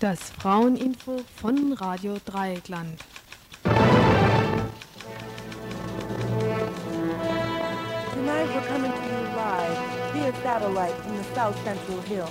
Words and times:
Das 0.00 0.30
Fraueninfo 0.30 1.22
von 1.42 1.74
Radio 1.74 2.16
Dreieckland. 2.24 2.98
Tonight 8.14 8.48
we're 8.54 8.66
coming 8.66 8.90
to 8.90 8.98
you 8.98 9.36
live 9.36 9.76
via 10.14 10.32
satellite 10.42 10.94
from 11.02 11.18
the 11.18 11.24
South 11.34 11.54
Central 11.64 12.00
Hills. 12.00 12.30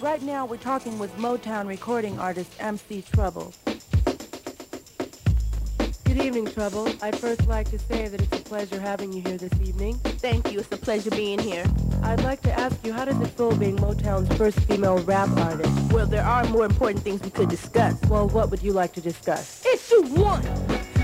Right 0.00 0.22
now 0.22 0.46
we're 0.46 0.58
talking 0.58 0.96
with 1.00 1.12
Motown 1.16 1.66
recording 1.66 2.20
artist 2.20 2.52
MC 2.60 3.02
Trouble. 3.02 3.52
Good 6.04 6.22
evening, 6.22 6.46
Trouble. 6.46 6.88
I'd 7.02 7.18
first 7.18 7.48
like 7.48 7.68
to 7.70 7.80
say 7.80 8.06
that 8.06 8.20
it's 8.20 8.38
a 8.38 8.44
pleasure 8.44 8.78
having 8.78 9.12
you 9.12 9.22
here 9.22 9.38
this 9.38 9.60
evening. 9.60 9.96
Thank 10.20 10.52
you. 10.52 10.60
It's 10.60 10.70
a 10.70 10.76
pleasure 10.76 11.10
being 11.10 11.40
here. 11.40 11.64
I'd 12.02 12.22
like 12.22 12.40
to 12.42 12.52
ask 12.52 12.84
you, 12.84 12.92
how 12.92 13.04
does 13.04 13.20
it 13.20 13.28
feel 13.28 13.54
being 13.54 13.76
Motown's 13.76 14.34
first 14.36 14.58
female 14.60 14.98
rap 14.98 15.28
artist? 15.36 15.92
Well, 15.92 16.06
there 16.06 16.24
are 16.24 16.44
more 16.44 16.64
important 16.64 17.04
things 17.04 17.20
we 17.22 17.30
could 17.30 17.48
discuss. 17.48 18.00
Well, 18.08 18.28
what 18.28 18.50
would 18.50 18.62
you 18.62 18.72
like 18.72 18.92
to 18.94 19.00
discuss? 19.00 19.64
Issue 19.66 20.02
one. 20.14 20.42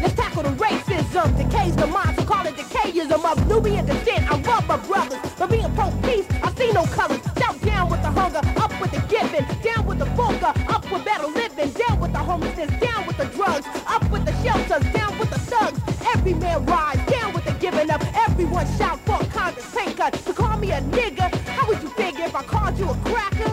Let's 0.03 0.15
tackle 0.15 0.43
the 0.43 0.51
racism, 0.51 1.37
decays 1.37 1.77
the 1.77 1.87
mind, 1.87 2.17
so 2.19 2.25
call 2.25 2.47
it 2.47 2.55
decayism 2.55 3.25
of 3.25 3.49
Nubian 3.49 3.87
descent. 3.87 4.31
I 4.31 4.37
love 4.41 4.67
my 4.67 4.77
brothers, 4.77 5.19
but 5.39 5.51
being 5.51 5.73
pro-peace, 5.75 6.27
I 6.43 6.53
see 6.55 6.73
no 6.73 6.85
colors. 6.87 7.21
Shout 7.39 7.61
down 7.63 7.91
with 7.91 8.03
the 8.03 8.11
hunger, 8.11 8.41
up 8.57 8.81
with 8.81 8.91
the 8.93 9.01
giving, 9.09 9.45
down 9.63 9.87
with 9.87 9.99
the 9.99 10.07
vulgar, 10.17 10.53
up 10.69 10.91
with 10.91 11.05
better 11.05 11.27
living, 11.27 11.71
down 11.71 12.01
with 12.01 12.13
the 12.13 12.19
homelessness, 12.19 12.71
down 12.81 13.07
with 13.07 13.17
the 13.17 13.27
drugs, 13.27 13.67
up 13.87 14.09
with 14.11 14.25
the 14.25 14.33
shelters, 14.43 14.93
down 14.93 15.19
with 15.19 15.31
the 15.31 15.39
thugs. 15.39 15.81
Every 16.15 16.35
man 16.35 16.65
rise, 16.67 16.99
down 17.07 17.33
with 17.33 17.36
the 17.36 17.36
giving 17.71 17.91
up. 17.91 18.03
Everyone 18.29 18.67
shout 18.79 18.99
for 19.07 19.19
Congress 19.37 19.69
pay 19.75 19.93
cut. 19.93 20.13
To 20.27 20.33
call 20.33 20.57
me 20.59 20.71
a 20.71 20.81
nigga, 20.81 21.27
how 21.57 21.67
would 21.69 21.83
you 21.83 21.91
figure 21.91 22.25
if 22.25 22.35
I 22.35 22.43
called 22.43 22.79
you 22.79 22.89
a 22.91 22.97
cracker? 23.09 23.53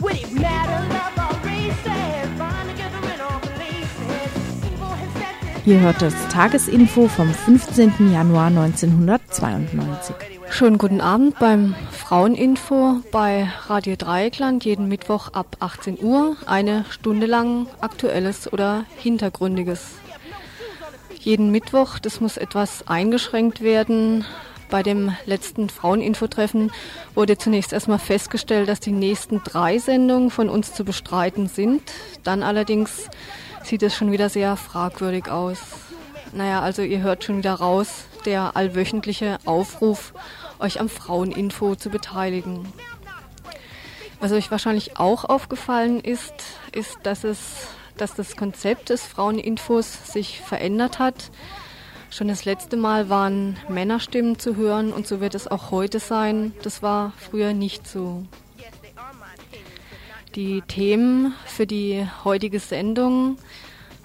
Would 0.00 0.16
it 0.16 0.32
matter? 0.32 0.78
Ihr 5.66 5.80
hört 5.80 6.00
das 6.00 6.14
Tagesinfo 6.28 7.08
vom 7.08 7.28
15. 7.28 8.10
Januar 8.10 8.46
1992. 8.46 10.16
Schönen 10.48 10.78
guten 10.78 11.02
Abend 11.02 11.38
beim 11.38 11.74
Fraueninfo 11.90 13.02
bei 13.12 13.50
Radio 13.66 13.94
Dreieckland, 13.96 14.64
jeden 14.64 14.88
Mittwoch 14.88 15.34
ab 15.34 15.58
18 15.60 15.98
Uhr, 16.02 16.36
eine 16.46 16.86
Stunde 16.88 17.26
lang 17.26 17.66
Aktuelles 17.82 18.50
oder 18.50 18.86
Hintergründiges. 18.96 19.98
Jeden 21.20 21.50
Mittwoch, 21.50 21.98
das 21.98 22.20
muss 22.20 22.36
etwas 22.36 22.86
eingeschränkt 22.86 23.60
werden. 23.60 24.24
Bei 24.70 24.82
dem 24.82 25.16
letzten 25.24 25.68
Fraueninfo-Treffen 25.68 26.70
wurde 27.14 27.38
zunächst 27.38 27.72
erstmal 27.72 27.98
festgestellt, 27.98 28.68
dass 28.68 28.80
die 28.80 28.92
nächsten 28.92 29.42
drei 29.42 29.78
Sendungen 29.78 30.30
von 30.30 30.48
uns 30.48 30.74
zu 30.74 30.84
bestreiten 30.84 31.48
sind. 31.48 31.82
Dann 32.22 32.42
allerdings 32.42 33.08
sieht 33.64 33.82
es 33.82 33.96
schon 33.96 34.12
wieder 34.12 34.28
sehr 34.28 34.56
fragwürdig 34.56 35.28
aus. 35.28 35.58
Naja, 36.32 36.60
also 36.60 36.82
ihr 36.82 37.00
hört 37.00 37.24
schon 37.24 37.38
wieder 37.38 37.54
raus, 37.54 38.04
der 38.26 38.56
allwöchentliche 38.56 39.38
Aufruf, 39.46 40.12
euch 40.58 40.80
am 40.80 40.88
Fraueninfo 40.88 41.74
zu 41.76 41.88
beteiligen. 41.88 42.70
Was 44.20 44.32
euch 44.32 44.50
wahrscheinlich 44.50 44.98
auch 44.98 45.24
aufgefallen 45.24 46.00
ist, 46.00 46.34
ist, 46.72 46.98
dass 47.04 47.24
es, 47.24 47.68
dass 48.00 48.14
das 48.14 48.36
Konzept 48.36 48.90
des 48.90 49.04
Fraueninfos 49.04 50.12
sich 50.12 50.40
verändert 50.40 50.98
hat. 50.98 51.30
Schon 52.10 52.28
das 52.28 52.44
letzte 52.44 52.76
Mal 52.76 53.10
waren 53.10 53.58
Männerstimmen 53.68 54.38
zu 54.38 54.56
hören 54.56 54.92
und 54.92 55.06
so 55.06 55.20
wird 55.20 55.34
es 55.34 55.46
auch 55.46 55.70
heute 55.70 55.98
sein. 55.98 56.54
Das 56.62 56.82
war 56.82 57.12
früher 57.18 57.52
nicht 57.52 57.86
so. 57.86 58.24
Die 60.34 60.62
Themen 60.62 61.34
für 61.44 61.66
die 61.66 62.06
heutige 62.24 62.60
Sendung 62.60 63.36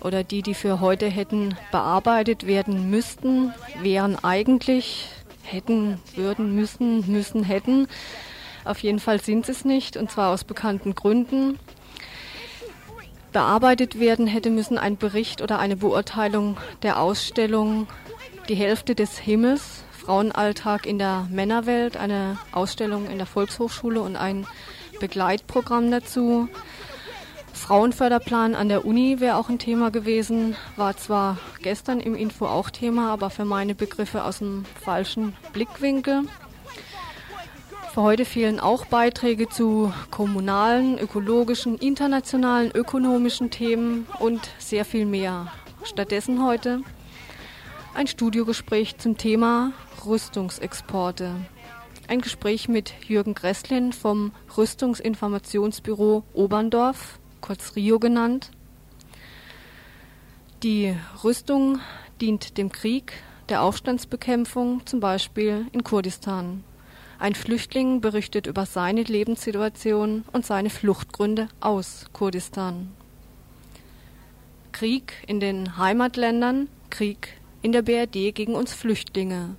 oder 0.01 0.23
die, 0.23 0.41
die 0.41 0.53
für 0.53 0.81
heute 0.81 1.07
hätten 1.07 1.55
bearbeitet 1.71 2.45
werden 2.45 2.89
müssten, 2.89 3.53
wären 3.81 4.21
eigentlich 4.21 5.07
hätten, 5.43 5.99
würden, 6.15 6.55
müssen, 6.55 7.09
müssen, 7.09 7.43
hätten. 7.43 7.87
Auf 8.65 8.79
jeden 8.79 8.99
Fall 8.99 9.21
sind 9.21 9.45
sie 9.45 9.51
es 9.51 9.65
nicht 9.65 9.97
und 9.97 10.11
zwar 10.11 10.33
aus 10.33 10.43
bekannten 10.43 10.95
Gründen. 10.95 11.59
Bearbeitet 13.33 13.99
werden 13.99 14.27
hätte 14.27 14.51
müssen 14.51 14.77
ein 14.77 14.95
Bericht 14.95 15.41
oder 15.41 15.57
eine 15.57 15.75
Beurteilung 15.75 16.55
der 16.83 17.01
Ausstellung 17.01 17.87
Die 18.47 18.55
Hälfte 18.55 18.93
des 18.93 19.17
Himmels, 19.17 19.83
Frauenalltag 19.91 20.85
in 20.85 20.99
der 20.99 21.27
Männerwelt, 21.31 21.97
eine 21.97 22.37
Ausstellung 22.51 23.09
in 23.09 23.17
der 23.17 23.25
Volkshochschule 23.25 24.01
und 24.01 24.17
ein 24.17 24.45
Begleitprogramm 24.99 25.89
dazu. 25.89 26.47
Frauenförderplan 27.53 28.53
an 28.53 28.69
der 28.69 28.85
Uni 28.85 29.19
wäre 29.19 29.37
auch 29.37 29.49
ein 29.49 29.59
Thema 29.59 29.89
gewesen, 29.89 30.55
war 30.75 30.95
zwar 30.97 31.37
gestern 31.61 32.01
im 32.01 32.15
Info 32.15 32.45
auch 32.45 32.69
Thema, 32.69 33.11
aber 33.11 33.29
für 33.29 33.45
meine 33.45 33.73
Begriffe 33.73 34.25
aus 34.25 34.39
dem 34.39 34.65
falschen 34.83 35.35
Blickwinkel. 35.53 36.23
Für 37.93 38.01
heute 38.01 38.25
fehlen 38.25 38.59
auch 38.59 38.87
Beiträge 38.87 39.49
zu 39.49 39.93
kommunalen, 40.09 40.97
ökologischen, 40.97 41.77
internationalen, 41.77 42.71
ökonomischen 42.71 43.51
Themen 43.51 44.07
und 44.17 44.49
sehr 44.57 44.83
viel 44.83 45.05
mehr. 45.05 45.51
Stattdessen 45.83 46.43
heute 46.43 46.81
ein 47.93 48.07
Studiogespräch 48.07 48.97
zum 48.97 49.15
Thema 49.19 49.73
Rüstungsexporte. 50.07 51.35
Ein 52.07 52.21
Gespräch 52.21 52.67
mit 52.67 52.95
Jürgen 53.07 53.35
Gresslin 53.35 53.93
vom 53.93 54.31
Rüstungsinformationsbüro 54.57 56.23
Oberndorf, 56.33 57.19
kurz 57.41 57.75
RIO 57.75 57.99
genannt. 57.99 58.49
Die 60.63 60.95
Rüstung 61.23 61.79
dient 62.19 62.57
dem 62.57 62.71
Krieg, 62.71 63.13
der 63.49 63.61
Aufstandsbekämpfung, 63.61 64.83
zum 64.87 64.99
Beispiel 64.99 65.67
in 65.73 65.83
Kurdistan. 65.83 66.63
Ein 67.23 67.35
Flüchtling 67.35 68.01
berichtet 68.01 68.47
über 68.47 68.65
seine 68.65 69.01
Lebenssituation 69.01 70.25
und 70.33 70.45
seine 70.45 70.69
Fluchtgründe 70.69 71.47
aus 71.61 72.07
Kurdistan. 72.11 72.91
Krieg 74.73 75.13
in 75.25 75.39
den 75.39 75.77
Heimatländern, 75.77 76.67
Krieg 76.89 77.39
in 77.61 77.71
der 77.71 77.81
BRD 77.81 78.35
gegen 78.35 78.55
uns 78.55 78.73
Flüchtlinge. 78.73 79.55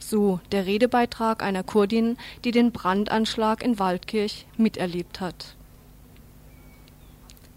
So 0.00 0.40
der 0.50 0.66
Redebeitrag 0.66 1.44
einer 1.44 1.62
Kurdin, 1.62 2.16
die 2.42 2.50
den 2.50 2.72
Brandanschlag 2.72 3.62
in 3.62 3.78
Waldkirch 3.78 4.48
miterlebt 4.56 5.20
hat. 5.20 5.54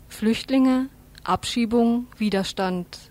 Flüchtlinge, 0.07 0.87
Abschiebung, 1.23 2.05
Widerstand. 2.19 3.09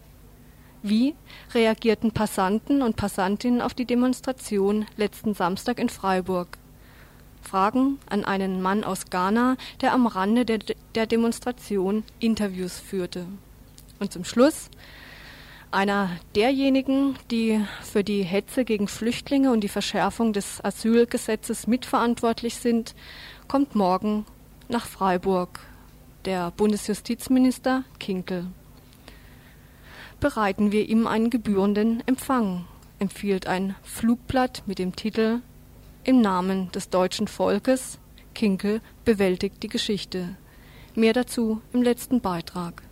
Wie 0.87 1.15
reagierten 1.55 2.13
Passanten 2.13 2.83
und 2.83 2.97
Passantinnen 2.97 3.63
auf 3.63 3.73
die 3.73 3.87
Demonstration 3.87 4.85
letzten 4.99 5.33
Samstag 5.33 5.79
in 5.79 5.89
Freiburg? 5.89 6.59
Fragen 7.41 7.99
an 8.11 8.27
einen 8.27 8.61
Mann 8.61 8.85
aus 8.85 9.07
Ghana, 9.09 9.57
der 9.81 9.95
am 9.95 10.07
Rande 10.07 10.45
der, 10.45 10.59
der 10.95 11.07
Demonstration 11.07 12.05
Interviews 12.21 12.79
führte. 12.79 13.25
Und 13.99 14.13
zum 14.13 14.27
Schluss 14.27 14.69
einer 15.71 16.11
derjenigen, 16.37 17.17
die 17.31 17.65
für 17.81 18.05
die 18.05 18.23
Hetze 18.23 18.67
gegen 18.67 18.87
Flüchtlinge 18.87 19.53
und 19.53 19.63
die 19.63 19.69
Verschärfung 19.69 20.35
des 20.35 20.63
Asylgesetzes 20.63 21.67
mitverantwortlich 21.67 22.57
sind, 22.57 22.95
kommt 23.49 23.75
morgen 23.75 24.27
nach 24.69 24.85
Freiburg, 24.85 25.61
der 26.27 26.51
Bundesjustizminister 26.51 27.85
Kinkel. 27.99 28.49
Bereiten 30.25 30.73
wir 30.73 30.89
ihm 30.89 31.07
einen 31.07 31.29
gebührenden 31.29 32.03
Empfang, 32.07 32.65
empfiehlt 32.99 33.47
ein 33.47 33.75
Flugblatt 33.83 34.63
mit 34.65 34.79
dem 34.79 34.97
Titel 34.97 35.43
Im 36.03 36.23
Namen 36.23 36.73
des 36.73 36.89
deutschen 36.89 37.29
Volkes, 37.29 37.99
Kinkel 38.35 38.81
bewältigt 39.05 39.63
die 39.63 39.69
Geschichte. 39.69 40.35
Mehr 40.95 41.13
dazu 41.13 41.61
im 41.75 41.83
letzten 41.83 42.23
Beitrag. 42.23 42.85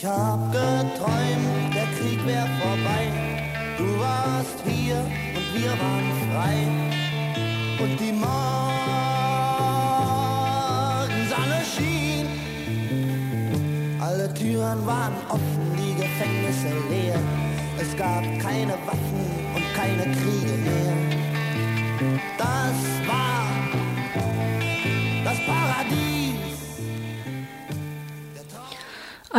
Ich 0.00 0.06
hab 0.06 0.52
geträumt, 0.52 1.74
der 1.74 1.88
Krieg 1.98 2.24
wär 2.24 2.46
vorbei. 2.62 3.10
Du 3.76 3.98
warst 3.98 4.62
hier 4.64 5.04
und 5.34 5.54
wir 5.60 5.70
waren 5.70 6.12
frei. 6.30 6.56
Und 7.82 7.98
die 7.98 8.12
Morgensonne 8.12 8.40
schien. 11.74 12.28
Alle 14.00 14.32
Türen 14.34 14.86
waren 14.86 15.16
offen, 15.30 15.76
die 15.76 15.94
Gefängnisse 15.96 16.70
leer. 16.88 17.20
Es 17.80 17.96
gab 17.96 18.22
keine 18.38 18.74
Waffen 18.86 19.26
und 19.52 19.64
keine 19.74 20.04
Kriege 20.14 20.58
mehr. 20.62 20.94
Das 22.38 22.87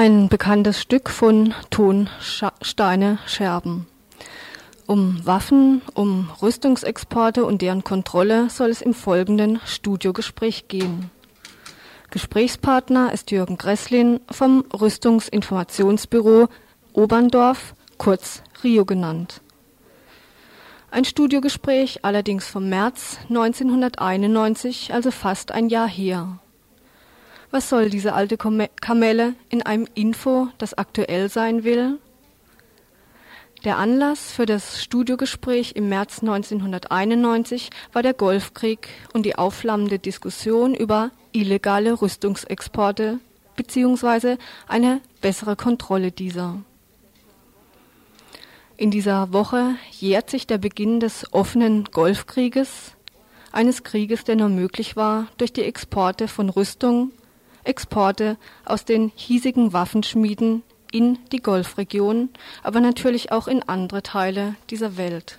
Ein 0.09 0.27
bekanntes 0.27 0.81
Stück 0.81 1.07
von 1.07 1.53
Ton 1.69 2.09
Steine 2.63 3.19
Scherben. 3.27 3.85
Um 4.87 5.23
Waffen, 5.23 5.83
um 5.93 6.31
Rüstungsexporte 6.41 7.45
und 7.45 7.61
deren 7.61 7.83
Kontrolle 7.83 8.49
soll 8.49 8.71
es 8.71 8.81
im 8.81 8.95
folgenden 8.95 9.59
Studiogespräch 9.67 10.67
gehen. 10.67 11.11
Gesprächspartner 12.09 13.13
ist 13.13 13.29
Jürgen 13.29 13.59
Gresslin 13.59 14.19
vom 14.31 14.65
Rüstungsinformationsbüro 14.73 16.47
Oberndorf, 16.93 17.75
kurz 17.99 18.41
Rio 18.63 18.85
genannt. 18.85 19.41
Ein 20.89 21.05
Studiogespräch 21.05 22.03
allerdings 22.03 22.47
vom 22.47 22.67
März 22.67 23.19
1991, 23.29 24.91
also 24.91 25.11
fast 25.11 25.51
ein 25.51 25.69
Jahr 25.69 25.87
her. 25.87 26.39
Was 27.51 27.67
soll 27.67 27.89
diese 27.89 28.13
alte 28.13 28.37
Kamelle 28.37 29.33
in 29.49 29.63
einem 29.63 29.87
Info, 29.95 30.49
das 30.59 30.75
aktuell 30.75 31.29
sein 31.29 31.63
will? 31.63 31.97
Der 33.63 33.77
Anlass 33.77 34.31
für 34.31 34.45
das 34.45 34.83
Studiogespräch 34.83 35.73
im 35.75 35.89
März 35.89 36.19
1991 36.19 37.71
war 37.91 38.03
der 38.03 38.13
Golfkrieg 38.13 38.87
und 39.13 39.25
die 39.25 39.35
aufflammende 39.35 39.97
Diskussion 39.97 40.75
über 40.75 41.11
illegale 41.31 41.99
Rüstungsexporte 41.99 43.19
bzw. 43.55 44.37
eine 44.67 45.01
bessere 45.19 45.55
Kontrolle 45.55 46.11
dieser. 46.11 46.59
In 48.77 48.91
dieser 48.91 49.33
Woche 49.33 49.75
jährt 49.91 50.29
sich 50.29 50.47
der 50.47 50.59
Beginn 50.59 50.99
des 50.99 51.33
offenen 51.33 51.85
Golfkrieges, 51.85 52.93
eines 53.51 53.83
Krieges, 53.83 54.23
der 54.23 54.35
nur 54.35 54.49
möglich 54.49 54.95
war 54.95 55.27
durch 55.37 55.51
die 55.51 55.63
Exporte 55.63 56.27
von 56.27 56.49
Rüstung 56.49 57.11
Exporte 57.69 58.37
aus 58.65 58.83
den 58.83 59.11
hiesigen 59.15 59.71
Waffenschmieden 59.71 60.63
in 60.91 61.19
die 61.31 61.41
Golfregion, 61.41 62.29
aber 62.63 62.81
natürlich 62.81 63.31
auch 63.31 63.47
in 63.47 63.61
andere 63.63 64.01
Teile 64.01 64.55
dieser 64.69 64.97
Welt. 64.97 65.37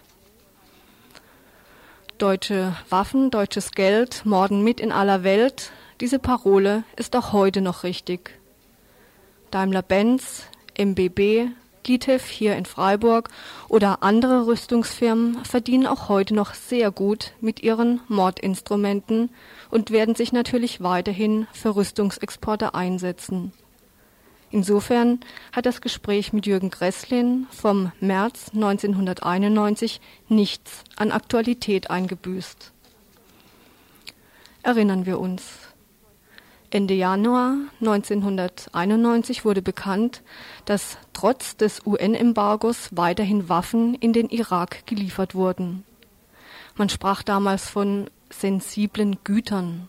Deutsche 2.18 2.76
Waffen, 2.88 3.30
deutsches 3.30 3.72
Geld, 3.72 4.24
Morden 4.24 4.62
mit 4.62 4.80
in 4.80 4.92
aller 4.92 5.24
Welt, 5.24 5.72
diese 6.00 6.18
Parole 6.18 6.84
ist 6.96 7.16
auch 7.16 7.32
heute 7.32 7.60
noch 7.60 7.82
richtig. 7.82 8.38
Daimler-Benz, 9.50 10.44
MBB, 10.78 11.50
Litev 11.86 12.28
hier 12.28 12.56
in 12.56 12.66
Freiburg 12.66 13.30
oder 13.68 14.02
andere 14.02 14.46
Rüstungsfirmen 14.46 15.44
verdienen 15.44 15.86
auch 15.86 16.08
heute 16.08 16.34
noch 16.34 16.54
sehr 16.54 16.90
gut 16.90 17.32
mit 17.40 17.62
ihren 17.62 18.00
Mordinstrumenten 18.08 19.30
und 19.70 19.90
werden 19.90 20.14
sich 20.14 20.32
natürlich 20.32 20.82
weiterhin 20.82 21.46
für 21.52 21.74
Rüstungsexporte 21.76 22.74
einsetzen. 22.74 23.52
Insofern 24.50 25.20
hat 25.52 25.66
das 25.66 25.80
Gespräch 25.80 26.32
mit 26.32 26.46
Jürgen 26.46 26.70
Gresslin 26.70 27.46
vom 27.50 27.92
März 28.00 28.50
1991 28.52 30.00
nichts 30.28 30.82
an 30.96 31.12
Aktualität 31.12 31.90
eingebüßt. 31.90 32.72
Erinnern 34.62 35.06
wir 35.06 35.20
uns. 35.20 35.69
Ende 36.72 36.94
Januar 36.94 37.56
1991 37.80 39.44
wurde 39.44 39.60
bekannt, 39.60 40.22
dass 40.66 40.98
trotz 41.12 41.56
des 41.56 41.84
UN-Embargos 41.84 42.90
weiterhin 42.92 43.48
Waffen 43.48 43.94
in 43.94 44.12
den 44.12 44.28
Irak 44.28 44.86
geliefert 44.86 45.34
wurden. 45.34 45.84
Man 46.76 46.88
sprach 46.88 47.24
damals 47.24 47.68
von 47.68 48.08
sensiblen 48.30 49.18
Gütern. 49.24 49.88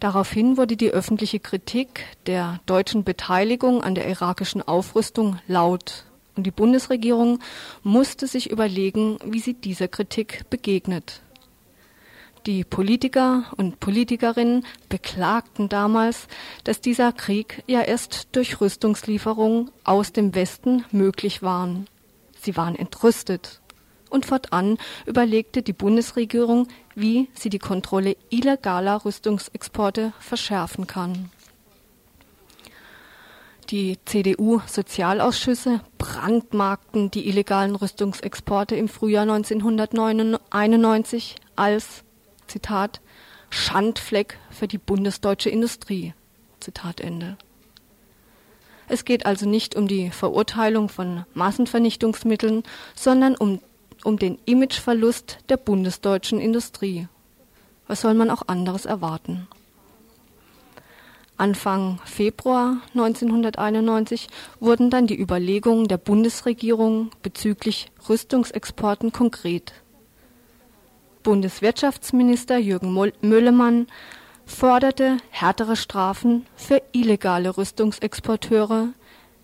Daraufhin 0.00 0.56
wurde 0.56 0.76
die 0.76 0.90
öffentliche 0.90 1.38
Kritik 1.38 2.04
der 2.26 2.58
deutschen 2.66 3.04
Beteiligung 3.04 3.84
an 3.84 3.94
der 3.94 4.08
irakischen 4.08 4.60
Aufrüstung 4.60 5.38
laut 5.46 6.04
und 6.34 6.44
die 6.44 6.50
Bundesregierung 6.50 7.38
musste 7.82 8.26
sich 8.26 8.50
überlegen, 8.50 9.18
wie 9.24 9.38
sie 9.40 9.54
dieser 9.54 9.86
Kritik 9.86 10.48
begegnet. 10.50 11.22
Die 12.46 12.64
Politiker 12.64 13.44
und 13.56 13.78
Politikerinnen 13.78 14.66
beklagten 14.88 15.68
damals, 15.68 16.26
dass 16.64 16.80
dieser 16.80 17.12
Krieg 17.12 17.62
ja 17.68 17.82
erst 17.82 18.26
durch 18.32 18.60
Rüstungslieferungen 18.60 19.70
aus 19.84 20.12
dem 20.12 20.34
Westen 20.34 20.84
möglich 20.90 21.42
waren. 21.42 21.86
Sie 22.40 22.56
waren 22.56 22.74
entrüstet. 22.74 23.60
Und 24.10 24.26
fortan 24.26 24.78
überlegte 25.06 25.62
die 25.62 25.72
Bundesregierung, 25.72 26.66
wie 26.96 27.28
sie 27.32 27.48
die 27.48 27.60
Kontrolle 27.60 28.16
illegaler 28.28 29.04
Rüstungsexporte 29.04 30.12
verschärfen 30.18 30.88
kann. 30.88 31.30
Die 33.70 33.98
CDU-Sozialausschüsse 34.04 35.80
brandmarkten 35.96 37.12
die 37.12 37.28
illegalen 37.28 37.76
Rüstungsexporte 37.76 38.74
im 38.74 38.88
Frühjahr 38.88 39.22
1991 39.22 41.36
als 41.54 42.02
Zitat, 42.52 43.00
Schandfleck 43.48 44.38
für 44.50 44.68
die 44.68 44.76
bundesdeutsche 44.76 45.48
Industrie. 45.48 46.12
Zitat 46.60 47.00
Ende. 47.00 47.38
Es 48.88 49.06
geht 49.06 49.24
also 49.24 49.48
nicht 49.48 49.74
um 49.74 49.88
die 49.88 50.10
Verurteilung 50.10 50.90
von 50.90 51.24
Massenvernichtungsmitteln, 51.32 52.62
sondern 52.94 53.36
um, 53.36 53.60
um 54.04 54.18
den 54.18 54.38
Imageverlust 54.44 55.38
der 55.48 55.56
bundesdeutschen 55.56 56.40
Industrie. 56.40 57.08
Was 57.86 58.02
soll 58.02 58.12
man 58.12 58.28
auch 58.28 58.42
anderes 58.48 58.84
erwarten? 58.84 59.48
Anfang 61.38 62.00
Februar 62.04 62.82
1991 62.94 64.28
wurden 64.60 64.90
dann 64.90 65.06
die 65.06 65.18
Überlegungen 65.18 65.88
der 65.88 65.96
Bundesregierung 65.96 67.10
bezüglich 67.22 67.90
Rüstungsexporten 68.10 69.10
konkret. 69.10 69.72
Bundeswirtschaftsminister 71.22 72.58
Jürgen 72.58 72.92
Möllemann 73.20 73.86
forderte 74.44 75.18
härtere 75.30 75.76
Strafen 75.76 76.46
für 76.56 76.82
illegale 76.92 77.56
Rüstungsexporteure, 77.56 78.88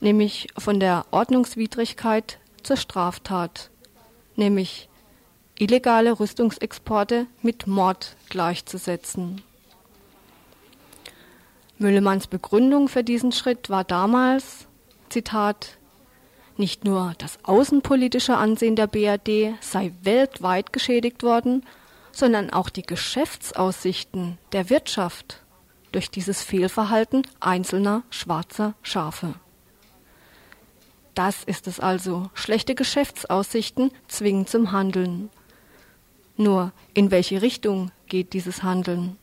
nämlich 0.01 0.49
von 0.57 0.81
der 0.81 1.07
Ordnungswidrigkeit 1.11 2.39
zur 2.63 2.77
Straftat, 2.77 3.71
nämlich 4.37 4.89
illegale 5.59 6.19
Rüstungsexporte 6.19 7.27
mit 7.43 7.67
Mord 7.67 8.17
gleichzusetzen. 8.29 9.43
Möllemanns 11.79 12.27
Begründung 12.27 12.89
für 12.89 13.05
diesen 13.05 13.33
Schritt 13.33 13.71
war 13.71 13.85
damals, 13.85 14.67
Zitat, 15.11 15.78
nicht 16.59 16.85
nur 16.85 17.15
das 17.19 17.39
außenpolitische 17.45 18.37
Ansehen 18.37 18.77
der 18.77 18.87
BRD 18.87 19.55
sei 19.61 19.93
weltweit 20.03 20.73
geschädigt 20.73 21.23
worden, 21.23 21.65
sondern 22.13 22.51
auch 22.51 22.69
die 22.69 22.83
Geschäftsaussichten 22.83 24.39
der 24.53 24.71
Wirtschaft 24.71 25.43
durch 25.93 26.11
dieses 26.11 26.43
Fehlverhalten 26.43 27.23
einzelner 27.41 28.03
schwarzer 28.11 28.75
Schafe. 28.83 29.35
Das 31.15 31.43
ist 31.45 31.67
es 31.67 31.81
also. 31.81 32.31
Schlechte 32.35 32.75
Geschäftsaussichten 32.75 33.91
zwingen 34.07 34.47
zum 34.47 34.71
Handeln. 34.71 35.31
Nur 36.37 36.73
in 36.95 37.11
welche 37.11 37.43
Richtung 37.43 37.91
geht 38.07 38.33
dieses 38.33 38.63
Handeln? 38.63 39.17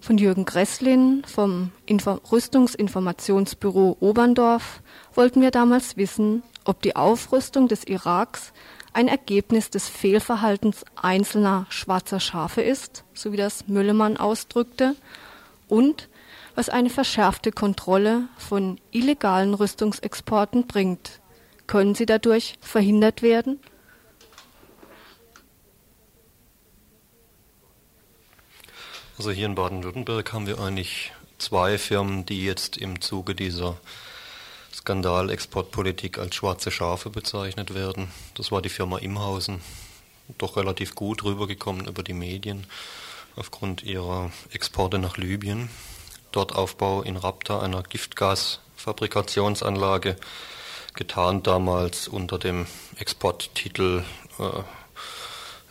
Von 0.00 0.18
Jürgen 0.18 0.44
Gresslin 0.44 1.22
vom 1.26 1.72
Info 1.86 2.20
Rüstungsinformationsbüro 2.32 3.98
Oberndorf 4.00 4.82
wollten 5.14 5.42
wir 5.42 5.50
damals 5.50 5.96
wissen, 5.96 6.42
ob 6.64 6.82
die 6.82 6.96
Aufrüstung 6.96 7.68
des 7.68 7.84
Iraks 7.84 8.52
ein 8.92 9.08
Ergebnis 9.08 9.70
des 9.70 9.88
Fehlverhaltens 9.88 10.84
einzelner 10.96 11.66
schwarzer 11.68 12.18
Schafe 12.18 12.62
ist, 12.62 13.04
so 13.14 13.32
wie 13.32 13.36
das 13.36 13.68
Müllemann 13.68 14.16
ausdrückte, 14.16 14.96
und 15.68 16.08
was 16.56 16.68
eine 16.68 16.90
verschärfte 16.90 17.52
Kontrolle 17.52 18.28
von 18.36 18.80
illegalen 18.90 19.54
Rüstungsexporten 19.54 20.66
bringt. 20.66 21.20
Können 21.68 21.94
sie 21.94 22.06
dadurch 22.06 22.56
verhindert 22.60 23.22
werden? 23.22 23.60
Also 29.20 29.32
hier 29.32 29.44
in 29.44 29.54
Baden-Württemberg 29.54 30.32
haben 30.32 30.46
wir 30.46 30.58
eigentlich 30.58 31.12
zwei 31.36 31.76
Firmen, 31.76 32.24
die 32.24 32.42
jetzt 32.42 32.78
im 32.78 33.02
Zuge 33.02 33.34
dieser 33.34 33.76
Skandalexportpolitik 34.72 36.16
als 36.16 36.36
schwarze 36.36 36.70
Schafe 36.70 37.10
bezeichnet 37.10 37.74
werden. 37.74 38.10
Das 38.34 38.50
war 38.50 38.62
die 38.62 38.70
Firma 38.70 38.96
Imhausen, 38.96 39.60
doch 40.38 40.56
relativ 40.56 40.94
gut 40.94 41.22
rübergekommen 41.22 41.86
über 41.86 42.02
die 42.02 42.14
Medien 42.14 42.66
aufgrund 43.36 43.82
ihrer 43.82 44.32
Exporte 44.52 44.98
nach 44.98 45.18
Libyen. 45.18 45.68
Dort 46.32 46.54
Aufbau 46.54 47.02
in 47.02 47.18
Rapta 47.18 47.60
einer 47.60 47.82
Giftgasfabrikationsanlage, 47.82 50.16
getan 50.94 51.42
damals 51.42 52.08
unter 52.08 52.38
dem 52.38 52.66
Exporttitel 52.96 54.02
äh, 54.38 54.62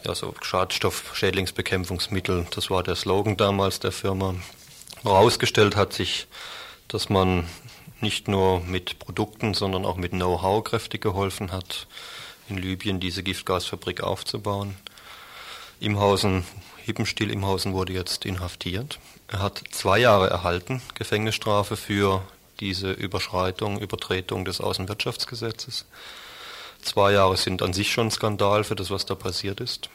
ja, 0.04 0.16
so 0.16 0.34
Schadstoff, 0.42 1.12
Schädlingsbekämpfungsmittel. 1.16 2.48
Das 2.56 2.70
war 2.70 2.84
der 2.84 2.96
Slogan 2.96 3.38
damals 3.38 3.80
der 3.80 3.92
Firma. 3.92 4.36
Herausgestellt 5.04 5.76
hat 5.76 5.94
sich, 5.94 6.28
dass 6.88 7.10
man 7.10 7.48
nicht 8.02 8.28
nur 8.28 8.62
mit 8.62 9.00
Produkten, 9.00 9.54
sondern 9.54 9.86
auch 9.86 9.98
mit 9.98 10.12
Know-how 10.12 10.64
kräftig 10.64 11.02
geholfen 11.02 11.52
hat, 11.52 11.88
in 12.48 12.58
Libyen 12.58 13.00
diese 13.00 13.24
Giftgasfabrik 13.24 14.02
aufzubauen. 14.02 14.76
Imhausen, 15.80 16.46
Hippenstiel 16.78 17.32
Imhausen 17.32 17.74
wurde 17.74 17.94
jetzt 17.94 18.26
inhaftiert. 18.26 19.00
Er 19.28 19.40
hat 19.40 19.62
zwei 19.72 20.00
Jahre 20.00 20.30
erhalten, 20.30 20.82
Gefängnisstrafe 20.96 21.78
für 21.78 22.24
diese 22.60 22.92
Überschreitung, 22.92 23.80
Übertretung 23.80 24.44
des 24.44 24.60
Außenwirtschaftsgesetzes. 24.60 25.86
Zwei 26.82 27.14
Jahre 27.14 27.38
sind 27.38 27.62
an 27.62 27.74
sich 27.74 27.92
schon 27.92 28.12
Skandal 28.12 28.64
für 28.64 28.76
das, 28.76 28.90
was 28.90 29.06
da 29.06 29.16
passiert 29.16 29.60
ist. 29.60 29.90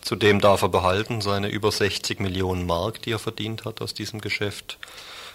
Zudem 0.00 0.40
darf 0.40 0.62
er 0.62 0.68
behalten 0.68 1.20
seine 1.20 1.48
über 1.48 1.72
60 1.72 2.20
Millionen 2.20 2.64
Mark, 2.64 3.02
die 3.02 3.10
er 3.10 3.18
verdient 3.18 3.64
hat 3.64 3.80
aus 3.80 3.92
diesem 3.92 4.20
Geschäft. 4.20 4.78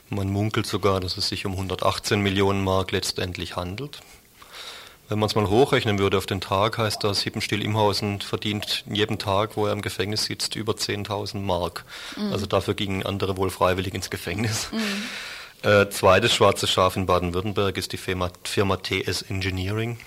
Man 0.09 0.29
munkelt 0.29 0.65
sogar, 0.65 0.99
dass 0.99 1.17
es 1.17 1.27
sich 1.27 1.45
um 1.45 1.53
118 1.53 2.21
Millionen 2.21 2.63
Mark 2.63 2.91
letztendlich 2.91 3.55
handelt. 3.55 3.99
Wenn 5.09 5.19
man 5.19 5.27
es 5.27 5.35
mal 5.35 5.49
hochrechnen 5.49 5.99
würde 5.99 6.17
auf 6.17 6.25
den 6.25 6.39
Tag, 6.39 6.77
heißt 6.77 7.03
das, 7.03 7.21
Hippenstiel 7.21 7.61
Imhausen 7.61 8.21
verdient 8.21 8.85
jeden 8.89 9.19
Tag, 9.19 9.57
wo 9.57 9.65
er 9.65 9.73
im 9.73 9.81
Gefängnis 9.81 10.23
sitzt, 10.23 10.55
über 10.55 10.71
10.000 10.71 11.39
Mark. 11.39 11.83
Mhm. 12.15 12.31
Also 12.31 12.45
dafür 12.45 12.73
gingen 12.73 13.05
andere 13.05 13.35
wohl 13.35 13.49
freiwillig 13.49 13.93
ins 13.93 14.09
Gefängnis. 14.09 14.69
Mhm. 14.71 15.69
Äh, 15.69 15.89
zweites 15.89 16.33
schwarze 16.33 16.65
Schaf 16.65 16.95
in 16.95 17.07
Baden-Württemberg 17.07 17.75
ist 17.75 17.91
die 17.91 17.97
Firma, 17.97 18.29
Firma 18.45 18.77
TS 18.77 19.21
Engineering 19.23 19.97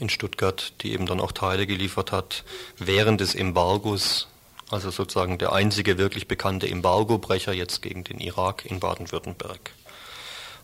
in 0.00 0.08
Stuttgart, 0.08 0.72
die 0.82 0.92
eben 0.92 1.06
dann 1.06 1.20
auch 1.20 1.32
Teile 1.32 1.66
geliefert 1.66 2.12
hat 2.12 2.44
während 2.78 3.20
des 3.20 3.34
Embargos 3.34 4.28
also 4.70 4.90
sozusagen 4.90 5.38
der 5.38 5.52
einzige 5.52 5.98
wirklich 5.98 6.26
bekannte 6.26 6.68
Embargobrecher 6.68 7.52
jetzt 7.52 7.82
gegen 7.82 8.04
den 8.04 8.18
Irak 8.18 8.64
in 8.66 8.80
Baden-Württemberg. 8.80 9.70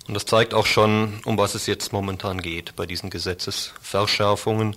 Und 0.09 0.15
das 0.15 0.27
zeigt 0.27 0.55
auch 0.55 0.67
schon, 0.67 1.21
um 1.25 1.39
was 1.39 1.55
es 1.55 1.67
jetzt 1.67 1.93
momentan 1.93 2.43
geht 2.43 2.75
bei 2.75 2.87
diesen 2.87 3.11
Gesetzesverschärfungen. 3.11 4.77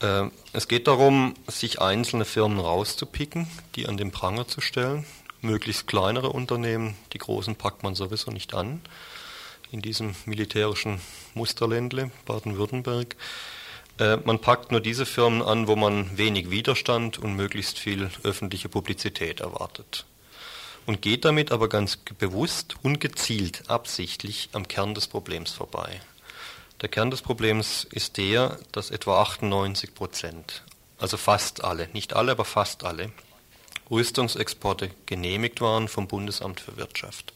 Äh, 0.00 0.26
es 0.52 0.68
geht 0.68 0.86
darum, 0.86 1.34
sich 1.46 1.80
einzelne 1.80 2.26
Firmen 2.26 2.60
rauszupicken, 2.60 3.46
die 3.74 3.86
an 3.86 3.96
den 3.96 4.10
Pranger 4.10 4.46
zu 4.46 4.60
stellen, 4.60 5.06
möglichst 5.40 5.86
kleinere 5.86 6.28
Unternehmen, 6.28 6.94
die 7.14 7.18
großen 7.18 7.56
packt 7.56 7.82
man 7.82 7.94
sowieso 7.94 8.30
nicht 8.30 8.52
an, 8.52 8.82
in 9.70 9.80
diesem 9.80 10.14
militärischen 10.26 11.00
Musterländle 11.32 12.10
Baden-Württemberg. 12.26 13.16
Äh, 13.98 14.16
man 14.24 14.40
packt 14.40 14.72
nur 14.72 14.80
diese 14.80 15.06
Firmen 15.06 15.42
an, 15.42 15.68
wo 15.68 15.76
man 15.76 16.16
wenig 16.18 16.50
Widerstand 16.50 17.18
und 17.18 17.34
möglichst 17.34 17.78
viel 17.78 18.10
öffentliche 18.22 18.68
Publizität 18.68 19.40
erwartet. 19.40 20.04
Und 20.86 21.00
geht 21.00 21.24
damit 21.24 21.52
aber 21.52 21.68
ganz 21.68 21.96
bewusst 21.96 22.76
und 22.82 23.00
gezielt, 23.00 23.70
absichtlich 23.70 24.50
am 24.52 24.68
Kern 24.68 24.94
des 24.94 25.06
Problems 25.06 25.52
vorbei. 25.52 26.00
Der 26.82 26.88
Kern 26.88 27.10
des 27.10 27.22
Problems 27.22 27.84
ist 27.84 28.18
der, 28.18 28.58
dass 28.72 28.90
etwa 28.90 29.22
98 29.22 29.94
Prozent, 29.94 30.64
also 30.98 31.16
fast 31.16 31.64
alle, 31.64 31.88
nicht 31.92 32.14
alle, 32.14 32.32
aber 32.32 32.44
fast 32.44 32.84
alle, 32.84 33.12
Rüstungsexporte 33.90 34.90
genehmigt 35.06 35.60
waren 35.60 35.88
vom 35.88 36.08
Bundesamt 36.08 36.60
für 36.60 36.76
Wirtschaft, 36.76 37.32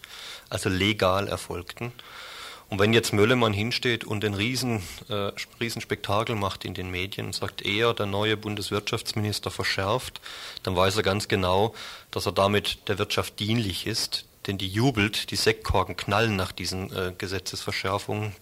also 0.50 0.68
legal 0.68 1.28
erfolgten 1.28 1.92
und 2.70 2.78
wenn 2.78 2.92
jetzt 2.92 3.14
Möllemann 3.14 3.54
hinsteht 3.54 4.04
und 4.04 4.22
den 4.22 4.34
riesen, 4.34 4.82
äh, 5.08 5.30
Riesenspektakel 5.58 6.36
macht 6.36 6.66
in 6.66 6.74
den 6.74 6.90
Medien 6.90 7.32
sagt, 7.32 7.62
er, 7.62 7.94
der 7.94 8.06
neue 8.06 8.36
Bundeswirtschaftsminister, 8.36 9.50
verschärft, 9.50 10.20
dann 10.64 10.76
weiß 10.76 10.96
er 10.96 11.02
ganz 11.02 11.28
genau, 11.28 11.74
dass 12.10 12.26
er 12.26 12.32
damit 12.32 12.88
der 12.88 12.98
Wirtschaft 12.98 13.40
dienlich 13.40 13.86
ist, 13.86 14.26
denn 14.46 14.58
die 14.58 14.68
jubelt, 14.68 15.30
die 15.30 15.36
Sektkorken 15.36 15.96
knallen 15.96 16.36
nach 16.36 16.52
diesen 16.52 16.94
äh, 16.94 17.12
Gesetzesverschärfungen. 17.16 18.34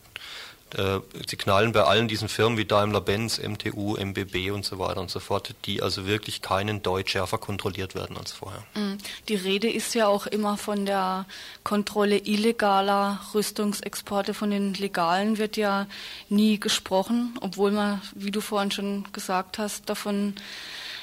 Äh, 0.75 1.01
sie 1.29 1.37
knallen 1.37 1.73
bei 1.73 1.85
allen 1.85 2.09
diesen 2.09 2.29
Firmen 2.29 2.59
wie 2.59 2.65
Daimler-Benz, 2.65 3.39
MTU, 3.39 3.97
MBB 3.97 4.51
und 4.51 4.65
so 4.65 4.79
weiter 4.81 5.01
und 5.01 5.11
so 5.11 5.21
fort, 5.21 5.55
die 5.65 5.81
also 5.81 6.07
wirklich 6.07 6.43
keinen 6.43 6.83
Deut 6.83 7.09
schärfer 7.09 7.39
kontrolliert 7.39 7.95
werden 7.95 8.17
als 8.17 8.33
vorher. 8.33 8.63
Mm, 8.75 8.99
die 9.29 9.37
Rede 9.37 9.71
ist 9.71 9.95
ja 9.95 10.09
auch 10.09 10.27
immer 10.27 10.57
von 10.57 10.85
der 10.85 11.27
Kontrolle 11.63 12.19
illegaler 12.19 13.21
Rüstungsexporte. 13.33 14.35
Von 14.35 14.51
den 14.51 14.75
legalen 14.75 15.39
wird 15.39 15.57
ja 15.57 15.87
nie 16.29 16.59
gesprochen, 16.59 17.39
obwohl 17.41 17.71
man, 17.71 18.03
wie 18.15 18.33
du 18.33 18.41
vorhin 18.41 18.73
schon 18.73 19.07
gesagt 19.13 19.59
hast, 19.59 19.89
davon 19.89 20.35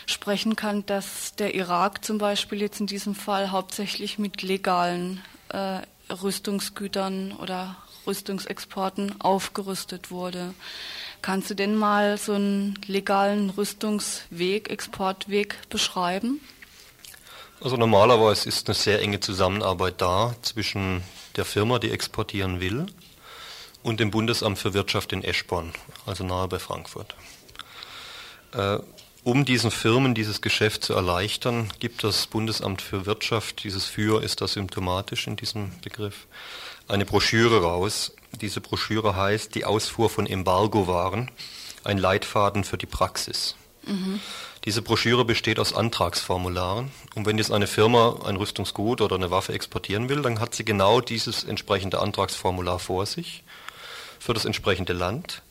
sprechen 0.05 0.57
kann, 0.57 0.85
dass 0.85 1.35
der 1.35 1.55
Irak 1.55 2.03
zum 2.03 2.17
Beispiel 2.17 2.59
jetzt 2.59 2.81
in 2.81 2.87
diesem 2.87 3.15
Fall 3.15 3.51
hauptsächlich 3.51 4.19
mit 4.19 4.41
legalen 4.41 5.21
äh, 5.49 5.79
Rüstungsgütern 6.11 7.31
oder 7.31 7.77
Rüstungsexporten 8.05 9.21
aufgerüstet 9.21 10.11
wurde. 10.11 10.53
Kannst 11.21 11.49
du 11.49 11.55
denn 11.55 11.75
mal 11.75 12.17
so 12.17 12.33
einen 12.33 12.77
legalen 12.87 13.49
Rüstungsweg, 13.49 14.69
Exportweg 14.69 15.57
beschreiben? 15.69 16.41
Also 17.61 17.77
normalerweise 17.77 18.49
ist 18.49 18.67
eine 18.67 18.75
sehr 18.75 19.01
enge 19.01 19.21
Zusammenarbeit 19.21 20.01
da 20.01 20.35
zwischen 20.41 21.01
der 21.37 21.45
Firma, 21.45 21.79
die 21.79 21.91
exportieren 21.91 22.59
will, 22.59 22.87
und 23.83 23.99
dem 23.99 24.11
Bundesamt 24.11 24.57
für 24.57 24.73
Wirtschaft 24.73 25.13
in 25.13 25.23
Eschborn, 25.23 25.73
also 26.05 26.23
nahe 26.23 26.47
bei 26.47 26.59
Frankfurt. 26.59 27.15
Äh, 28.53 28.79
um 29.23 29.45
diesen 29.45 29.71
Firmen 29.71 30.15
dieses 30.15 30.41
Geschäft 30.41 30.83
zu 30.83 30.93
erleichtern, 30.93 31.71
gibt 31.79 32.03
das 32.03 32.27
Bundesamt 32.27 32.81
für 32.81 33.05
Wirtschaft, 33.05 33.63
dieses 33.63 33.85
Für 33.85 34.21
ist 34.21 34.41
da 34.41 34.47
symptomatisch 34.47 35.27
in 35.27 35.37
diesem 35.37 35.71
Begriff, 35.81 36.27
eine 36.87 37.05
Broschüre 37.05 37.61
raus. 37.61 38.13
Diese 38.41 38.61
Broschüre 38.61 39.15
heißt 39.15 39.55
Die 39.55 39.65
Ausfuhr 39.65 40.09
von 40.09 40.25
Embargo-Waren, 40.25 41.31
ein 41.83 41.97
Leitfaden 41.97 42.63
für 42.63 42.77
die 42.77 42.85
Praxis. 42.85 43.55
Mhm. 43.85 44.19
Diese 44.65 44.81
Broschüre 44.81 45.25
besteht 45.25 45.59
aus 45.59 45.73
Antragsformularen. 45.73 46.91
Und 47.15 47.25
wenn 47.25 47.37
jetzt 47.37 47.51
eine 47.51 47.67
Firma 47.67 48.21
ein 48.25 48.37
Rüstungsgut 48.37 49.01
oder 49.01 49.15
eine 49.15 49.29
Waffe 49.29 49.53
exportieren 49.53 50.07
will, 50.07 50.21
dann 50.21 50.39
hat 50.39 50.55
sie 50.55 50.63
genau 50.63 51.01
dieses 51.01 51.43
entsprechende 51.43 51.99
Antragsformular 51.99 52.79
vor 52.79 53.05
sich 53.05 53.43
für 54.19 54.33
das 54.33 54.45
entsprechende 54.45 54.93
Land. 54.93 55.41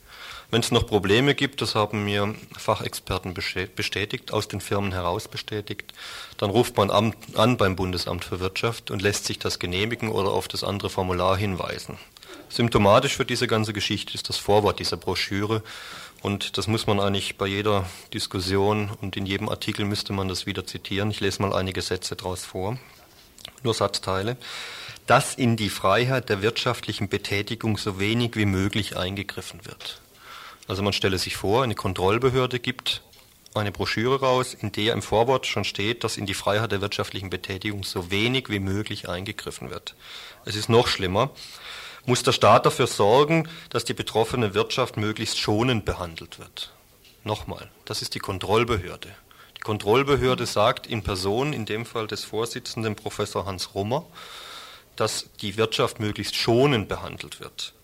Wenn 0.52 0.60
es 0.60 0.70
noch 0.70 0.86
Probleme 0.86 1.34
gibt, 1.34 1.62
das 1.62 1.74
haben 1.74 2.04
mir 2.04 2.34
Fachexperten 2.58 3.32
bestätigt, 3.32 4.34
aus 4.34 4.48
den 4.48 4.60
Firmen 4.60 4.92
heraus 4.92 5.26
bestätigt, 5.26 5.94
dann 6.36 6.50
ruft 6.50 6.76
man 6.76 6.90
an, 6.90 7.56
beim 7.56 7.74
Bundesamt 7.74 8.22
für 8.22 8.38
Wirtschaft 8.38 8.90
und 8.90 9.00
lässt 9.00 9.24
sich 9.24 9.38
das 9.38 9.58
genehmigen 9.58 10.10
oder 10.10 10.28
auf 10.28 10.48
das 10.48 10.62
andere 10.62 10.90
Formular 10.90 11.38
hinweisen. 11.38 11.96
Symptomatisch 12.50 13.16
für 13.16 13.24
diese 13.24 13.46
ganze 13.46 13.72
Geschichte 13.72 14.12
ist 14.12 14.28
das 14.28 14.36
Vorwort 14.36 14.78
dieser 14.78 14.98
Broschüre 14.98 15.62
und 16.20 16.58
das 16.58 16.66
muss 16.66 16.86
man 16.86 17.00
eigentlich 17.00 17.38
bei 17.38 17.46
jeder 17.46 17.86
Diskussion 18.12 18.90
und 19.00 19.16
in 19.16 19.24
jedem 19.24 19.48
Artikel 19.48 19.86
müsste 19.86 20.12
man 20.12 20.28
das 20.28 20.44
wieder 20.44 20.66
zitieren. 20.66 21.10
Ich 21.10 21.20
lese 21.20 21.40
mal 21.40 21.54
einige 21.54 21.80
Sätze 21.80 22.14
daraus 22.14 22.44
vor, 22.44 22.78
nur 23.62 23.72
Satzteile 23.72 24.36
dass 25.06 25.34
in 25.34 25.56
die 25.56 25.70
Freiheit 25.70 26.28
der 26.28 26.42
wirtschaftlichen 26.42 27.08
Betätigung 27.08 27.76
so 27.76 27.98
wenig 27.98 28.36
wie 28.36 28.46
möglich 28.46 28.96
eingegriffen 28.96 29.58
wird. 29.64 30.01
Also 30.68 30.82
man 30.82 30.92
stelle 30.92 31.18
sich 31.18 31.36
vor, 31.36 31.62
eine 31.62 31.74
Kontrollbehörde 31.74 32.58
gibt 32.60 33.02
eine 33.54 33.72
Broschüre 33.72 34.20
raus, 34.20 34.54
in 34.54 34.72
der 34.72 34.92
im 34.94 35.02
Vorwort 35.02 35.46
schon 35.46 35.64
steht, 35.64 36.04
dass 36.04 36.16
in 36.16 36.26
die 36.26 36.34
Freiheit 36.34 36.72
der 36.72 36.80
wirtschaftlichen 36.80 37.30
Betätigung 37.30 37.84
so 37.84 38.10
wenig 38.10 38.48
wie 38.48 38.60
möglich 38.60 39.08
eingegriffen 39.08 39.70
wird. 39.70 39.94
Es 40.44 40.56
ist 40.56 40.68
noch 40.68 40.88
schlimmer. 40.88 41.30
Muss 42.04 42.22
der 42.22 42.32
Staat 42.32 42.66
dafür 42.66 42.86
sorgen, 42.86 43.48
dass 43.70 43.84
die 43.84 43.94
betroffene 43.94 44.54
Wirtschaft 44.54 44.96
möglichst 44.96 45.38
schonend 45.38 45.84
behandelt 45.84 46.38
wird? 46.38 46.72
Nochmal, 47.24 47.70
das 47.84 48.02
ist 48.02 48.14
die 48.14 48.18
Kontrollbehörde. 48.18 49.08
Die 49.56 49.60
Kontrollbehörde 49.60 50.46
sagt 50.46 50.86
in 50.86 51.02
Person, 51.02 51.52
in 51.52 51.66
dem 51.66 51.86
Fall 51.86 52.08
des 52.08 52.24
Vorsitzenden 52.24 52.96
Professor 52.96 53.46
Hans 53.46 53.74
Rummer, 53.74 54.04
dass 54.96 55.26
die 55.40 55.56
Wirtschaft 55.56 56.00
möglichst 56.00 56.34
schonend 56.34 56.88
behandelt 56.88 57.38
wird. 57.38 57.74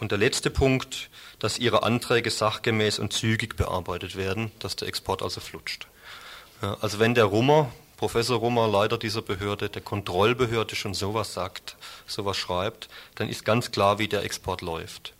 Und 0.00 0.10
der 0.10 0.18
letzte 0.18 0.50
Punkt, 0.50 1.08
dass 1.44 1.58
ihre 1.58 1.82
Anträge 1.82 2.30
sachgemäß 2.30 2.98
und 2.98 3.12
zügig 3.12 3.54
bearbeitet 3.54 4.16
werden, 4.16 4.50
dass 4.60 4.76
der 4.76 4.88
Export 4.88 5.22
also 5.22 5.42
flutscht. 5.42 5.86
Ja, 6.62 6.78
also 6.80 6.98
wenn 6.98 7.14
der 7.14 7.26
Rummer, 7.26 7.70
Professor 7.98 8.38
Rummer, 8.38 8.66
Leiter 8.66 8.96
dieser 8.96 9.20
Behörde, 9.20 9.68
der 9.68 9.82
Kontrollbehörde 9.82 10.74
schon 10.74 10.94
sowas 10.94 11.34
sagt, 11.34 11.76
sowas 12.06 12.38
schreibt, 12.38 12.88
dann 13.16 13.28
ist 13.28 13.44
ganz 13.44 13.70
klar, 13.72 13.98
wie 13.98 14.08
der 14.08 14.22
Export 14.22 14.62
läuft. 14.62 15.12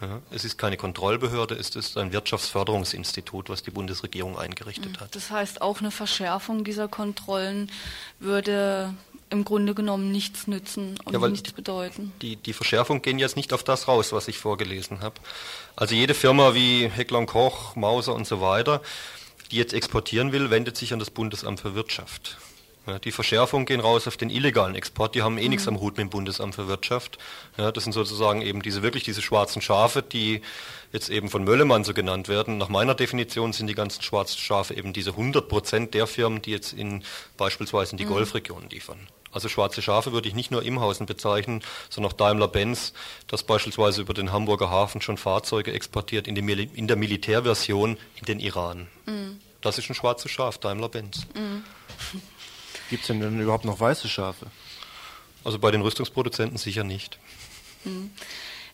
Ja, 0.00 0.20
es 0.30 0.44
ist 0.44 0.58
keine 0.58 0.76
Kontrollbehörde, 0.76 1.56
es 1.56 1.74
ist 1.74 1.98
ein 1.98 2.12
Wirtschaftsförderungsinstitut, 2.12 3.48
was 3.48 3.64
die 3.64 3.72
Bundesregierung 3.72 4.38
eingerichtet 4.38 5.00
hat. 5.00 5.16
Das 5.16 5.32
heißt, 5.32 5.60
auch 5.60 5.80
eine 5.80 5.90
Verschärfung 5.90 6.62
dieser 6.62 6.86
Kontrollen 6.86 7.68
würde 8.20 8.94
im 9.30 9.44
Grunde 9.44 9.74
genommen 9.74 10.12
nichts 10.12 10.46
nützen 10.46 10.98
und 11.04 11.12
ja, 11.12 11.28
nichts 11.28 11.52
bedeuten. 11.52 12.12
Die, 12.22 12.36
die 12.36 12.52
Verschärfung 12.52 13.02
gehen 13.02 13.18
jetzt 13.18 13.36
nicht 13.36 13.52
auf 13.52 13.62
das 13.62 13.88
raus, 13.88 14.12
was 14.12 14.28
ich 14.28 14.38
vorgelesen 14.38 15.00
habe. 15.00 15.16
Also 15.76 15.94
jede 15.94 16.14
Firma 16.14 16.54
wie 16.54 16.88
Heckler 16.88 17.24
Koch, 17.26 17.76
Mauser 17.76 18.14
und 18.14 18.26
so 18.26 18.40
weiter, 18.40 18.80
die 19.50 19.56
jetzt 19.56 19.74
exportieren 19.74 20.32
will, 20.32 20.50
wendet 20.50 20.76
sich 20.76 20.92
an 20.92 20.98
das 20.98 21.10
Bundesamt 21.10 21.60
für 21.60 21.74
Wirtschaft. 21.74 22.38
Ja, 22.86 22.98
die 22.98 23.12
Verschärfungen 23.12 23.64
gehen 23.64 23.80
raus 23.80 24.06
auf 24.06 24.18
den 24.18 24.28
illegalen 24.28 24.74
Export. 24.74 25.14
Die 25.14 25.22
haben 25.22 25.38
eh 25.38 25.44
mhm. 25.44 25.50
nichts 25.50 25.66
am 25.68 25.80
Hut 25.80 25.96
mit 25.96 26.00
dem 26.00 26.10
Bundesamt 26.10 26.54
für 26.54 26.68
Wirtschaft. 26.68 27.18
Ja, 27.56 27.72
das 27.72 27.84
sind 27.84 27.94
sozusagen 27.94 28.42
eben 28.42 28.60
diese 28.60 28.82
wirklich 28.82 29.04
diese 29.04 29.22
schwarzen 29.22 29.62
Schafe, 29.62 30.02
die 30.02 30.42
jetzt 30.94 31.10
eben 31.10 31.28
von 31.28 31.42
Möllemann 31.42 31.82
so 31.82 31.92
genannt 31.92 32.28
werden. 32.28 32.56
Nach 32.56 32.68
meiner 32.68 32.94
Definition 32.94 33.52
sind 33.52 33.66
die 33.66 33.74
ganzen 33.74 34.00
schwarzen 34.00 34.38
Schafe 34.38 34.74
eben 34.74 34.92
diese 34.92 35.10
100 35.10 35.48
Prozent 35.48 35.92
der 35.92 36.06
Firmen, 36.06 36.40
die 36.40 36.52
jetzt 36.52 36.72
in 36.72 37.02
beispielsweise 37.36 37.92
in 37.92 37.98
die 37.98 38.04
mhm. 38.04 38.10
Golfregion 38.10 38.70
liefern. 38.70 39.08
Also 39.32 39.48
schwarze 39.48 39.82
Schafe 39.82 40.12
würde 40.12 40.28
ich 40.28 40.34
nicht 40.34 40.52
nur 40.52 40.62
Imhausen 40.62 41.06
bezeichnen, 41.06 41.62
sondern 41.90 42.12
auch 42.12 42.16
Daimler-Benz, 42.16 42.92
das 43.26 43.42
beispielsweise 43.42 44.02
über 44.02 44.14
den 44.14 44.30
Hamburger 44.30 44.70
Hafen 44.70 45.00
schon 45.00 45.18
Fahrzeuge 45.18 45.72
exportiert 45.72 46.28
in, 46.28 46.36
die, 46.36 46.70
in 46.74 46.86
der 46.86 46.96
Militärversion 46.96 47.98
in 48.14 48.24
den 48.26 48.38
Iran. 48.38 48.86
Mhm. 49.06 49.40
Das 49.62 49.78
ist 49.78 49.90
ein 49.90 49.94
schwarzes 49.96 50.30
Schaf, 50.30 50.58
Daimler-Benz. 50.58 51.26
Mhm. 51.34 51.64
Gibt 52.90 53.02
es 53.02 53.08
denn, 53.08 53.18
denn 53.18 53.40
überhaupt 53.40 53.64
noch 53.64 53.80
weiße 53.80 54.08
Schafe? 54.08 54.46
Also 55.42 55.58
bei 55.58 55.72
den 55.72 55.82
Rüstungsproduzenten 55.82 56.56
sicher 56.56 56.84
nicht. 56.84 57.18
Mhm. 57.82 58.12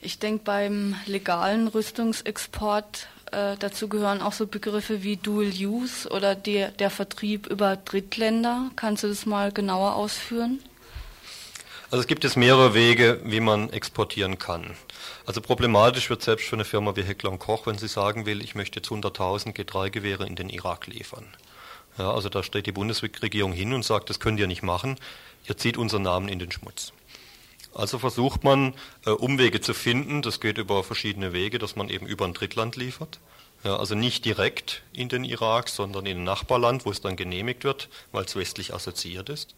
Ich 0.02 0.18
denke, 0.18 0.44
beim 0.44 0.96
legalen 1.04 1.68
Rüstungsexport 1.68 3.08
äh, 3.32 3.56
dazu 3.58 3.86
gehören 3.86 4.22
auch 4.22 4.32
so 4.32 4.46
Begriffe 4.46 5.02
wie 5.02 5.18
Dual 5.18 5.52
Use 5.52 6.08
oder 6.08 6.34
der, 6.34 6.70
der 6.70 6.88
Vertrieb 6.88 7.46
über 7.46 7.76
Drittländer. 7.76 8.70
Kannst 8.76 9.04
du 9.04 9.08
das 9.08 9.26
mal 9.26 9.52
genauer 9.52 9.94
ausführen? 9.96 10.60
Also 11.90 12.00
es 12.00 12.06
gibt 12.06 12.24
jetzt 12.24 12.38
mehrere 12.38 12.72
Wege, 12.72 13.20
wie 13.24 13.40
man 13.40 13.68
exportieren 13.70 14.38
kann. 14.38 14.74
Also 15.26 15.42
problematisch 15.42 16.08
wird 16.08 16.22
selbst 16.22 16.46
für 16.46 16.56
eine 16.56 16.64
Firma 16.64 16.96
wie 16.96 17.02
Heckler 17.02 17.36
Koch, 17.36 17.66
wenn 17.66 17.76
sie 17.76 17.88
sagen 17.88 18.24
will, 18.24 18.42
ich 18.42 18.54
möchte 18.54 18.78
jetzt 18.78 18.88
100.000 18.88 19.54
G3-Gewehre 19.54 20.26
in 20.26 20.34
den 20.34 20.48
Irak 20.48 20.86
liefern. 20.86 21.26
Ja, 21.98 22.12
also 22.12 22.30
da 22.30 22.42
steht 22.42 22.66
die 22.66 22.72
Bundesregierung 22.72 23.52
hin 23.52 23.74
und 23.74 23.84
sagt, 23.84 24.08
das 24.08 24.18
könnt 24.18 24.40
ihr 24.40 24.46
nicht 24.46 24.62
machen, 24.62 24.96
ihr 25.46 25.58
zieht 25.58 25.76
unseren 25.76 26.02
Namen 26.02 26.28
in 26.28 26.38
den 26.38 26.52
Schmutz. 26.52 26.92
Also 27.74 27.98
versucht 27.98 28.44
man 28.44 28.74
äh, 29.06 29.10
Umwege 29.10 29.60
zu 29.60 29.74
finden, 29.74 30.22
das 30.22 30.40
geht 30.40 30.58
über 30.58 30.82
verschiedene 30.82 31.32
Wege, 31.32 31.58
dass 31.58 31.76
man 31.76 31.88
eben 31.88 32.06
über 32.06 32.24
ein 32.24 32.34
Drittland 32.34 32.76
liefert. 32.76 33.20
Ja, 33.62 33.76
also 33.76 33.94
nicht 33.94 34.24
direkt 34.24 34.82
in 34.92 35.08
den 35.08 35.24
Irak, 35.24 35.68
sondern 35.68 36.06
in 36.06 36.18
ein 36.18 36.24
Nachbarland, 36.24 36.86
wo 36.86 36.90
es 36.90 37.02
dann 37.02 37.16
genehmigt 37.16 37.64
wird, 37.64 37.88
weil 38.10 38.24
es 38.24 38.34
westlich 38.34 38.72
assoziiert 38.74 39.28
ist. 39.28 39.54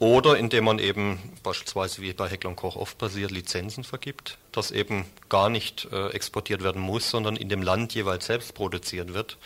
Oder 0.00 0.36
indem 0.36 0.64
man 0.64 0.80
eben 0.80 1.20
beispielsweise 1.44 2.02
wie 2.02 2.12
bei 2.12 2.28
Heckler 2.28 2.54
Koch 2.54 2.74
oft 2.74 2.98
passiert, 2.98 3.30
Lizenzen 3.30 3.84
vergibt, 3.84 4.38
dass 4.50 4.72
eben 4.72 5.04
gar 5.28 5.48
nicht 5.48 5.86
äh, 5.92 6.08
exportiert 6.08 6.64
werden 6.64 6.82
muss, 6.82 7.10
sondern 7.10 7.36
in 7.36 7.48
dem 7.48 7.62
Land 7.62 7.94
jeweils 7.94 8.26
selbst 8.26 8.54
produziert 8.54 9.14
wird. 9.14 9.38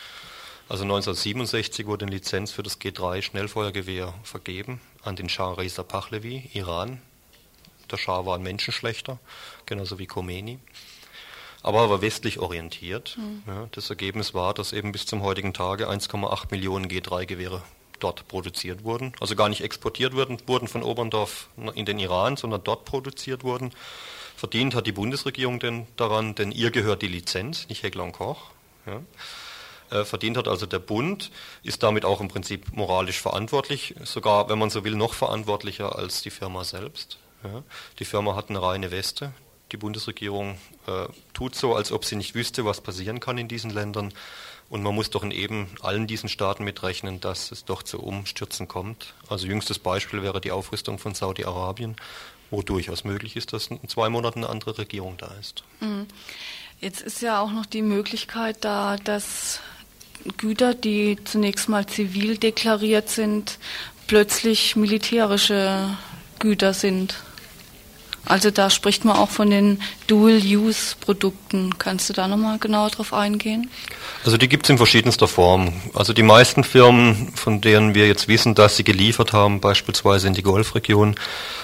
Also 0.67 0.83
1967 0.83 1.85
wurde 1.85 2.05
eine 2.05 2.15
Lizenz 2.15 2.51
für 2.51 2.63
das 2.63 2.79
G3 2.81 3.21
Schnellfeuergewehr 3.21 4.13
vergeben 4.23 4.81
an 5.03 5.15
den 5.15 5.29
Schah 5.29 5.53
Reza 5.53 5.83
Pahlavi, 5.83 6.49
Iran. 6.53 7.01
Der 7.91 7.97
Schah 7.97 8.25
war 8.25 8.35
ein 8.35 8.43
Menschenschlechter, 8.43 9.19
genauso 9.65 9.99
wie 9.99 10.07
Khomeini. 10.07 10.59
Aber 11.61 11.81
er 11.81 11.89
war 11.89 12.01
westlich 12.01 12.39
orientiert. 12.39 13.17
Mhm. 13.17 13.43
Ja, 13.47 13.67
das 13.71 13.89
Ergebnis 13.89 14.33
war, 14.33 14.53
dass 14.53 14.71
eben 14.71 14.91
bis 14.91 15.05
zum 15.05 15.23
heutigen 15.23 15.53
Tage 15.53 15.89
1,8 15.89 16.45
Millionen 16.51 16.87
G3-Gewehre 16.87 17.61
dort 17.99 18.27
produziert 18.27 18.83
wurden. 18.83 19.13
Also 19.19 19.35
gar 19.35 19.49
nicht 19.49 19.61
exportiert 19.61 20.13
wurden, 20.13 20.37
wurden 20.47 20.67
von 20.67 20.83
Oberndorf 20.83 21.49
in 21.75 21.85
den 21.85 21.99
Iran, 21.99 22.37
sondern 22.37 22.63
dort 22.63 22.85
produziert 22.85 23.43
wurden. 23.43 23.71
Verdient 24.37 24.73
hat 24.73 24.87
die 24.87 24.93
Bundesregierung 24.93 25.59
denn 25.59 25.85
daran, 25.97 26.33
denn 26.33 26.53
ihr 26.53 26.71
gehört 26.71 27.01
die 27.01 27.07
Lizenz, 27.07 27.67
nicht 27.67 27.83
Heckler 27.83 28.09
Koch. 28.11 28.51
Ja. 28.85 29.01
Äh, 29.91 30.05
verdient 30.05 30.37
hat 30.37 30.47
also 30.47 30.65
der 30.65 30.79
Bund, 30.79 31.31
ist 31.63 31.83
damit 31.83 32.05
auch 32.05 32.21
im 32.21 32.27
Prinzip 32.27 32.73
moralisch 32.73 33.19
verantwortlich, 33.19 33.95
sogar, 34.03 34.47
wenn 34.49 34.59
man 34.59 34.69
so 34.69 34.83
will, 34.83 34.95
noch 34.95 35.13
verantwortlicher 35.13 35.97
als 35.97 36.21
die 36.21 36.29
Firma 36.29 36.63
selbst. 36.63 37.17
Ja. 37.43 37.63
Die 37.99 38.05
Firma 38.05 38.35
hat 38.35 38.49
eine 38.49 38.61
reine 38.61 38.91
Weste. 38.91 39.31
Die 39.71 39.77
Bundesregierung 39.77 40.57
äh, 40.87 41.07
tut 41.33 41.55
so, 41.55 41.75
als 41.75 41.91
ob 41.91 42.05
sie 42.05 42.15
nicht 42.15 42.35
wüsste, 42.35 42.65
was 42.65 42.81
passieren 42.81 43.19
kann 43.19 43.37
in 43.37 43.47
diesen 43.47 43.69
Ländern. 43.69 44.13
Und 44.69 44.83
man 44.83 44.93
muss 44.93 45.09
doch 45.09 45.23
in 45.23 45.31
eben 45.31 45.67
allen 45.81 46.05
diesen 46.05 46.29
Staaten 46.29 46.63
mitrechnen, 46.63 47.19
dass 47.19 47.51
es 47.51 47.65
doch 47.65 47.81
zu 47.81 47.99
Umstürzen 47.99 48.67
kommt. 48.67 49.13
Also 49.27 49.47
jüngstes 49.47 49.79
Beispiel 49.79 50.21
wäre 50.21 50.41
die 50.41 50.51
Aufrüstung 50.51 50.99
von 50.99 51.15
Saudi-Arabien, 51.15 51.95
wo 52.51 52.61
durchaus 52.61 53.03
möglich 53.03 53.35
ist, 53.35 53.53
dass 53.53 53.67
in 53.67 53.87
zwei 53.87 54.09
Monaten 54.09 54.39
eine 54.39 54.49
andere 54.49 54.77
Regierung 54.77 55.17
da 55.17 55.31
ist. 55.39 55.63
Mhm. 55.79 56.05
Jetzt 56.79 57.01
ist 57.01 57.21
ja 57.21 57.41
auch 57.41 57.51
noch 57.51 57.65
die 57.65 57.81
Möglichkeit 57.81 58.63
da, 58.63 58.95
dass 58.97 59.59
Güter, 60.37 60.73
die 60.73 61.17
zunächst 61.25 61.67
mal 61.67 61.85
zivil 61.85 62.37
deklariert 62.37 63.09
sind, 63.09 63.57
plötzlich 64.07 64.75
militärische 64.75 65.97
Güter 66.39 66.73
sind. 66.73 67.15
Also 68.25 68.51
da 68.51 68.69
spricht 68.69 69.05
man 69.05 69.15
auch 69.15 69.29
von 69.29 69.49
den 69.49 69.81
Dual-Use-Produkten. 70.07 71.77
Kannst 71.79 72.09
du 72.09 72.13
da 72.13 72.27
nochmal 72.27 72.59
genauer 72.59 72.89
drauf 72.89 73.13
eingehen? 73.13 73.69
Also 74.23 74.37
die 74.37 74.47
gibt 74.47 74.65
es 74.65 74.69
in 74.69 74.77
verschiedenster 74.77 75.27
Form. 75.27 75.73
Also 75.93 76.13
die 76.13 76.23
meisten 76.23 76.63
Firmen, 76.63 77.31
von 77.35 77.61
denen 77.61 77.95
wir 77.95 78.07
jetzt 78.07 78.27
wissen, 78.27 78.55
dass 78.55 78.77
sie 78.77 78.83
geliefert 78.83 79.33
haben, 79.33 79.61
beispielsweise 79.61 80.27
in 80.27 80.33
die 80.33 80.43
Golfregion, 80.43 81.15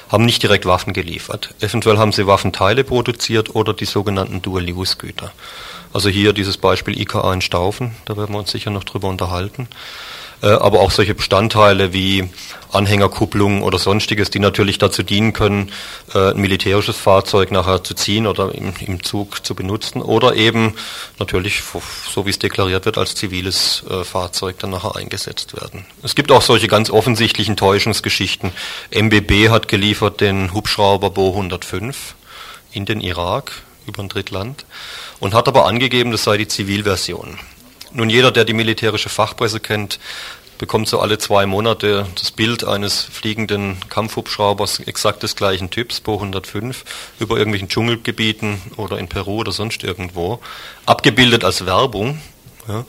haben 0.09 0.25
nicht 0.25 0.41
direkt 0.43 0.65
Waffen 0.65 0.93
geliefert. 0.93 1.53
Eventuell 1.59 1.97
haben 1.97 2.11
sie 2.11 2.27
Waffenteile 2.27 2.83
produziert 2.83 3.53
oder 3.53 3.73
die 3.73 3.85
sogenannten 3.85 4.41
Dual-Use-Güter. 4.41 5.31
Also 5.93 6.09
hier 6.09 6.33
dieses 6.33 6.57
Beispiel 6.57 6.99
IKA 6.99 7.33
in 7.33 7.41
Staufen, 7.41 7.95
da 8.05 8.17
werden 8.17 8.33
wir 8.33 8.39
uns 8.39 8.51
sicher 8.51 8.69
noch 8.69 8.83
drüber 8.83 9.07
unterhalten. 9.07 9.67
Äh, 10.41 10.47
aber 10.47 10.79
auch 10.81 10.91
solche 10.91 11.15
Bestandteile 11.15 11.93
wie 11.93 12.29
Anhängerkupplungen 12.71 13.61
oder 13.61 13.79
sonstiges, 13.79 14.29
die 14.29 14.39
natürlich 14.39 14.77
dazu 14.77 15.01
dienen 15.01 15.33
können, 15.33 15.71
äh, 16.13 16.31
ein 16.31 16.37
militärisches 16.37 16.97
Fahrzeug 16.97 17.51
nachher 17.51 17.83
zu 17.83 17.93
ziehen 17.93 18.27
oder 18.27 18.53
im, 18.53 18.73
im 18.85 19.01
Zug 19.03 19.45
zu 19.45 19.55
benutzen 19.55 20.01
oder 20.01 20.35
eben 20.35 20.75
natürlich, 21.17 21.63
so 22.13 22.25
wie 22.25 22.29
es 22.29 22.39
deklariert 22.39 22.85
wird, 22.85 22.97
als 22.97 23.15
ziviles 23.15 23.83
äh, 23.89 24.03
Fahrzeug 24.03 24.59
dann 24.59 24.71
nachher 24.71 24.95
eingesetzt 24.95 25.59
werden. 25.59 25.85
Es 26.03 26.15
gibt 26.15 26.31
auch 26.31 26.41
solche 26.41 26.67
ganz 26.67 26.89
offensichtlichen 26.89 27.55
Täuschungsgeschichten. 27.55 28.51
MBB 28.91 29.49
hat 29.49 29.67
geliefert 29.67 30.21
den 30.21 30.53
Hubschrauber 30.53 31.09
Bo 31.11 31.29
105 31.29 32.15
in 32.73 32.85
den 32.85 32.99
Irak 32.99 33.53
über 33.87 34.03
ein 34.03 34.09
Drittland 34.09 34.65
und 35.19 35.33
hat 35.33 35.47
aber 35.47 35.65
angegeben, 35.65 36.11
das 36.11 36.23
sei 36.23 36.37
die 36.37 36.47
Zivilversion. 36.47 37.39
Nun, 37.97 38.09
jeder, 38.09 38.33
der 38.33 38.43
die 38.43 38.51
militärische 38.51 39.07
Fachpresse 39.07 39.61
kennt, 39.61 39.99
bekommt 40.57 40.89
so 40.89 40.99
alle 40.99 41.17
zwei 41.17 41.45
Monate 41.45 42.05
das 42.19 42.29
Bild 42.29 42.65
eines 42.65 43.01
fliegenden 43.01 43.77
Kampfhubschraubers 43.87 44.79
exakt 44.81 45.23
des 45.23 45.37
gleichen 45.37 45.69
Typs, 45.69 46.01
Bo 46.01 46.15
105, 46.15 46.83
über 47.19 47.37
irgendwelchen 47.37 47.69
Dschungelgebieten 47.69 48.61
oder 48.75 48.97
in 48.97 49.07
Peru 49.07 49.37
oder 49.37 49.53
sonst 49.53 49.81
irgendwo, 49.85 50.41
abgebildet 50.85 51.45
als 51.45 51.65
Werbung. 51.65 52.19
Ja. 52.67 52.83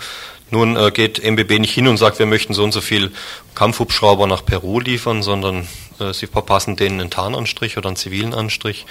Nun 0.51 0.77
äh, 0.77 0.91
geht 0.93 1.23
MBB 1.23 1.59
nicht 1.59 1.75
hin 1.75 1.89
und 1.89 1.97
sagt, 1.97 2.19
wir 2.19 2.27
möchten 2.27 2.55
so 2.55 2.63
und 2.63 2.73
so 2.73 2.81
viel 2.81 3.11
Kampfhubschrauber 3.55 4.27
nach 4.27 4.45
Peru 4.45 4.79
liefern, 4.81 5.23
sondern 5.23 5.67
äh, 5.99 6.13
sie 6.13 6.29
verpassen 6.29 6.77
denen 6.77 7.01
einen 7.01 7.11
Tarnanstrich 7.11 7.77
oder 7.77 7.89
einen 7.89 7.97
zivilen 7.97 8.33
Anstrich. 8.33 8.87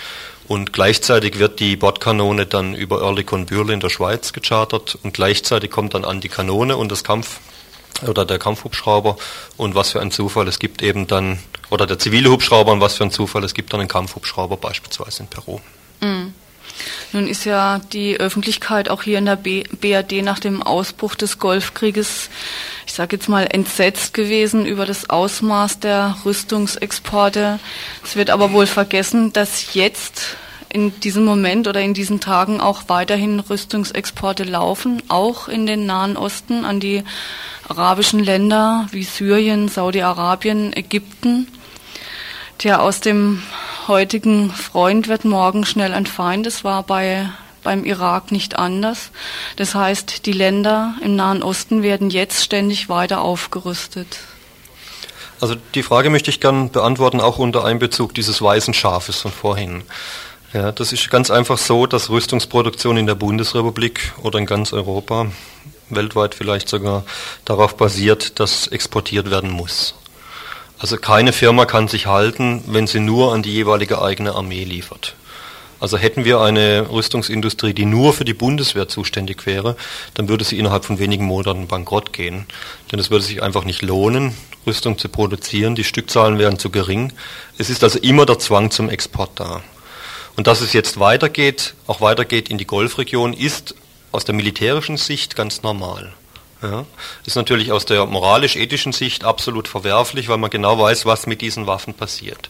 Und 0.48 0.74
gleichzeitig 0.74 1.40
wird 1.40 1.60
die 1.60 1.76
Bordkanone 1.76 2.46
dann 2.46 2.76
über 2.76 3.02
Oerlikon 3.02 3.46
Bürle 3.46 3.74
in 3.74 3.80
der 3.80 3.90
Schweiz 3.90 4.34
gechartert 4.34 4.98
und 5.02 5.14
gleichzeitig 5.14 5.72
kommt 5.72 5.94
dann 5.94 6.06
an 6.06 6.22
die 6.22 6.30
Kanone 6.30 6.78
und 6.78 6.92
das 6.92 7.04
Kampf 7.04 7.40
oder 8.06 8.26
der 8.26 8.38
Kampfhubschrauber 8.38 9.18
und 9.58 9.74
was 9.74 9.92
für 9.92 10.02
ein 10.02 10.12
Zufall 10.12 10.48
es 10.48 10.60
gibt 10.60 10.82
eben 10.82 11.08
dann 11.08 11.40
oder 11.70 11.88
der 11.88 11.98
zivile 11.98 12.30
Hubschrauber 12.30 12.74
und 12.74 12.82
was 12.82 12.96
für 12.96 13.06
ein 13.06 13.12
Zufall 13.12 13.44
es 13.44 13.54
gibt 13.54 13.74
dann 13.74 13.80
einen 13.80 13.90
Kampfhubschrauber 13.90 14.58
beispielsweise 14.58 15.24
in 15.24 15.30
Peru. 15.30 15.60
Mhm. 16.02 16.34
Nun 17.14 17.28
ist 17.28 17.46
ja 17.46 17.80
die 17.94 18.20
Öffentlichkeit 18.20 18.90
auch 18.90 19.04
hier 19.04 19.18
in 19.18 19.26
der 19.26 19.38
BRD 19.38 20.22
nach 20.24 20.40
dem 20.40 20.62
Ausbruch 20.62 21.16
des 21.16 21.40
Golfkrieges, 21.40 22.30
ich 22.86 22.94
sage 22.94 23.16
jetzt 23.16 23.30
mal, 23.30 23.48
entsetzt 23.50 24.14
gewesen 24.14 24.66
über 24.66 24.86
das 24.86 25.10
Ausmaß 25.10 25.80
der 25.80 26.18
Rüstungsexporte. 26.26 27.60
Es 28.04 28.16
wird 28.16 28.30
aber 28.30 28.52
wohl 28.52 28.68
vergessen, 28.68 29.32
dass 29.34 29.74
jetzt 29.74 30.38
in 30.76 31.00
diesem 31.00 31.24
Moment 31.24 31.70
oder 31.70 31.80
in 31.80 31.94
diesen 31.94 32.20
Tagen 32.20 32.60
auch 32.60 32.84
weiterhin 32.88 33.40
Rüstungsexporte 33.40 34.44
laufen, 34.44 35.02
auch 35.08 35.48
in 35.48 35.66
den 35.66 35.86
Nahen 35.86 36.18
Osten 36.18 36.66
an 36.66 36.82
die 36.82 37.04
arabischen 37.70 38.22
Länder 38.22 38.88
wie 38.92 39.04
Syrien, 39.04 39.70
Saudi-Arabien, 39.70 40.76
Ägypten. 40.76 41.48
Der 42.64 42.82
aus 42.82 43.00
dem 43.00 43.42
heutigen 43.88 44.52
Freund 44.52 45.08
wird 45.08 45.26
morgen 45.26 45.66
schnell 45.66 45.94
ein 45.94 46.06
Feind. 46.06 46.46
Das 46.46 46.64
war 46.64 46.84
bei 46.84 47.30
beim 47.66 47.84
Irak 47.84 48.32
nicht 48.32 48.58
anders. 48.58 49.10
Das 49.58 49.76
heißt, 49.76 50.26
die 50.26 50.32
Länder 50.32 50.96
im 51.04 51.18
Nahen 51.18 51.44
Osten 51.44 51.84
werden 51.84 52.10
jetzt 52.10 52.44
ständig 52.44 52.88
weiter 52.88 53.22
aufgerüstet. 53.22 54.20
Also 55.42 55.56
die 55.74 55.84
Frage 55.84 56.10
möchte 56.10 56.30
ich 56.30 56.40
gern 56.40 56.70
beantworten, 56.72 57.20
auch 57.20 57.40
unter 57.40 57.66
Einbezug 57.66 58.14
dieses 58.14 58.42
weißen 58.42 58.74
Schafes 58.74 59.20
von 59.20 59.32
vorhin. 59.32 59.84
Ja, 60.54 60.72
das 60.72 60.94
ist 60.94 61.10
ganz 61.10 61.30
einfach 61.30 61.58
so, 61.58 61.86
dass 61.86 62.10
Rüstungsproduktion 62.10 62.96
in 62.96 63.08
der 63.08 63.16
Bundesrepublik 63.16 64.14
oder 64.24 64.40
in 64.40 64.46
ganz 64.46 64.72
Europa, 64.72 65.28
weltweit 65.90 66.36
vielleicht 66.36 66.70
sogar, 66.70 67.04
darauf 67.44 67.76
basiert, 67.76 68.40
dass 68.40 68.68
exportiert 68.68 69.30
werden 69.30 69.50
muss. 69.50 69.96
Also 70.78 70.98
keine 70.98 71.34
Firma 71.34 71.66
kann 71.66 71.88
sich 71.88 72.06
halten, 72.06 72.64
wenn 72.68 72.88
sie 72.88 73.00
nur 73.00 73.34
an 73.34 73.44
die 73.44 73.54
jeweilige 73.54 74.02
eigene 74.02 74.36
Armee 74.36 74.64
liefert. 74.64 75.16
Also 75.80 75.98
hätten 75.98 76.26
wir 76.26 76.40
eine 76.42 76.90
Rüstungsindustrie, 76.90 77.74
die 77.74 77.86
nur 77.86 78.14
für 78.14 78.26
die 78.26 78.34
Bundeswehr 78.34 78.88
zuständig 78.88 79.46
wäre, 79.46 79.76
dann 80.14 80.30
würde 80.30 80.44
sie 80.44 80.58
innerhalb 80.58 80.86
von 80.86 81.00
wenigen 81.00 81.26
Monaten 81.26 81.68
bankrott 81.68 82.14
gehen. 82.14 82.46
Denn 82.92 83.00
es 83.00 83.12
würde 83.12 83.26
sich 83.26 83.44
einfach 83.44 83.66
nicht 83.66 83.82
lohnen, 83.82 84.36
Rüstung 84.66 84.98
zu 84.98 85.10
produzieren. 85.10 85.76
Die 85.76 85.84
Stückzahlen 85.84 86.40
wären 86.40 86.60
zu 86.60 86.70
gering. 86.70 87.14
Es 87.58 87.70
ist 87.70 87.84
also 87.84 88.00
immer 88.00 88.26
der 88.26 88.40
Zwang 88.40 88.72
zum 88.72 88.90
Export 88.90 89.32
da. 89.36 89.62
Und 90.38 90.48
dass 90.48 90.62
es 90.62 90.74
jetzt 90.74 91.00
weitergeht, 91.00 91.76
auch 91.88 92.02
weitergeht 92.02 92.50
in 92.50 92.58
die 92.58 92.68
Golfregion, 92.68 93.34
ist 93.34 93.76
aus 94.12 94.26
der 94.26 94.36
militärischen 94.36 94.98
Sicht 94.98 95.36
ganz 95.36 95.62
normal. 95.62 96.14
Ja, 96.66 96.86
ist 97.26 97.36
natürlich 97.36 97.72
aus 97.72 97.86
der 97.86 98.08
moralisch-ethischen 98.08 98.92
Sicht 98.92 99.24
absolut 99.24 99.68
verwerflich, 99.68 100.30
weil 100.30 100.38
man 100.38 100.50
genau 100.50 100.80
weiß, 100.80 101.06
was 101.06 101.28
mit 101.28 101.42
diesen 101.42 101.68
Waffen 101.68 101.94
passiert. 101.94 102.50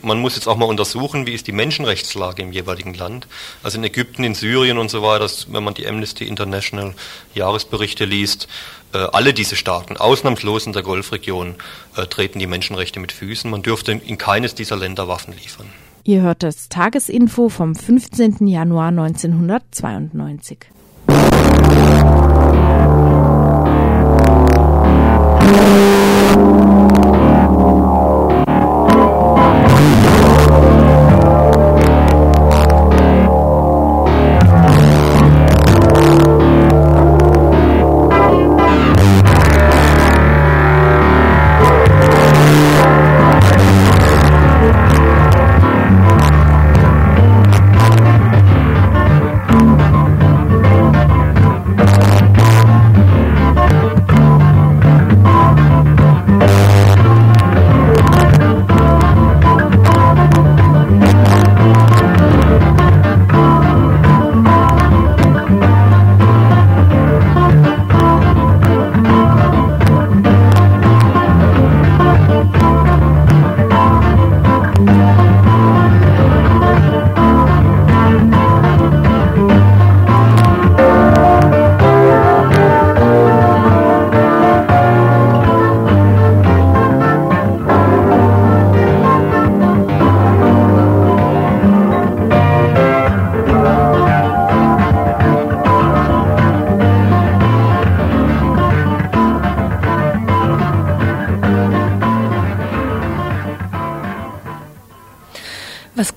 Man 0.00 0.20
muss 0.20 0.36
jetzt 0.36 0.46
auch 0.46 0.56
mal 0.56 0.66
untersuchen, 0.66 1.26
wie 1.26 1.32
ist 1.32 1.46
die 1.48 1.52
Menschenrechtslage 1.52 2.40
im 2.40 2.52
jeweiligen 2.52 2.94
Land. 2.94 3.26
Also 3.62 3.76
in 3.76 3.84
Ägypten, 3.84 4.24
in 4.24 4.34
Syrien 4.34 4.78
und 4.78 4.90
so 4.90 5.02
weiter, 5.02 5.28
wenn 5.48 5.64
man 5.64 5.74
die 5.74 5.86
Amnesty 5.86 6.26
International 6.26 6.94
Jahresberichte 7.34 8.06
liest, 8.06 8.48
äh, 8.94 8.98
alle 8.98 9.34
diese 9.34 9.56
Staaten, 9.56 9.96
ausnahmslos 9.98 10.66
in 10.66 10.72
der 10.72 10.82
Golfregion, 10.82 11.56
äh, 11.96 12.06
treten 12.06 12.38
die 12.38 12.46
Menschenrechte 12.46 13.00
mit 13.00 13.12
Füßen. 13.12 13.50
Man 13.50 13.62
dürfte 13.62 13.92
in 13.92 14.16
keines 14.16 14.54
dieser 14.54 14.76
Länder 14.76 15.08
Waffen 15.08 15.34
liefern. 15.34 15.66
Ihr 16.04 16.22
hört 16.22 16.42
das 16.42 16.68
Tagesinfo 16.68 17.48
vom 17.48 17.74
15. 17.74 18.48
Januar 18.48 18.88
1992. 18.88 20.58
Was 25.42 26.01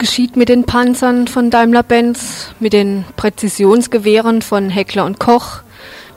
geschieht 0.06 0.36
mit 0.36 0.50
den 0.50 0.65
Panzern 0.65 1.28
von 1.28 1.50
Daimler-Benz, 1.50 2.54
mit 2.60 2.74
den 2.74 3.06
Präzisionsgewehren 3.15 4.44
von 4.44 4.70
Heckler 4.70 5.04
und 5.04 5.20
Koch, 5.20 5.62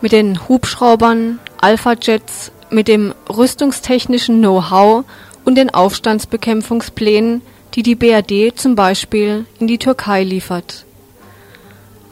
mit 0.03 0.13
den 0.13 0.47
Hubschraubern, 0.47 1.39
Alpha-Jets, 1.59 2.53
mit 2.69 2.87
dem 2.87 3.15
rüstungstechnischen 3.31 4.41
Know-how 4.41 5.07
und 5.47 5.55
den 5.55 5.71
Aufstandsbekämpfungsplänen, 5.71 7.41
die 7.73 7.83
die 7.83 7.95
BRD 7.95 8.53
zum 8.55 8.75
Beispiel 8.75 9.47
in 9.59 9.67
die 9.69 9.79
Türkei 9.79 10.23
liefert? 10.23 10.85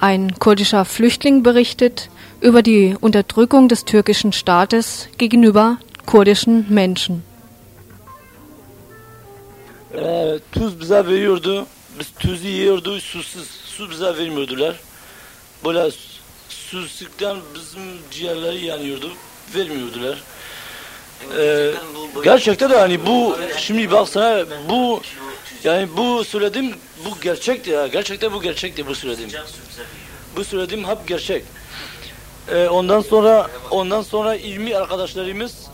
Ein 0.00 0.32
kurdischer 0.38 0.86
Flüchtling 0.86 1.42
berichtet 1.42 2.08
über 2.40 2.62
die 2.62 2.96
Unterdrückung 2.98 3.68
des 3.68 3.84
türkischen 3.84 4.32
Staates 4.32 5.08
gegenüber 5.18 5.76
kurdischen 6.06 6.64
Menschen. 6.70 7.22
Ee, 9.98 10.38
tuz 10.52 10.80
bize 10.80 11.06
veriyordu. 11.06 11.66
Biz 11.98 12.06
tuzu 12.18 12.46
yiyordu. 12.46 13.00
Susuz, 13.00 13.48
su 13.64 13.90
bize 13.90 14.16
vermiyordular. 14.16 14.76
Böyle 15.64 15.90
susuzluktan 16.48 17.38
bizim 17.54 17.82
ciğerleri 18.10 18.64
yanıyordu. 18.64 19.12
Vermiyordular. 19.54 20.22
Ee, 21.38 21.72
gerçekten 22.24 22.70
de 22.70 22.76
hani 22.78 23.06
bu 23.06 23.36
şimdi 23.58 23.90
baksana 23.90 24.44
bu 24.68 25.00
yani 25.64 25.88
bu 25.96 26.24
söylediğim 26.24 26.74
bu 27.04 27.20
gerçekti 27.20 27.70
ya. 27.70 27.86
Gerçekten 27.86 28.32
bu 28.32 28.42
gerçekti 28.42 28.86
bu 28.86 28.94
söylediğim. 28.94 29.30
Bu 30.36 30.44
söylediğim 30.44 30.84
hep 30.84 31.08
gerçek. 31.08 31.44
Ee, 32.48 32.68
ondan 32.68 33.00
sonra 33.00 33.50
ondan 33.70 34.02
sonra 34.02 34.34
ilmi 34.36 34.76
arkadaşlarımız 34.76 35.65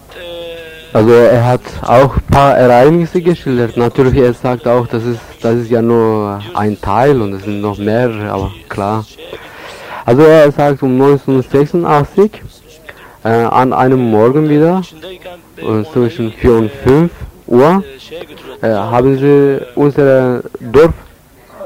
Also 0.93 1.11
er 1.11 1.47
hat 1.47 1.63
auch 1.81 2.17
ein 2.17 2.23
paar 2.31 2.57
Ereignisse 2.57 3.23
geschildert. 3.23 3.79
Natürlich, 3.79 4.15
er 4.17 4.35
sagt 4.35 4.69
auch, 4.69 4.87
das 4.87 5.05
ist, 5.05 5.21
das 5.41 5.55
ist 5.55 5.71
ja 5.71 5.81
nur 5.81 6.41
ein 6.53 6.79
Teil 6.81 7.23
und 7.23 7.33
es 7.33 7.45
sind 7.45 7.63
noch 7.63 7.79
mehrere, 7.79 8.31
aber 8.31 8.53
klar. 8.69 9.05
Also 10.05 10.23
er 10.23 10.53
sagt 10.53 10.83
um 10.83 11.01
1986 11.01 12.43
äh, 13.25 13.29
an 13.29 13.73
einem 13.73 14.11
Morgen 14.11 14.51
wieder, 14.51 14.83
äh, 15.57 15.85
zwischen 15.93 16.31
4 16.33 16.53
und 16.53 16.71
5 16.71 17.11
Uhr, 17.47 17.85
äh, 18.61 18.69
haben 18.69 19.19
sie 19.19 19.65
unser 19.77 20.43
Dorf 20.61 20.93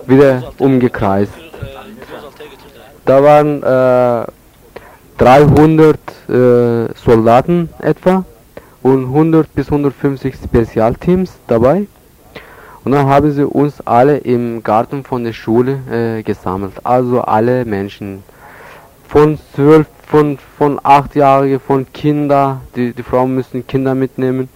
wieder 0.06 0.52
umgekreist. 0.58 1.32
Da 3.04 3.22
waren 3.22 3.62
äh, 3.62 4.26
300 5.18 5.98
äh, 6.28 6.94
Soldaten 6.94 7.70
etwa 7.80 8.24
und 8.86 9.06
100 9.06 9.52
bis 9.52 9.66
150 9.66 10.36
Spezialteams 10.36 11.32
dabei. 11.48 11.88
Und 12.84 12.92
dann 12.92 13.06
haben 13.06 13.32
sie 13.32 13.44
uns 13.44 13.80
alle 13.84 14.18
im 14.18 14.62
Garten 14.62 15.02
von 15.02 15.24
der 15.24 15.32
Schule 15.32 15.80
äh, 15.90 16.22
gesammelt. 16.22 16.74
Also 16.84 17.20
alle 17.22 17.64
Menschen. 17.64 18.22
Von 19.08 19.40
12, 19.56 19.88
von, 20.06 20.38
von 20.56 20.78
8-Jährige, 20.78 21.58
von 21.58 21.92
Kinder, 21.92 22.60
die, 22.76 22.92
die 22.92 23.02
Frauen 23.02 23.34
müssen 23.34 23.66
Kinder 23.66 23.96
mitnehmen, 23.96 24.48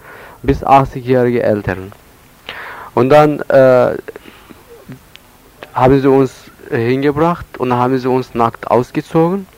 bis 0.44 0.64
80-jährige 0.64 1.42
Eltern. 1.42 1.90
Und 2.94 3.08
dann 3.08 3.40
äh, 3.48 3.96
haben 5.74 6.00
sie 6.00 6.08
uns 6.08 6.32
hingebracht 6.70 7.46
und 7.58 7.70
dann 7.70 7.80
haben 7.80 7.98
sie 7.98 8.08
uns 8.08 8.32
nackt 8.34 8.70
ausgezogen. 8.70 9.48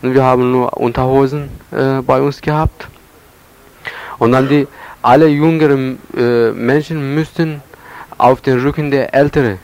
Und 0.00 0.14
wir 0.14 0.22
haben 0.22 0.52
nur 0.52 0.76
Unterhosen 0.76 1.48
äh, 1.72 2.02
bei 2.02 2.20
uns 2.20 2.40
gehabt. 2.40 2.86
Und 4.18 4.32
dann 4.32 4.48
die 4.48 4.66
alle 5.02 5.28
jüngeren 5.28 5.98
äh, 6.16 6.50
Menschen 6.50 7.14
müssten 7.14 7.62
auf 8.18 8.40
den 8.40 8.60
Rücken 8.60 8.90
der 8.90 9.14
Älteren 9.14 9.58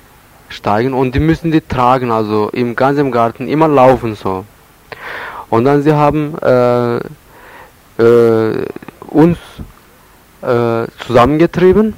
steigen 0.49 0.93
und 0.93 1.15
die 1.15 1.21
müssen 1.21 1.51
die 1.51 1.61
tragen, 1.61 2.11
also 2.11 2.51
im 2.51 2.77
ganzen 2.77 3.11
Garten 3.11 3.49
immer 3.49 3.69
laufen 3.69 4.15
so. 4.15 4.45
Und 5.49 5.65
dann 5.65 5.83
sie 5.83 5.93
haben 5.93 6.37
äh, 6.39 6.97
äh, 7.99 8.67
uns 9.09 9.39
äh, 10.43 10.87
zusammengetrieben. 11.07 11.95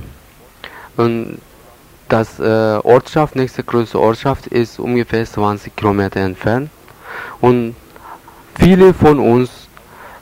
Und 0.97 1.39
das 2.09 2.39
äh, 2.39 2.79
Ortschaft, 2.83 3.37
nächste 3.37 3.65
größte 3.65 3.99
Ortschaft 3.99 4.47
ist 4.47 4.79
ungefähr 4.79 5.25
20 5.25 5.75
Kilometer 5.75 6.21
entfernt. 6.21 6.71
Und 7.41 7.75
viele 8.59 8.95
von 8.95 9.19
uns 9.19 9.64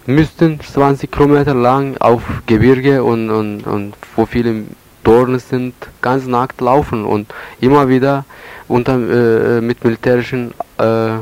müssten 0.06 0.60
20 0.60 1.10
Kilometer 1.10 1.54
lang 1.54 1.96
auf 1.98 2.22
Gebirge 2.46 3.04
und, 3.04 3.30
und, 3.30 3.62
und 3.66 3.94
wo 4.16 4.26
viele 4.26 4.64
Dornen 5.04 5.38
sind, 5.38 5.74
ganz 6.00 6.26
nackt 6.26 6.60
laufen 6.60 7.04
und 7.04 7.32
immer 7.60 7.88
wieder 7.88 8.24
unter, 8.68 8.94
äh, 8.94 9.60
mit 9.60 9.84
militärischen 9.84 10.54
äh, 10.78 11.14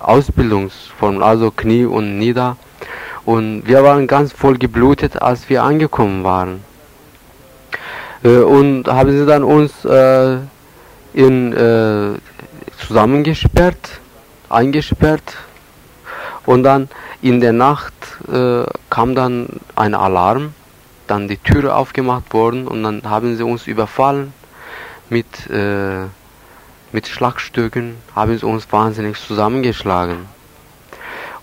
Ausbildungsformen, 0.00 1.22
also 1.22 1.50
Knie 1.50 1.84
und 1.84 2.18
Nieder. 2.18 2.56
Und 3.24 3.62
wir 3.66 3.82
waren 3.84 4.06
ganz 4.06 4.32
voll 4.32 4.56
geblutet, 4.56 5.20
als 5.20 5.48
wir 5.48 5.62
angekommen 5.62 6.24
waren. 6.24 6.64
Äh, 8.24 8.38
und 8.38 8.88
haben 8.88 9.10
sie 9.10 9.26
dann 9.26 9.44
uns 9.44 9.84
äh, 9.84 10.38
in, 11.12 11.52
äh, 11.52 12.18
zusammengesperrt, 12.86 14.00
eingesperrt. 14.48 15.36
Und 16.48 16.62
dann 16.62 16.88
in 17.20 17.42
der 17.42 17.52
Nacht 17.52 17.92
äh, 18.32 18.64
kam 18.88 19.14
dann 19.14 19.60
ein 19.76 19.94
Alarm, 19.94 20.54
dann 21.06 21.28
die 21.28 21.36
Türe 21.36 21.74
aufgemacht 21.74 22.32
worden 22.32 22.66
und 22.66 22.82
dann 22.84 23.02
haben 23.04 23.36
sie 23.36 23.42
uns 23.42 23.66
überfallen 23.66 24.32
mit, 25.10 25.26
äh, 25.50 26.06
mit 26.90 27.06
Schlagstücken, 27.06 27.96
haben 28.16 28.38
sie 28.38 28.46
uns 28.46 28.66
wahnsinnig 28.72 29.18
zusammengeschlagen. 29.18 30.20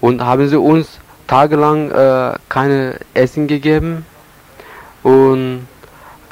Und 0.02 0.26
haben 0.26 0.50
sie 0.50 0.58
uns 0.58 0.98
tagelang 1.28 1.92
äh, 1.92 2.34
keine 2.50 3.00
Essen 3.14 3.46
gegeben 3.46 4.08
und 5.04 5.68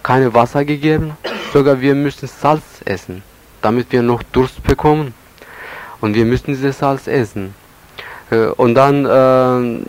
keine 0.02 0.34
Wasser 0.34 0.66
gegeben, 0.66 1.16
sogar 1.54 1.80
wir 1.80 1.94
müssen 1.94 2.28
Salz 2.28 2.82
essen, 2.86 3.22
damit 3.62 3.92
wir 3.92 4.02
noch 4.02 4.24
Durst 4.24 4.64
bekommen. 4.64 5.14
Und 6.02 6.16
wir 6.16 6.26
müssen 6.26 6.48
dieses 6.48 6.80
Salz 6.80 7.06
essen. 7.06 7.54
Äh, 8.34 8.48
und 8.48 8.76
dann 8.76 9.06
äh, 9.06 9.86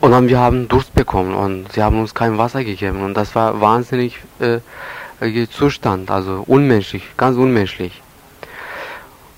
und 0.00 0.12
dann 0.12 0.28
wir 0.28 0.38
haben 0.38 0.66
Durst 0.66 0.94
bekommen 0.94 1.34
und 1.34 1.72
sie 1.72 1.82
haben 1.82 2.00
uns 2.00 2.14
kein 2.14 2.38
Wasser 2.38 2.64
gegeben 2.64 3.02
und 3.02 3.14
das 3.14 3.34
war 3.34 3.60
wahnsinnig 3.60 4.18
äh, 4.38 4.60
Zustand, 5.50 6.10
also 6.10 6.42
unmenschlich, 6.46 7.02
ganz 7.18 7.36
unmenschlich. 7.36 8.00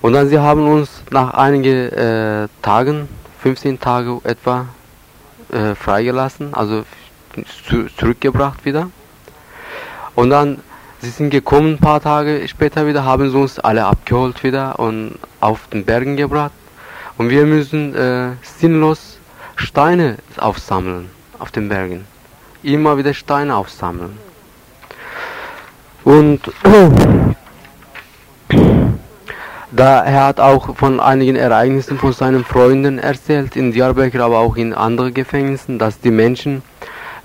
Und 0.01 0.13
dann 0.13 0.29
sie 0.29 0.39
haben 0.39 0.65
uns 0.69 1.03
nach 1.11 1.33
einigen 1.33 2.47
Tagen, 2.61 3.09
15 3.41 3.81
Tage 3.81 4.21
etwa, 4.23 4.67
freigelassen, 5.75 6.53
also 6.53 6.83
zu, 7.67 7.87
zurückgebracht 7.97 8.63
wieder. 8.63 8.89
Und 10.15 10.29
dann, 10.29 10.61
sie 11.01 11.09
sind 11.09 11.31
gekommen 11.31 11.73
ein 11.73 11.79
paar 11.79 11.99
Tage 12.01 12.47
später 12.47 12.87
wieder, 12.87 13.03
haben 13.03 13.29
sie 13.29 13.37
uns 13.37 13.59
alle 13.59 13.85
abgeholt 13.85 14.41
wieder 14.45 14.79
und 14.79 15.19
auf 15.41 15.67
den 15.67 15.83
Bergen 15.83 16.15
gebracht. 16.15 16.53
Und 17.17 17.29
wir 17.29 17.45
müssen 17.45 17.95
äh, 17.95 18.31
sinnlos 18.41 19.19
Steine 19.55 20.17
aufsammeln 20.37 21.09
auf 21.39 21.51
den 21.51 21.69
Bergen. 21.69 22.05
Immer 22.63 22.97
wieder 22.97 23.13
Steine 23.13 23.55
aufsammeln. 23.55 24.17
Und 26.03 26.41
da 29.71 30.03
er 30.03 30.25
hat 30.25 30.39
auch 30.39 30.75
von 30.75 30.99
einigen 30.99 31.35
Ereignissen 31.35 31.97
von 31.97 32.13
seinen 32.13 32.43
Freunden 32.43 32.99
erzählt, 32.99 33.55
in 33.55 33.71
Diyarbakir, 33.71 34.21
aber 34.21 34.39
auch 34.39 34.55
in 34.55 34.73
anderen 34.73 35.13
Gefängnissen, 35.13 35.79
dass 35.79 35.99
die 35.99 36.11
Menschen 36.11 36.63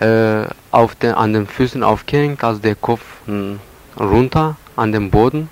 äh, 0.01 0.43
auf 0.71 0.95
den, 0.97 1.15
an 1.15 1.33
den 1.33 1.47
Füßen 1.47 1.83
aufgehängt, 1.83 2.45
also 2.45 2.61
der 2.61 2.75
Kopf 2.75 3.03
mh, 3.27 3.35
hm, 3.35 3.61
runter 3.99 4.57
an 4.79 4.93
den 4.93 5.11
Boden. 5.11 5.51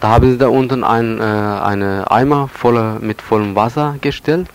Da 0.00 0.08
haben 0.08 0.30
sie 0.30 0.38
da 0.38 0.48
unten 0.48 0.84
ein, 0.84 1.20
äh, 1.20 1.22
eine 1.22 2.10
Eimer 2.10 2.48
voller, 2.48 2.98
mit 3.00 3.22
vollem 3.22 3.54
Wasser 3.54 3.96
gestellt. 4.00 4.48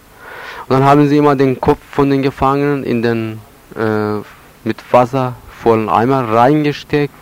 Und 0.68 0.80
dann 0.80 0.86
haben 0.86 1.08
sie 1.08 1.18
immer 1.18 1.36
den 1.36 1.60
Kopf 1.60 1.80
von 1.92 2.10
den 2.10 2.22
Gefangenen 2.22 2.84
in 2.84 3.02
den 3.02 3.40
äh, 3.76 4.22
mit 4.64 4.78
Wasser 4.92 5.34
vollen 5.62 5.90
Eimer 5.90 6.32
reingesteckt, 6.32 7.14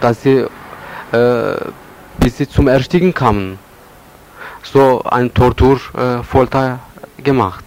dass 0.00 0.22
sie 0.22 0.46
äh, 1.12 1.54
bis 2.18 2.38
sie 2.38 2.48
zum 2.48 2.68
Ersticken 2.68 3.14
kamen. 3.14 3.58
So 4.62 5.02
ein 5.04 5.32
Tortur, 5.32 5.78
äh, 5.96 7.22
gemacht. 7.22 7.64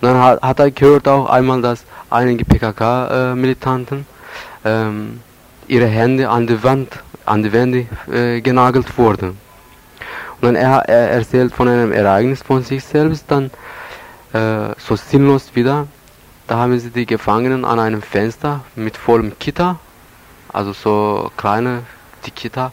Und 0.00 0.08
dann 0.08 0.20
hat, 0.20 0.42
hat 0.42 0.58
er 0.58 0.70
gehört 0.70 1.06
auch 1.06 1.26
einmal, 1.26 1.62
dass 1.62 1.84
einige 2.10 2.44
PKK-Militanten 2.44 4.06
ähm, 4.64 5.20
ihre 5.68 5.86
Hände 5.86 6.28
an 6.28 6.46
die 6.46 6.62
Wand, 6.62 6.88
an 7.26 7.42
die 7.42 7.52
Wände 7.52 7.86
äh, 8.10 8.40
genagelt 8.40 8.96
wurden. 8.98 9.38
Und 10.40 10.42
dann 10.42 10.56
er, 10.56 10.88
er 10.88 11.10
erzählt 11.10 11.54
von 11.54 11.68
einem 11.68 11.92
Ereignis 11.92 12.42
von 12.42 12.62
sich 12.62 12.84
selbst, 12.84 13.24
dann 13.28 13.50
äh, 14.32 14.74
so 14.78 14.96
sinnlos 14.96 15.54
wieder. 15.54 15.86
Da 16.46 16.58
haben 16.58 16.78
sie 16.78 16.90
die 16.90 17.06
Gefangenen 17.06 17.64
an 17.64 17.78
einem 17.78 18.02
Fenster 18.02 18.60
mit 18.74 18.96
vollem 18.96 19.32
Gitter, 19.38 19.78
also 20.52 20.72
so 20.72 21.30
kleine 21.36 21.84
die 22.26 22.30
Gitter, 22.30 22.72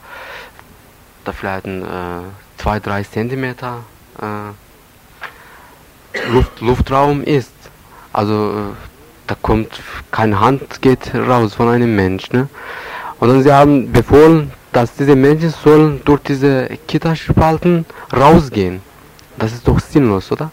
da 1.24 1.32
vielleicht 1.32 1.66
ein, 1.66 1.84
äh, 1.84 2.24
zwei, 2.58 2.80
drei 2.80 3.04
Zentimeter 3.04 3.80
äh, 4.22 4.52
Luft, 6.32 6.60
Luftraum 6.60 7.24
ist. 7.24 7.54
Also 8.12 8.52
äh, 8.52 8.76
da 9.28 9.36
kommt 9.42 9.82
keine 10.12 10.40
Hand 10.40 10.82
geht 10.82 11.14
raus 11.16 11.54
von 11.56 11.70
einem 11.70 11.96
Mensch. 11.96 12.32
Ne? 12.32 12.50
Und 13.22 13.30
dann 13.30 13.44
sie 13.44 13.54
haben 13.54 13.92
befohlen, 13.92 14.52
dass 14.72 14.96
diese 14.96 15.16
Menschen 15.16 15.52
sollen 15.52 16.02
durch 16.04 16.22
diese 16.22 16.68
Gitterspalten 16.88 17.86
rausgehen. 18.12 18.82
Das 19.38 19.54
ist 19.54 19.68
doch 19.68 19.80
sinnlos, 19.80 20.32
oder? 20.32 20.52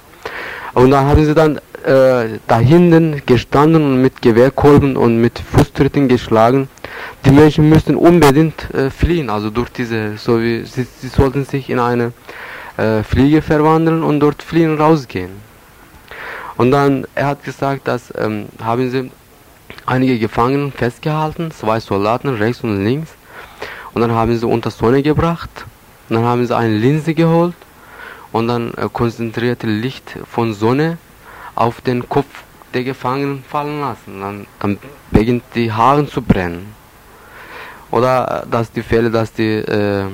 Und 0.74 0.90
dann 0.90 1.06
haben 1.06 1.24
sie 1.24 1.34
dann 1.34 1.56
äh, 1.84 2.38
da 2.46 2.58
hinten 2.58 3.22
gestanden 3.24 3.82
und 3.82 4.02
mit 4.02 4.20
Gewehrkolben 4.20 4.98
und 4.98 5.18
mit 5.18 5.38
Fußtritten 5.38 6.08
geschlagen. 6.08 6.68
Die 7.24 7.30
Menschen 7.30 7.70
müssten 7.70 7.96
unbedingt 7.96 8.70
äh, 8.74 8.90
fliehen, 8.90 9.30
also 9.30 9.48
durch 9.48 9.70
diese, 9.70 10.18
so 10.18 10.38
wie 10.42 10.64
sie, 10.64 10.86
sie 11.00 11.08
sollten 11.08 11.46
sich 11.46 11.70
in 11.70 11.78
eine 11.78 12.12
äh, 12.76 13.02
Fliege 13.02 13.40
verwandeln 13.40 14.02
und 14.02 14.20
dort 14.20 14.42
fliehen 14.42 14.78
rausgehen. 14.78 15.30
Und 16.58 16.70
dann, 16.72 17.06
er 17.14 17.28
hat 17.28 17.44
gesagt, 17.44 17.88
dass 17.88 18.12
ähm, 18.14 18.46
haben 18.62 18.90
sie 18.90 19.10
einige 19.88 20.18
Gefangenen 20.18 20.70
festgehalten, 20.72 21.50
zwei 21.50 21.80
Soldaten 21.80 22.28
rechts 22.28 22.62
und 22.62 22.84
links. 22.84 23.10
Und 23.94 24.02
dann 24.02 24.12
haben 24.12 24.36
sie 24.36 24.46
unter 24.46 24.70
Sonne 24.70 25.02
gebracht. 25.02 25.50
Und 26.08 26.16
dann 26.16 26.24
haben 26.24 26.46
sie 26.46 26.56
eine 26.56 26.76
Linse 26.76 27.14
geholt 27.14 27.54
und 28.32 28.48
dann 28.48 28.72
äh, 28.74 28.88
konzentrierte 28.92 29.66
Licht 29.66 30.16
von 30.30 30.52
Sonne 30.54 30.98
auf 31.54 31.80
den 31.80 32.08
Kopf 32.08 32.44
der 32.74 32.84
Gefangenen 32.84 33.42
fallen 33.48 33.80
lassen. 33.80 34.20
Dann, 34.20 34.46
dann 34.60 34.78
beginnt 35.10 35.44
die 35.54 35.72
Haare 35.72 36.06
zu 36.06 36.22
brennen. 36.22 36.74
Oder 37.90 38.44
äh, 38.44 38.50
dass 38.50 38.70
die 38.70 38.82
Fälle, 38.82 39.10
dass 39.10 39.32
die 39.32 39.56
äh, 39.56 40.04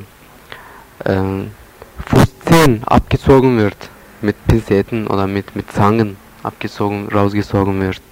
äh, 1.04 1.44
Fußzehen 2.06 2.84
abgezogen 2.84 3.58
wird 3.58 3.76
mit 4.20 4.36
Pinzetten 4.46 5.06
oder 5.06 5.26
mit, 5.26 5.54
mit 5.54 5.70
Zangen 5.70 6.16
abgezogen, 6.42 7.08
rausgezogen 7.12 7.80
wird. 7.80 8.02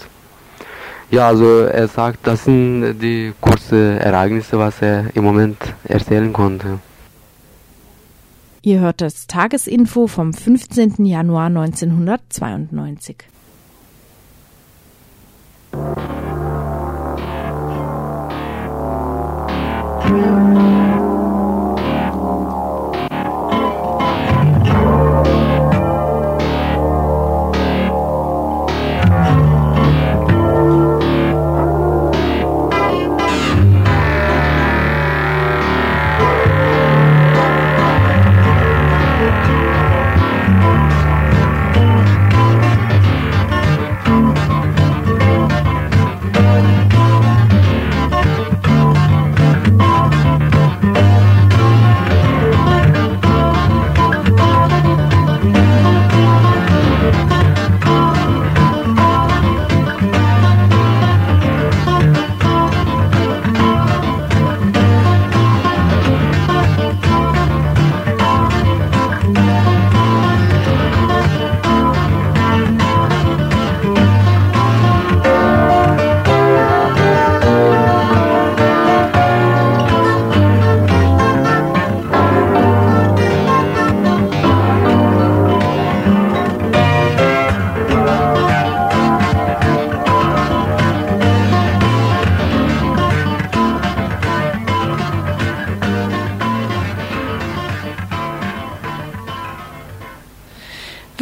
Ja, 1.13 1.29
also 1.29 1.61
er 1.65 1.89
sagt, 1.89 2.27
das 2.27 2.45
sind 2.45 2.99
die 3.03 3.35
kurzen 3.39 3.99
Ereignisse, 3.99 4.59
was 4.59 4.81
er 4.81 5.15
im 5.15 5.25
Moment 5.25 5.59
erzählen 5.85 6.33
konnte. 6.33 6.79
Ihr 8.63 8.81
hört 8.81 9.03
das 9.03 9.27
Tagesinfo 9.27 10.07
vom 10.07 10.33
15. 10.33 11.05
Januar 11.05 11.49
1992. 11.49 13.25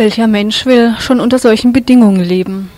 Welcher 0.01 0.29
Mensch 0.29 0.65
will 0.65 0.95
schon 0.99 1.21
unter 1.21 1.39
solchen 1.39 1.75
Bedingungen 1.75 2.25
leben? 2.25 2.71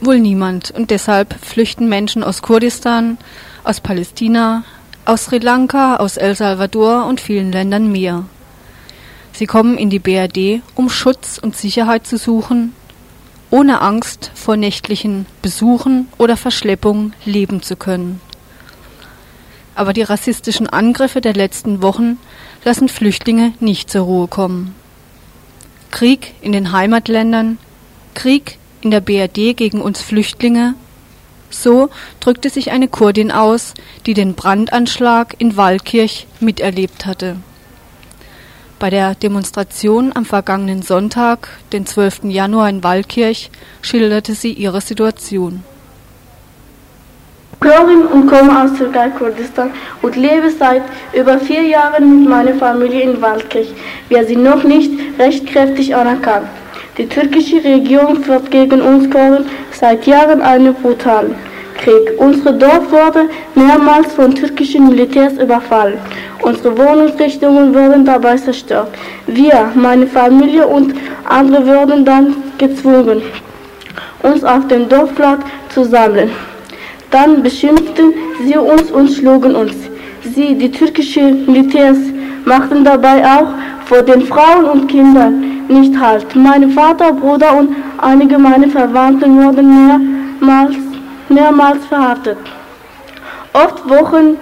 Wohl 0.00 0.18
niemand. 0.18 0.72
Und 0.72 0.90
deshalb 0.90 1.34
flüchten 1.40 1.88
Menschen 1.88 2.24
aus 2.24 2.42
Kurdistan, 2.42 3.16
aus 3.62 3.78
Palästina, 3.78 4.64
aus 5.04 5.26
Sri 5.26 5.38
Lanka, 5.38 5.98
aus 5.98 6.16
El 6.16 6.34
Salvador 6.34 7.06
und 7.06 7.20
vielen 7.20 7.52
Ländern 7.52 7.92
mehr. 7.92 8.24
Sie 9.30 9.46
kommen 9.46 9.78
in 9.78 9.88
die 9.88 10.00
BRD, 10.00 10.60
um 10.74 10.90
Schutz 10.90 11.38
und 11.40 11.54
Sicherheit 11.54 12.08
zu 12.08 12.18
suchen, 12.18 12.72
ohne 13.50 13.80
Angst 13.80 14.32
vor 14.34 14.56
nächtlichen 14.56 15.26
Besuchen 15.42 16.08
oder 16.18 16.36
Verschleppung 16.36 17.12
leben 17.24 17.62
zu 17.62 17.76
können. 17.76 18.20
Aber 19.76 19.92
die 19.92 20.02
rassistischen 20.02 20.66
Angriffe 20.66 21.20
der 21.20 21.34
letzten 21.34 21.82
Wochen 21.82 22.18
lassen 22.64 22.88
Flüchtlinge 22.88 23.52
nicht 23.60 23.90
zur 23.90 24.02
Ruhe 24.02 24.26
kommen. 24.26 24.74
Krieg 25.90 26.34
in 26.40 26.52
den 26.52 26.72
Heimatländern, 26.72 27.58
Krieg 28.14 28.58
in 28.80 28.90
der 28.90 29.00
BRD 29.00 29.56
gegen 29.56 29.80
uns 29.80 30.00
Flüchtlinge, 30.00 30.74
so 31.50 31.88
drückte 32.20 32.50
sich 32.50 32.70
eine 32.70 32.88
Kurdin 32.88 33.32
aus, 33.32 33.74
die 34.06 34.14
den 34.14 34.34
Brandanschlag 34.34 35.34
in 35.38 35.56
Waldkirch 35.56 36.26
miterlebt 36.40 37.06
hatte. 37.06 37.36
Bei 38.78 38.90
der 38.90 39.14
Demonstration 39.14 40.14
am 40.14 40.24
vergangenen 40.24 40.82
Sonntag, 40.82 41.48
den 41.72 41.84
12. 41.84 42.24
Januar 42.24 42.68
in 42.68 42.84
Waldkirch, 42.84 43.50
schilderte 43.82 44.34
sie 44.34 44.52
ihre 44.52 44.80
Situation. 44.80 45.64
Kurdin 47.60 48.06
und 48.06 48.28
komme 48.28 48.62
aus 48.62 48.72
Türkei, 48.74 49.10
Kurdistan 49.10 49.70
und 50.02 50.14
lebe 50.14 50.48
seit 50.48 50.82
über 51.12 51.38
vier 51.38 51.62
Jahren 51.62 52.20
mit 52.20 52.28
meiner 52.28 52.54
Familie 52.54 53.02
in 53.02 53.20
Waldkirch. 53.20 53.72
Wir 54.08 54.24
sind 54.24 54.44
noch 54.44 54.62
nicht 54.62 54.92
rechtkräftig 55.18 55.94
anerkannt. 55.94 56.46
Die 56.98 57.08
türkische 57.08 57.62
Regierung 57.64 58.22
führt 58.22 58.50
gegen 58.50 58.80
uns 58.80 59.10
Kurden 59.10 59.46
seit 59.72 60.06
Jahren 60.06 60.40
einen 60.40 60.72
brutalen 60.74 61.34
Krieg. 61.78 62.12
Unsere 62.18 62.54
Dorf 62.54 62.92
wurde 62.92 63.28
mehrmals 63.54 64.12
von 64.12 64.34
türkischen 64.34 64.88
Militärs 64.88 65.32
überfallen. 65.34 65.98
Unsere 66.42 66.76
Wohnungsrichtungen 66.78 67.74
wurden 67.74 68.04
dabei 68.04 68.36
zerstört. 68.36 68.90
Wir, 69.26 69.72
meine 69.74 70.06
Familie 70.06 70.66
und 70.66 70.94
andere 71.24 71.66
wurden 71.66 72.04
dann 72.04 72.36
gezwungen, 72.56 73.22
uns 74.22 74.44
auf 74.44 74.66
dem 74.68 74.88
Dorfplatz 74.88 75.40
zu 75.74 75.84
sammeln. 75.84 76.30
Dann 77.10 77.42
beschimpften 77.42 78.12
sie 78.44 78.56
uns 78.56 78.90
und 78.90 79.08
schlugen 79.10 79.54
uns. 79.54 79.74
Sie, 80.22 80.54
die 80.54 80.70
türkischen 80.70 81.46
Militärs, 81.46 81.98
machten 82.44 82.84
dabei 82.84 83.24
auch 83.24 83.48
vor 83.86 84.02
den 84.02 84.22
Frauen 84.22 84.64
und 84.66 84.88
Kindern 84.88 85.64
nicht 85.68 85.98
halt. 85.98 86.34
Mein 86.34 86.70
Vater, 86.70 87.12
Bruder 87.12 87.56
und 87.58 87.76
einige 87.98 88.38
meiner 88.38 88.68
Verwandten 88.68 89.42
wurden 89.42 89.66
mehrmals, 90.40 90.76
mehrmals 91.28 91.84
verhaftet. 91.86 92.38
Oft 93.52 93.88
Wochen, 93.88 94.36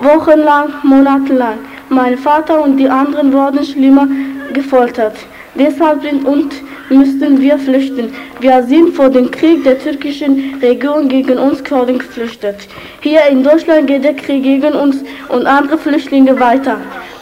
wochenlang, 0.00 0.68
monatelang. 0.82 1.58
Mein 1.88 2.18
Vater 2.18 2.62
und 2.62 2.76
die 2.78 2.88
anderen 2.88 3.32
wurden 3.32 3.64
schlimmer 3.64 4.08
gefoltert. 4.52 5.16
Deshalb 5.54 6.02
sind 6.02 6.24
und 6.24 6.52
müssten 6.88 7.40
wir 7.40 7.58
flüchten. 7.58 8.12
Wir 8.40 8.62
sind 8.62 8.94
vor 8.94 9.08
dem 9.08 9.30
Krieg 9.30 9.64
der 9.64 9.78
türkischen 9.78 10.54
Regierung 10.62 11.08
gegen 11.08 11.38
uns 11.38 11.62
Kurden 11.64 11.98
geflüchtet. 11.98 12.56
Hier 13.00 13.26
in 13.30 13.42
Deutschland 13.42 13.86
geht 13.86 14.04
der 14.04 14.14
Krieg 14.14 14.42
gegen 14.42 14.74
uns 14.74 15.02
und 15.28 15.46
andere 15.46 15.78
Flüchtlinge 15.78 16.38
weiter. 16.38 16.78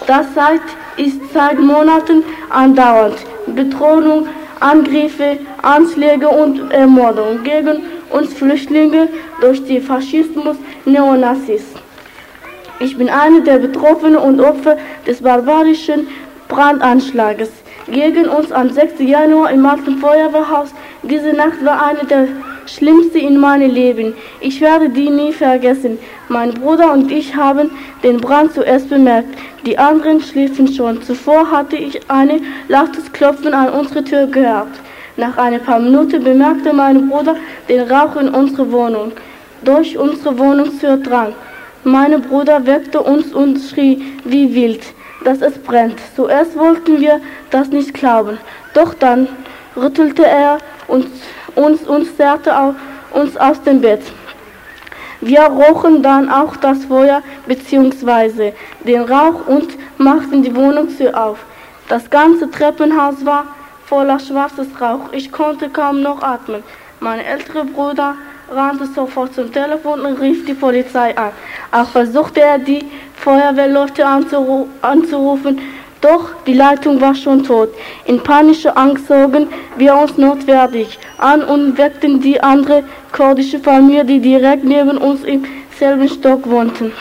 Das 0.07 0.27
seit, 0.35 0.61
ist 0.97 1.21
seit 1.33 1.59
Monaten 1.59 2.23
andauernd. 2.51 3.17
Bedrohung, 3.47 4.27
Angriffe, 4.61 5.39
Anschläge 5.63 6.29
und 6.29 6.71
Ermordung 6.73 7.43
gegen 7.43 7.83
uns 8.11 8.33
Flüchtlinge 8.35 9.09
durch 9.41 9.65
die 9.65 9.81
Faschismus 9.81 10.57
Neonazis. 10.85 11.65
Ich 12.81 12.97
bin 12.97 13.09
eine 13.09 13.43
der 13.43 13.59
Betroffenen 13.59 14.17
und 14.17 14.41
Opfer 14.41 14.77
des 15.07 15.23
barbarischen 15.23 16.09
Brandanschlages 16.49 17.51
gegen 17.87 18.29
uns 18.29 18.51
am 18.53 18.71
6. 18.71 19.01
Januar 19.01 19.51
im 19.51 19.65
alten 19.67 19.99
Feuerwehrhaus. 19.99 20.71
Diese 21.03 21.33
Nacht 21.33 21.65
war 21.65 21.85
eine 21.87 22.05
der 22.05 22.29
schlimmsten 22.67 23.19
in 23.19 23.39
meinem 23.39 23.71
Leben. 23.71 24.15
Ich 24.41 24.61
werde 24.61 24.89
die 24.89 25.11
nie 25.11 25.33
vergessen. 25.33 25.99
Mein 26.29 26.55
Bruder 26.55 26.93
und 26.93 27.11
ich 27.11 27.37
haben 27.37 27.71
den 28.03 28.19
Brand 28.19 28.55
zuerst 28.55 28.89
bemerkt. 28.89 29.29
Die 29.67 29.79
anderen 29.79 30.21
schliefen 30.21 30.69
schon. 30.69 31.03
Zuvor 31.03 31.51
hatte 31.51 31.77
ich 31.77 32.01
ein 32.11 32.41
lautes 32.69 33.13
Klopfen 33.13 33.53
an 33.53 33.69
unsere 33.69 34.03
Tür 34.03 34.27
gehört. 34.27 34.69
Nach 35.17 35.37
ein 35.37 35.61
paar 35.61 35.79
Minuten 35.79 36.25
bemerkte 36.25 36.73
mein 36.73 37.09
Bruder 37.09 37.37
den 37.69 37.81
Rauch 37.81 38.17
in 38.17 38.31
unserer 38.31 38.71
Wohnung. 38.73 39.13
Durch 39.63 39.97
unsere 39.97 40.39
Wohnungstür 40.39 40.97
drang. 40.97 41.35
Mein 41.85 42.21
Bruder 42.23 42.67
weckte 42.67 43.01
uns 43.03 43.33
und 43.35 43.59
schrie 43.59 44.03
wie 44.25 44.55
wild 44.55 44.83
dass 45.25 45.41
es 45.41 45.59
brennt. 45.59 45.99
Zuerst 46.15 46.57
wollten 46.57 47.01
wir 47.01 47.21
das 47.51 47.69
nicht 47.69 47.95
glauben, 47.95 48.39
doch 48.75 48.95
dann 48.95 49.29
rüttelte 49.77 50.25
er 50.27 50.59
uns, 50.87 51.07
uns 51.55 51.83
und 51.87 52.17
zerrte 52.17 52.53
uns 53.13 53.37
aus 53.37 53.63
dem 53.63 53.81
Bett. 53.81 54.03
Wir 55.21 55.43
rochen 55.43 56.03
dann 56.03 56.29
auch 56.31 56.57
das 56.57 56.85
Feuer 56.85 57.23
bzw. 57.47 58.53
den 58.81 59.03
Rauch 59.03 59.47
und 59.47 59.69
machten 59.97 60.43
die 60.43 60.55
Wohnungstür 60.55 61.19
auf. 61.19 61.39
Das 61.89 62.11
ganze 62.11 62.51
Treppenhaus 62.51 63.25
war 63.25 63.47
voller 63.87 64.19
schwarzes 64.19 64.69
Rauch. 64.81 65.13
Ich 65.13 65.33
konnte 65.33 65.71
kaum 65.71 66.03
noch 66.03 66.23
atmen. 66.23 66.63
Mein 67.01 67.21
älterer 67.21 67.65
Bruder 67.65 68.17
rannte 68.51 68.87
sofort 68.87 69.35
zum 69.35 69.53
Telefon 69.53 70.01
und 70.01 70.21
rief 70.21 70.45
die 70.45 70.55
Polizei 70.55 71.17
an. 71.17 71.33
Auch 71.73 71.89
versuchte 71.89 72.41
er, 72.41 72.59
die 72.59 72.85
Feuerwehrleute 73.17 74.07
anzuru 74.07 74.69
anzurufen, 74.83 75.61
doch 76.01 76.43
die 76.47 76.53
Leitung 76.53 77.01
war 77.01 77.15
schon 77.15 77.45
tot. 77.45 77.71
In 78.05 78.23
panischer 78.23 78.77
Angst 78.77 79.07
zogen 79.07 79.49
wir 79.77 79.95
uns 79.97 80.19
notwendig 80.19 80.99
an 81.19 81.43
und 81.43 81.79
weckten 81.79 82.21
die 82.21 82.41
andere 82.43 82.85
kurdische 83.11 83.59
Familie, 83.59 84.05
die 84.05 84.21
direkt 84.21 84.65
neben 84.65 84.99
uns 84.99 85.25
im 85.25 85.45
selben 85.79 86.09
Stock 86.09 86.49
wohnten. 86.49 86.93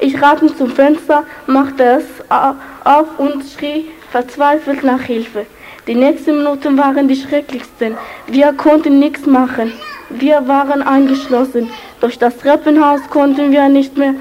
Ich 0.00 0.20
rannte 0.20 0.54
zum 0.56 0.70
Fenster, 0.70 1.24
machte 1.46 1.84
es 1.84 2.04
auf 2.28 3.06
und 3.18 3.44
schrie 3.44 3.86
verzweifelt 4.10 4.82
nach 4.82 5.02
Hilfe. 5.02 5.46
Die 5.86 5.94
nächsten 5.94 6.38
Minuten 6.38 6.76
waren 6.76 7.08
die 7.08 7.16
schrecklichsten. 7.16 7.96
Wir 8.26 8.52
konnten 8.52 8.98
nichts 8.98 9.26
machen. 9.26 9.72
Wir 10.10 10.48
waren 10.48 10.82
eingeschlossen. 10.82 11.70
Durch 12.00 12.18
das 12.18 12.36
Treppenhaus 12.38 13.00
konnten 13.10 13.52
wir 13.52 13.68
nicht 13.68 13.96
mehr 13.96 14.14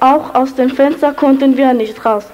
auch 0.00 0.34
aus 0.34 0.54
dem 0.54 0.70
Fenster 0.70 1.12
konnten 1.12 1.58
wir 1.58 1.74
nicht 1.74 2.04
raus, 2.04 2.24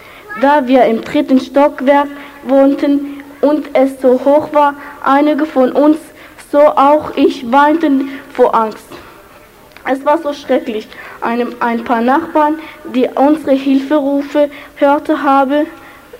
da 0.40 0.66
wir 0.68 0.84
im 0.84 1.02
dritten 1.02 1.40
Stockwerk 1.40 2.06
wohnten 2.44 3.22
und 3.40 3.66
es 3.74 4.00
so 4.00 4.20
hoch 4.24 4.54
war. 4.54 4.74
Einige 5.02 5.46
von 5.46 5.72
uns, 5.72 5.98
so 6.52 6.60
auch 6.60 7.16
ich, 7.16 7.50
weinten 7.50 8.08
vor 8.32 8.54
Angst. 8.54 8.86
Es 9.88 10.04
war 10.04 10.18
so 10.18 10.32
schrecklich. 10.32 10.88
Ein, 11.20 11.60
ein 11.60 11.82
paar 11.84 12.00
Nachbarn, 12.00 12.60
die 12.94 13.08
unsere 13.14 13.52
Hilferufe 13.52 14.48
hörte 14.76 15.22
habe, 15.22 15.66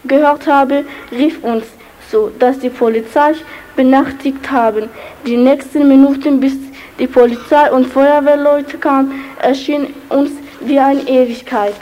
gehört 0.04 0.46
haben, 0.46 0.86
rief 1.12 1.42
uns 1.42 1.64
so, 2.10 2.30
dass 2.38 2.58
die 2.58 2.70
Polizei 2.70 3.34
benachrichtigt 3.76 4.50
haben. 4.50 4.88
Die 5.26 5.36
nächsten 5.36 5.86
Minuten, 5.86 6.40
bis 6.40 6.54
die 6.98 7.06
Polizei 7.06 7.70
und 7.70 7.86
Feuerwehrleute 7.86 8.78
kamen, 8.78 9.12
erschien 9.40 9.94
uns 10.08 10.30
wie 10.60 10.78
eine 10.78 11.02
Ewigkeit. 11.02 11.74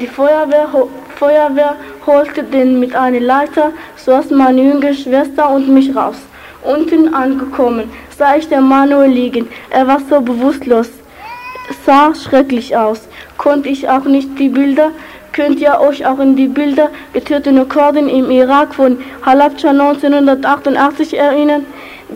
Die 0.00 0.08
Feuerwehr, 0.08 0.68
Feuerwehr 1.16 1.76
holte 2.06 2.42
den 2.42 2.80
mit 2.80 2.96
einer 2.96 3.20
Leiter, 3.20 3.72
so 3.96 4.12
als 4.14 4.30
meine 4.30 4.62
jüngere 4.62 4.94
Schwester 4.94 5.48
und 5.50 5.68
mich 5.68 5.94
raus. 5.94 6.16
Unten 6.64 7.14
angekommen 7.14 7.90
sah 8.16 8.36
ich 8.36 8.48
den 8.48 8.64
Manuel 8.64 9.10
liegen. 9.10 9.48
Er 9.70 9.86
war 9.86 10.00
so 10.00 10.20
bewusstlos, 10.20 10.88
sah 11.84 12.14
schrecklich 12.14 12.76
aus. 12.76 13.08
Konnte 13.36 13.68
ich 13.68 13.88
auch 13.88 14.04
nicht 14.04 14.38
die 14.38 14.48
Bilder, 14.48 14.90
könnt 15.34 15.60
ihr 15.60 15.78
euch 15.80 16.06
auch 16.06 16.18
an 16.18 16.36
die 16.36 16.48
Bilder 16.48 16.88
getöteter 17.12 17.66
Kurden 17.66 18.08
im 18.08 18.30
Irak 18.30 18.74
von 18.74 18.98
Halabja 19.26 19.70
1988 19.70 21.18
erinnern? 21.18 21.66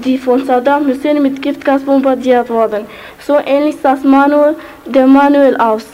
die 0.04 0.18
von 0.18 0.44
Saddam 0.44 0.86
Hussein 0.86 1.22
mit 1.22 1.42
Giftgas 1.42 1.82
bombardiert 1.82 2.50
wurden. 2.50 2.86
So 3.26 3.36
ähnlich 3.44 3.76
sah 3.82 3.96
Manuel, 4.02 4.56
der 4.86 5.06
Manuel 5.06 5.56
aus. 5.56 5.86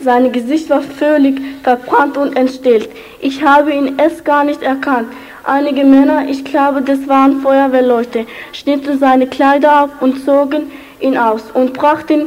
Sein 0.00 0.30
Gesicht 0.32 0.68
war 0.70 0.82
völlig 0.82 1.40
verbrannt 1.62 2.16
und 2.16 2.36
entstellt. 2.36 2.88
Ich 3.20 3.42
habe 3.42 3.72
ihn 3.72 3.98
erst 3.98 4.24
gar 4.24 4.44
nicht 4.44 4.62
erkannt. 4.62 5.08
Einige 5.44 5.84
Männer, 5.84 6.28
ich 6.28 6.44
glaube, 6.44 6.82
das 6.82 7.06
waren 7.08 7.40
Feuerwehrleute, 7.40 8.26
schnitten 8.52 8.98
seine 8.98 9.26
Kleider 9.26 9.72
ab 9.72 9.90
und 10.00 10.24
zogen 10.24 10.70
ihn 11.00 11.16
aus 11.16 11.42
und 11.54 11.72
brachten 11.72 12.26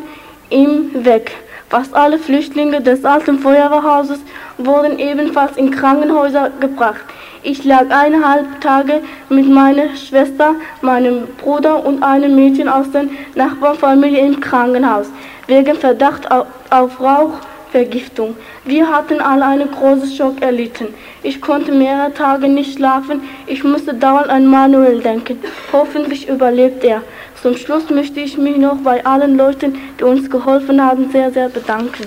ihn 0.49 0.91
weg. 1.05 1.31
Fast 1.69 1.93
alle 1.93 2.17
Flüchtlinge 2.17 2.81
des 2.81 3.05
alten 3.05 3.37
Feuerwehrhauses 3.37 4.19
wurden 4.57 4.97
ebenfalls 4.97 5.55
in 5.55 5.69
Krankenhäuser 5.69 6.49
gebracht. 6.59 7.01
Ich 7.43 7.63
lag 7.63 7.91
eineinhalb 7.91 8.59
Tage 8.59 9.01
mit 9.29 9.47
meiner 9.47 9.95
Schwester, 9.95 10.55
meinem 10.81 11.27
Bruder 11.37 11.85
und 11.85 12.01
einem 12.01 12.35
Mädchen 12.35 12.67
aus 12.67 12.89
der 12.91 13.05
Nachbarfamilie 13.35 14.25
im 14.25 14.39
Krankenhaus 14.39 15.11
wegen 15.45 15.75
Verdacht 15.75 16.27
auf, 16.31 16.99
Rauchvergiftung. 16.99 18.35
Wir 18.65 18.89
hatten 18.89 19.21
alle 19.21 19.45
einen 19.45 19.69
großen 19.69 20.09
Schock 20.09 20.41
erlitten. 20.41 20.87
Ich 21.21 21.39
konnte 21.39 21.71
mehrere 21.71 22.11
Tage 22.15 22.47
nicht 22.47 22.77
schlafen. 22.77 23.21
Ich 23.45 23.63
musste 23.63 23.93
dauernd 23.93 24.29
an 24.29 24.47
Manuel 24.47 25.01
denken. 25.01 25.39
Hoffentlich 25.71 26.27
überlebt 26.27 26.83
er. 26.83 27.03
Zum 27.41 27.55
Schluss 27.55 27.89
möchte 27.89 28.19
ich 28.19 28.37
mich 28.37 28.57
noch 28.57 28.77
bei 28.77 29.05
allen 29.05 29.37
Leuten, 29.37 29.77
die 29.97 30.03
uns 30.03 30.29
geholfen 30.29 30.83
haben, 30.83 31.09
sehr, 31.09 31.31
sehr 31.31 31.47
bedanken. 31.47 32.03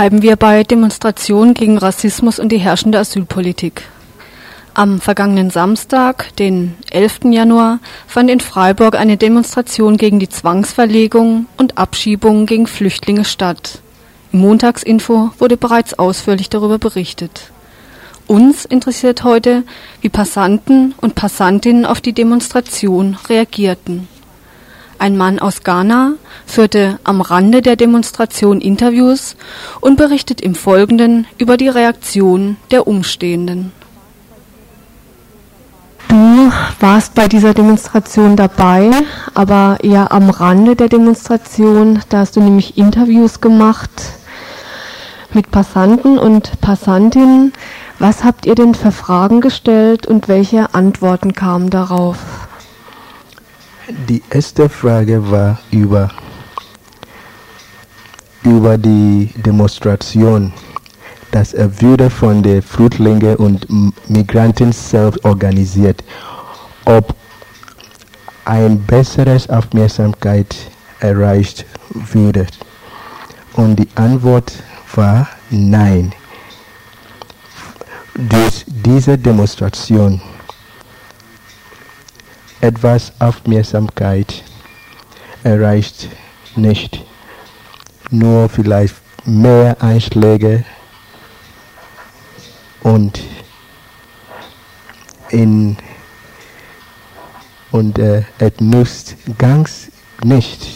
Bleiben 0.00 0.22
wir 0.22 0.36
bei 0.36 0.64
Demonstrationen 0.64 1.52
gegen 1.52 1.76
Rassismus 1.76 2.38
und 2.38 2.48
die 2.52 2.56
herrschende 2.56 2.98
Asylpolitik. 2.98 3.82
Am 4.72 4.98
vergangenen 4.98 5.50
Samstag, 5.50 6.34
den 6.36 6.74
11. 6.90 7.24
Januar, 7.24 7.80
fand 8.06 8.30
in 8.30 8.40
Freiburg 8.40 8.94
eine 8.94 9.18
Demonstration 9.18 9.98
gegen 9.98 10.18
die 10.18 10.30
Zwangsverlegung 10.30 11.44
und 11.58 11.76
Abschiebungen 11.76 12.46
gegen 12.46 12.66
Flüchtlinge 12.66 13.26
statt. 13.26 13.82
Im 14.32 14.40
Montagsinfo 14.40 15.32
wurde 15.38 15.58
bereits 15.58 15.98
ausführlich 15.98 16.48
darüber 16.48 16.78
berichtet. 16.78 17.50
Uns 18.26 18.64
interessiert 18.64 19.22
heute, 19.22 19.64
wie 20.00 20.08
Passanten 20.08 20.94
und 21.02 21.14
Passantinnen 21.14 21.84
auf 21.84 22.00
die 22.00 22.14
Demonstration 22.14 23.18
reagierten. 23.28 24.08
Ein 25.00 25.16
Mann 25.16 25.38
aus 25.38 25.62
Ghana 25.62 26.16
führte 26.44 26.98
am 27.04 27.22
Rande 27.22 27.62
der 27.62 27.76
Demonstration 27.76 28.60
Interviews 28.60 29.34
und 29.80 29.96
berichtet 29.96 30.42
im 30.42 30.54
Folgenden 30.54 31.26
über 31.38 31.56
die 31.56 31.70
Reaktion 31.70 32.58
der 32.70 32.86
Umstehenden. 32.86 33.72
Du 36.08 36.52
warst 36.80 37.14
bei 37.14 37.28
dieser 37.28 37.54
Demonstration 37.54 38.36
dabei, 38.36 38.90
aber 39.32 39.78
eher 39.82 40.12
am 40.12 40.28
Rande 40.28 40.76
der 40.76 40.90
Demonstration. 40.90 42.00
Da 42.10 42.18
hast 42.18 42.36
du 42.36 42.42
nämlich 42.42 42.76
Interviews 42.76 43.40
gemacht 43.40 43.90
mit 45.32 45.50
Passanten 45.50 46.18
und 46.18 46.60
Passantinnen. 46.60 47.54
Was 47.98 48.22
habt 48.22 48.44
ihr 48.44 48.54
denn 48.54 48.74
für 48.74 48.92
Fragen 48.92 49.40
gestellt 49.40 50.06
und 50.06 50.28
welche 50.28 50.74
Antworten 50.74 51.32
kamen 51.32 51.70
darauf? 51.70 52.18
Die 54.08 54.22
erste 54.30 54.68
Frage 54.68 55.30
war 55.30 55.58
über, 55.70 56.10
über 58.44 58.78
die 58.78 59.32
Demonstration. 59.36 60.52
dass 61.30 61.54
er 61.54 61.80
würde 61.80 62.10
von 62.10 62.42
den 62.42 62.62
Flüchtlingen 62.62 63.36
und 63.36 63.66
Migranten 64.08 64.72
selbst 64.72 65.24
organisiert. 65.24 66.02
Ob 66.84 67.14
ein 68.44 68.80
besseres 68.82 69.48
Aufmerksamkeit 69.48 70.54
erreicht 70.98 71.66
würde. 71.90 72.46
Und 73.54 73.76
die 73.76 73.88
Antwort 73.94 74.52
war 74.94 75.28
nein. 75.50 76.12
Durch 78.14 78.64
diese 78.66 79.16
Demonstration 79.16 80.20
etwas 82.60 83.12
Aufmerksamkeit 83.18 84.42
erreicht 85.42 86.08
nicht. 86.56 87.04
Nur 88.10 88.48
vielleicht 88.48 88.96
mehr 89.24 89.76
Einschläge 89.80 90.64
und 92.82 93.20
in 95.30 95.76
und 97.70 97.98
äh, 97.98 98.24
es 98.38 98.52
nützt 98.58 99.16
ganz 99.38 99.90
nicht. 100.24 100.66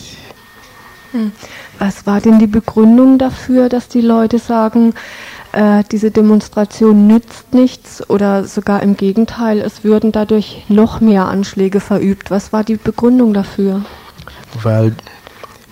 Hm. 1.10 1.32
Was 1.78 2.06
war 2.06 2.20
denn 2.20 2.38
die 2.38 2.46
Begründung 2.46 3.18
dafür, 3.18 3.68
dass 3.68 3.88
die 3.88 4.00
Leute 4.00 4.38
sagen, 4.38 4.94
äh, 5.54 5.84
diese 5.90 6.10
Demonstration 6.10 7.06
nützt 7.06 7.54
nichts 7.54 8.08
oder 8.10 8.44
sogar 8.44 8.82
im 8.82 8.96
Gegenteil, 8.96 9.60
es 9.60 9.84
würden 9.84 10.12
dadurch 10.12 10.64
noch 10.68 11.00
mehr 11.00 11.26
Anschläge 11.26 11.80
verübt. 11.80 12.30
Was 12.30 12.52
war 12.52 12.64
die 12.64 12.76
Begründung 12.76 13.32
dafür? 13.32 13.82
Weil 14.62 14.94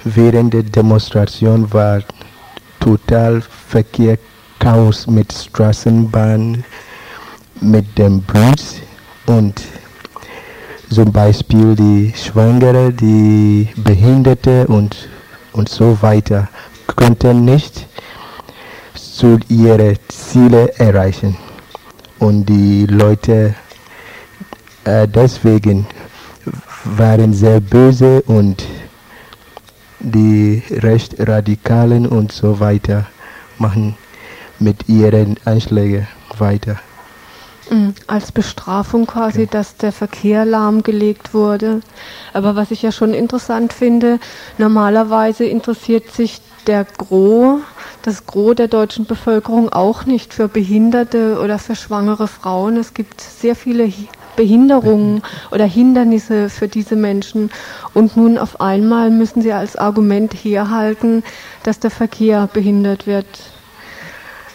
während 0.04 0.54
der 0.54 0.62
Demonstration 0.62 1.72
war 1.72 2.02
total 2.80 3.42
Verkehr, 3.42 4.18
Chaos 4.58 5.08
mit 5.08 5.32
Straßenbahn, 5.32 6.64
mit 7.60 7.98
dem 7.98 8.22
Bus 8.22 8.76
und 9.26 9.60
zum 10.88 11.10
Beispiel 11.10 11.74
die 11.74 12.12
Schwangere, 12.16 12.92
die 12.92 13.68
Behinderte 13.76 14.66
und, 14.68 15.08
und 15.52 15.68
so 15.68 16.00
weiter 16.00 16.48
könnten 16.96 17.44
nicht 17.44 17.88
zu 19.22 19.38
ihre 19.48 19.94
Ziele 20.08 20.76
erreichen. 20.78 21.36
Und 22.18 22.46
die 22.46 22.86
Leute 22.86 23.54
äh, 24.82 25.06
deswegen 25.06 25.86
waren 26.84 27.32
sehr 27.32 27.60
böse 27.60 28.20
und 28.22 28.64
die 30.00 30.60
Rechtsradikalen 30.70 32.08
und 32.08 32.32
so 32.32 32.58
weiter 32.58 33.06
machen 33.58 33.94
mit 34.58 34.88
ihren 34.88 35.36
Einschlägen 35.44 36.08
weiter. 36.36 36.80
Mhm. 37.72 37.94
Als 38.06 38.32
Bestrafung 38.32 39.06
quasi, 39.06 39.46
dass 39.46 39.76
der 39.76 39.92
Verkehr 39.92 40.44
lahmgelegt 40.44 41.34
wurde. 41.34 41.80
Aber 42.32 42.54
was 42.54 42.70
ich 42.70 42.82
ja 42.82 42.92
schon 42.92 43.14
interessant 43.14 43.72
finde, 43.72 44.20
normalerweise 44.58 45.44
interessiert 45.44 46.10
sich 46.10 46.40
der 46.66 46.84
Gros 46.84 47.60
das 48.02 48.26
Gros 48.26 48.56
der 48.56 48.68
deutschen 48.68 49.06
Bevölkerung 49.06 49.72
auch 49.72 50.06
nicht 50.06 50.34
für 50.34 50.48
Behinderte 50.48 51.38
oder 51.40 51.58
für 51.58 51.76
schwangere 51.76 52.28
Frauen. 52.28 52.76
Es 52.76 52.94
gibt 52.94 53.20
sehr 53.20 53.54
viele 53.54 53.92
Behinderungen 54.36 55.22
oder 55.50 55.64
Hindernisse 55.64 56.48
für 56.48 56.68
diese 56.68 56.96
Menschen. 56.96 57.50
Und 57.94 58.16
nun 58.16 58.38
auf 58.38 58.60
einmal 58.60 59.10
müssen 59.10 59.42
sie 59.42 59.52
als 59.52 59.76
Argument 59.76 60.32
herhalten, 60.32 61.22
dass 61.62 61.78
der 61.78 61.90
Verkehr 61.90 62.48
behindert 62.52 63.06
wird. 63.06 63.26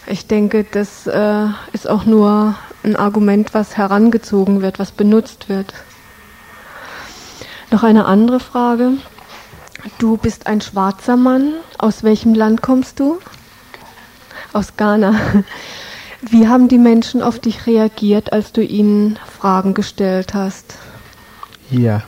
Ich 0.07 0.28
denke, 0.28 0.65
das 0.70 1.07
äh, 1.07 1.47
ist 1.74 1.89
auch 1.89 2.05
nur 2.05 2.55
ein 2.84 2.95
Argument, 2.95 3.53
was 3.53 3.78
herangezogen 3.78 4.61
wird, 4.61 4.80
was 4.80 4.91
benutzt 4.91 5.49
wird. 5.49 5.73
Noch 7.71 7.84
eine 7.84 8.05
andere 8.05 8.39
Frage. 8.39 8.93
Du 9.97 10.17
bist 10.17 10.47
ein 10.47 10.61
schwarzer 10.61 11.17
Mann. 11.17 11.53
Aus 11.78 12.03
welchem 12.03 12.34
Land 12.34 12.61
kommst 12.61 12.99
du? 12.99 13.19
aus 14.57 14.75
Ghana. 14.75 15.13
Wie 16.21 16.47
haben 16.47 16.67
die 16.67 16.80
Menschen 16.80 17.21
auf 17.21 17.39
dich 17.39 17.67
reagiert, 17.67 18.34
als 18.34 18.51
du 18.51 18.63
ihnen 18.63 19.19
Fragen 19.39 19.73
gestellt 19.75 20.34
hast? 20.34 20.75
Ja, 21.69 22.01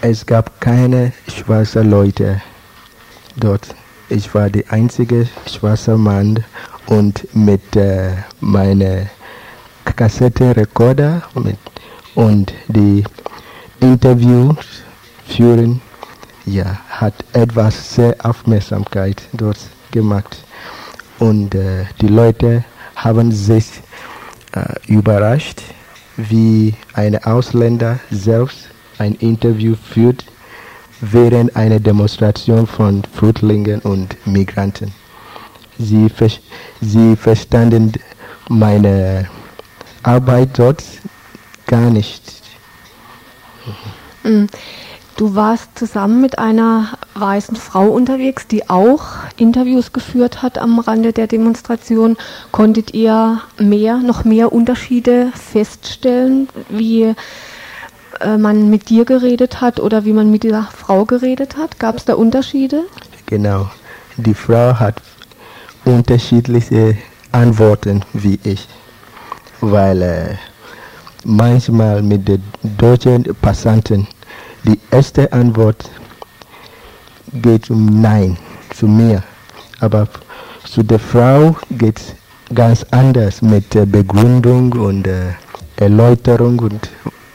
es 0.00 0.24
gab 0.24 0.60
keine 0.60 1.12
schwarzen 1.26 1.90
Leute 1.90 2.40
dort. 3.36 3.74
Ich 4.08 4.34
war 4.34 4.50
der 4.50 4.70
einzige 4.70 5.28
schwarze 5.46 5.96
Mann 5.96 6.44
und 6.86 7.34
mit 7.34 7.76
äh, 7.76 8.12
meiner 8.40 9.06
Kassettenrekorder 9.84 11.22
mit, 11.34 11.58
und 12.14 12.52
die 12.68 13.04
Interviews 13.80 14.82
führen, 15.26 15.80
ja, 16.46 16.78
hat 16.88 17.14
etwas 17.32 17.94
sehr 17.94 18.16
Aufmerksamkeit 18.22 19.22
dort 19.32 19.58
gemacht. 19.90 20.44
Und 21.18 21.54
äh, 21.54 21.84
die 22.00 22.08
Leute 22.08 22.64
haben 22.96 23.30
sich 23.32 23.66
äh, 24.52 24.74
überrascht, 24.86 25.60
wie 26.16 26.74
ein 26.94 27.22
Ausländer 27.24 28.00
selbst 28.10 28.68
ein 28.98 29.14
Interview 29.14 29.74
führt 29.76 30.24
während 31.00 31.56
einer 31.56 31.80
Demonstration 31.80 32.66
von 32.66 33.02
Flüchtlingen 33.14 33.80
und 33.80 34.14
Migranten. 34.26 34.92
Sie, 35.78 36.08
sie 36.80 37.16
verstanden 37.16 37.92
meine 38.48 39.28
Arbeit 40.02 40.58
dort 40.58 40.82
gar 41.66 41.90
nicht. 41.90 42.22
Mhm. 44.22 44.48
Du 45.16 45.34
warst 45.34 45.78
zusammen 45.78 46.22
mit 46.22 46.38
einer 46.38 46.88
weißen 47.14 47.56
Frau 47.56 47.88
unterwegs, 47.88 48.46
die 48.46 48.70
auch 48.70 49.04
Interviews 49.36 49.92
geführt 49.92 50.40
hat 50.40 50.56
am 50.56 50.78
Rande 50.78 51.12
der 51.12 51.26
Demonstration. 51.26 52.16
Konntet 52.52 52.94
ihr 52.94 53.42
mehr, 53.58 53.98
noch 53.98 54.24
mehr 54.24 54.50
Unterschiede 54.50 55.30
feststellen, 55.34 56.48
wie 56.70 57.14
äh, 58.20 58.38
man 58.38 58.70
mit 58.70 58.88
dir 58.88 59.04
geredet 59.04 59.60
hat 59.60 59.78
oder 59.78 60.06
wie 60.06 60.14
man 60.14 60.30
mit 60.30 60.42
dieser 60.42 60.68
Frau 60.74 61.04
geredet 61.04 61.58
hat? 61.58 61.78
Gab 61.78 61.96
es 61.98 62.06
da 62.06 62.14
Unterschiede? 62.14 62.84
Genau. 63.26 63.70
Die 64.16 64.34
Frau 64.34 64.78
hat 64.78 65.02
unterschiedliche 65.84 66.96
Antworten 67.32 68.04
wie 68.12 68.40
ich, 68.42 68.68
weil 69.60 70.02
äh, 70.02 70.36
manchmal 71.24 72.02
mit 72.02 72.28
den 72.28 72.42
deutschen 72.62 73.24
Passanten 73.40 74.06
die 74.64 74.78
erste 74.90 75.32
Antwort 75.32 75.90
geht 77.32 77.70
um 77.70 78.00
Nein 78.00 78.36
zu 78.74 78.86
mir, 78.86 79.22
aber 79.80 80.08
zu 80.64 80.82
der 80.82 80.98
Frau 80.98 81.56
geht 81.70 81.98
es 81.98 82.14
ganz 82.54 82.84
anders 82.90 83.42
mit 83.42 83.72
der 83.74 83.86
Begründung 83.86 84.72
und 84.72 85.06
äh, 85.06 85.32
Erläuterung 85.76 86.58
und, 86.58 86.90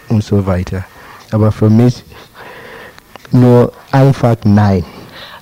und 0.10 0.24
so 0.24 0.46
weiter. 0.46 0.86
Aber 1.32 1.52
für 1.52 1.70
mich 1.70 2.04
nur 3.32 3.72
einfach 3.92 4.36
Nein. 4.44 4.86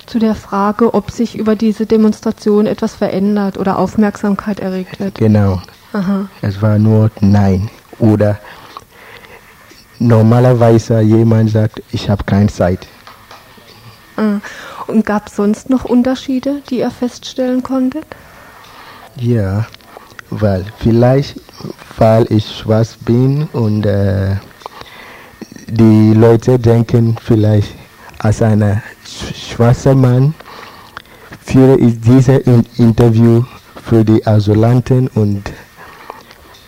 Zu 0.06 0.18
der 0.18 0.34
Frage, 0.34 0.92
ob 0.94 1.10
sich 1.10 1.36
über 1.38 1.56
diese 1.56 1.86
Demonstration 1.86 2.66
etwas 2.66 2.94
verändert 2.94 3.58
oder 3.58 3.78
Aufmerksamkeit 3.78 4.60
erregt 4.60 5.00
wird. 5.00 5.16
Genau. 5.16 5.60
Aha. 5.94 6.28
Es 6.42 6.60
war 6.60 6.76
nur 6.76 7.10
Nein. 7.20 7.70
Oder 8.00 8.40
normalerweise 10.00 11.00
jemand 11.00 11.50
sagt, 11.50 11.82
ich 11.92 12.10
habe 12.10 12.24
keine 12.24 12.48
Zeit. 12.48 12.86
Ah. 14.16 14.40
Und 14.88 15.06
gab 15.06 15.28
es 15.28 15.36
sonst 15.36 15.70
noch 15.70 15.84
Unterschiede, 15.84 16.62
die 16.68 16.80
ihr 16.80 16.90
feststellen 16.90 17.62
konntet? 17.62 18.04
Ja, 19.16 19.66
weil 20.30 20.66
vielleicht, 20.78 21.40
weil 21.96 22.26
ich 22.30 22.44
schwarz 22.58 22.96
bin 22.96 23.44
und 23.52 23.86
äh, 23.86 24.36
die 25.68 26.12
Leute 26.12 26.58
denken 26.58 27.16
vielleicht, 27.22 27.72
als 28.18 28.42
ein 28.42 28.82
schwarzer 29.04 29.94
Mann 29.94 30.34
führe 31.40 31.78
ich 31.78 32.00
dieses 32.00 32.40
Interview 32.78 33.44
für 33.84 34.04
die 34.04 34.26
Asylanten 34.26 35.08
und 35.08 35.52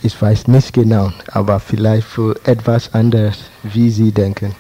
ich 0.07 0.23
weiß 0.23 0.47
nicht 0.49 0.73
genau, 0.73 1.13
aber 1.33 1.59
vielleicht 1.59 2.07
für 2.07 2.39
etwas 2.45 2.95
anderes, 2.95 3.51
wie 3.65 3.91
Sie 3.91 4.13
denken. 4.13 4.55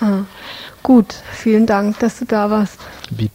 Ah, 0.00 0.24
gut, 0.82 1.14
vielen 1.32 1.66
Dank, 1.66 1.98
dass 1.98 2.18
du 2.18 2.24
da 2.24 2.50
warst. 2.50 2.78
Bitte. 3.10 3.30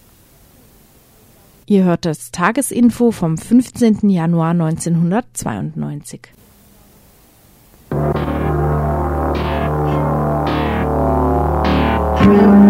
Ihr 1.67 1.83
hört 1.85 2.05
das 2.05 2.31
Tagesinfo 2.31 3.11
vom 3.11 3.37
15. 3.37 4.09
Januar 4.09 4.51
1992. 4.51 6.21
Musik 12.21 12.60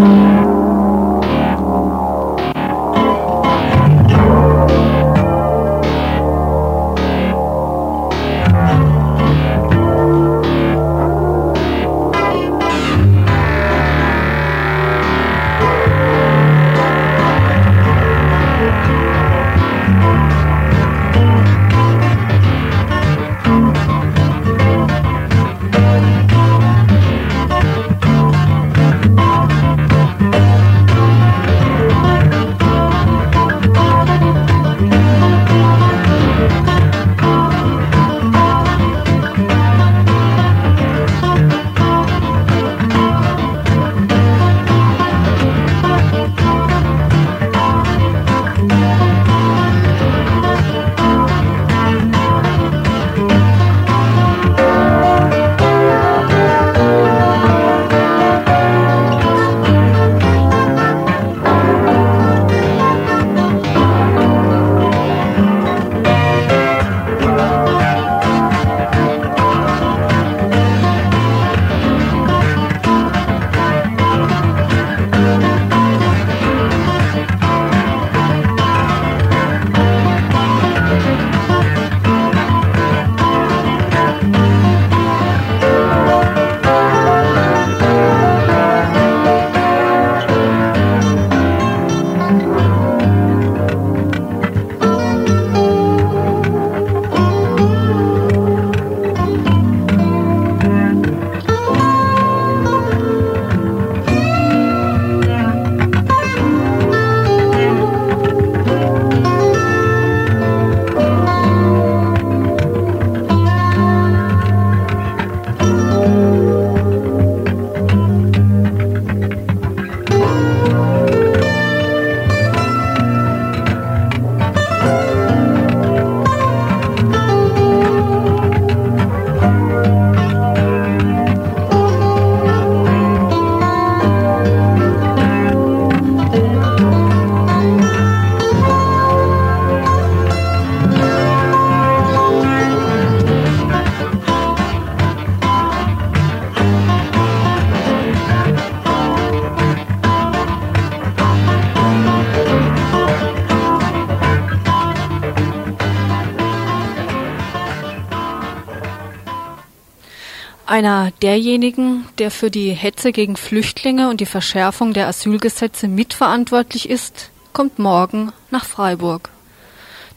Einer 160.72 161.12
derjenigen, 161.22 162.08
der 162.18 162.32
für 162.32 162.50
die 162.50 162.72
Hetze 162.72 163.12
gegen 163.12 163.36
Flüchtlinge 163.36 164.10
und 164.10 164.22
die 164.22 164.26
Verschärfung 164.26 164.94
der 164.94 165.10
Asylgesetze 165.10 165.90
mitverantwortlich 165.90 166.90
ist, 166.90 167.30
kommt 167.52 167.78
morgen 167.78 168.32
nach 168.52 168.64
Freiburg. 168.64 169.32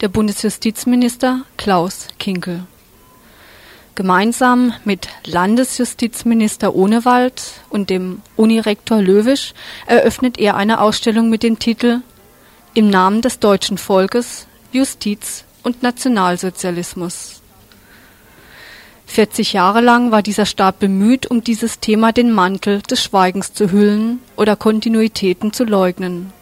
Der 0.00 0.06
Bundesjustizminister 0.06 1.40
Klaus 1.56 2.06
Kinkel. 2.20 2.68
Gemeinsam 3.96 4.72
mit 4.84 5.08
Landesjustizminister 5.24 6.72
Ohnewald 6.72 7.42
und 7.68 7.90
dem 7.90 8.22
Unirektor 8.36 9.02
Löwisch 9.02 9.54
eröffnet 9.86 10.38
er 10.38 10.54
eine 10.56 10.80
Ausstellung 10.80 11.30
mit 11.30 11.42
dem 11.42 11.58
Titel 11.58 12.00
Im 12.74 12.90
Namen 12.90 13.22
des 13.22 13.40
deutschen 13.40 13.76
Volkes 13.76 14.46
Justiz 14.70 15.42
und 15.64 15.82
Nationalsozialismus. 15.82 17.42
40 19.06 19.52
Jahre 19.52 19.80
lang 19.80 20.10
war 20.10 20.22
dieser 20.22 20.46
Staat 20.46 20.78
bemüht, 20.78 21.30
um 21.30 21.44
dieses 21.44 21.78
Thema 21.80 22.12
den 22.12 22.32
Mantel 22.32 22.82
des 22.82 23.02
Schweigens 23.02 23.52
zu 23.52 23.70
hüllen 23.70 24.20
oder 24.36 24.56
Kontinuitäten 24.56 25.52
zu 25.52 25.64
leugnen. 25.64 26.32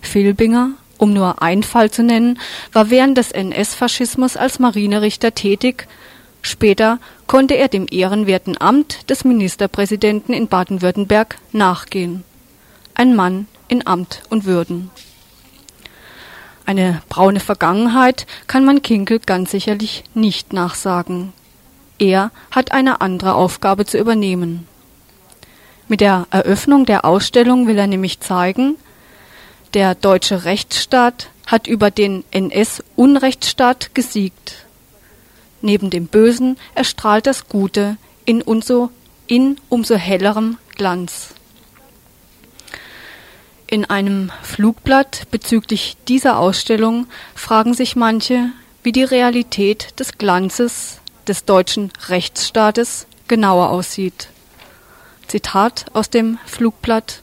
Filbinger, 0.00 0.70
um 0.98 1.12
nur 1.12 1.42
einen 1.42 1.62
Fall 1.62 1.90
zu 1.90 2.02
nennen, 2.02 2.38
war 2.72 2.90
während 2.90 3.18
des 3.18 3.32
NS-Faschismus 3.32 4.36
als 4.36 4.58
Marinerichter 4.58 5.34
tätig. 5.34 5.88
Später 6.42 6.98
konnte 7.26 7.54
er 7.54 7.68
dem 7.68 7.86
ehrenwerten 7.90 8.58
Amt 8.60 9.10
des 9.10 9.24
Ministerpräsidenten 9.24 10.32
in 10.32 10.48
Baden-Württemberg 10.48 11.36
nachgehen. 11.52 12.24
Ein 12.94 13.14
Mann 13.14 13.46
in 13.68 13.86
Amt 13.86 14.22
und 14.30 14.46
Würden. 14.46 14.90
Eine 16.66 17.02
braune 17.08 17.40
Vergangenheit 17.40 18.26
kann 18.46 18.64
man 18.64 18.82
Kinkel 18.82 19.18
ganz 19.18 19.50
sicherlich 19.50 20.04
nicht 20.14 20.52
nachsagen. 20.52 21.32
Er 22.00 22.32
hat 22.50 22.72
eine 22.72 23.02
andere 23.02 23.34
Aufgabe 23.34 23.84
zu 23.84 23.98
übernehmen. 23.98 24.66
Mit 25.86 26.00
der 26.00 26.26
Eröffnung 26.30 26.86
der 26.86 27.04
Ausstellung 27.04 27.66
will 27.66 27.78
er 27.78 27.86
nämlich 27.86 28.20
zeigen, 28.20 28.76
der 29.74 29.94
deutsche 29.94 30.44
Rechtsstaat 30.44 31.28
hat 31.46 31.66
über 31.66 31.90
den 31.90 32.24
NS-Unrechtsstaat 32.30 33.94
gesiegt. 33.94 34.64
Neben 35.60 35.90
dem 35.90 36.06
Bösen 36.06 36.56
erstrahlt 36.74 37.26
das 37.26 37.48
Gute 37.48 37.98
in 38.24 38.40
umso, 38.40 38.90
in 39.26 39.58
umso 39.68 39.96
hellerem 39.96 40.56
Glanz. 40.76 41.34
In 43.66 43.84
einem 43.84 44.32
Flugblatt 44.42 45.26
bezüglich 45.30 45.98
dieser 46.08 46.38
Ausstellung 46.38 47.08
fragen 47.34 47.74
sich 47.74 47.94
manche, 47.94 48.50
wie 48.82 48.92
die 48.92 49.04
Realität 49.04 50.00
des 50.00 50.16
Glanzes 50.16 50.99
des 51.30 51.44
deutschen 51.44 51.92
Rechtsstaates 52.08 53.06
genauer 53.28 53.70
aussieht. 53.70 54.28
Zitat 55.28 55.86
aus 55.92 56.10
dem 56.10 56.38
Flugblatt. 56.44 57.22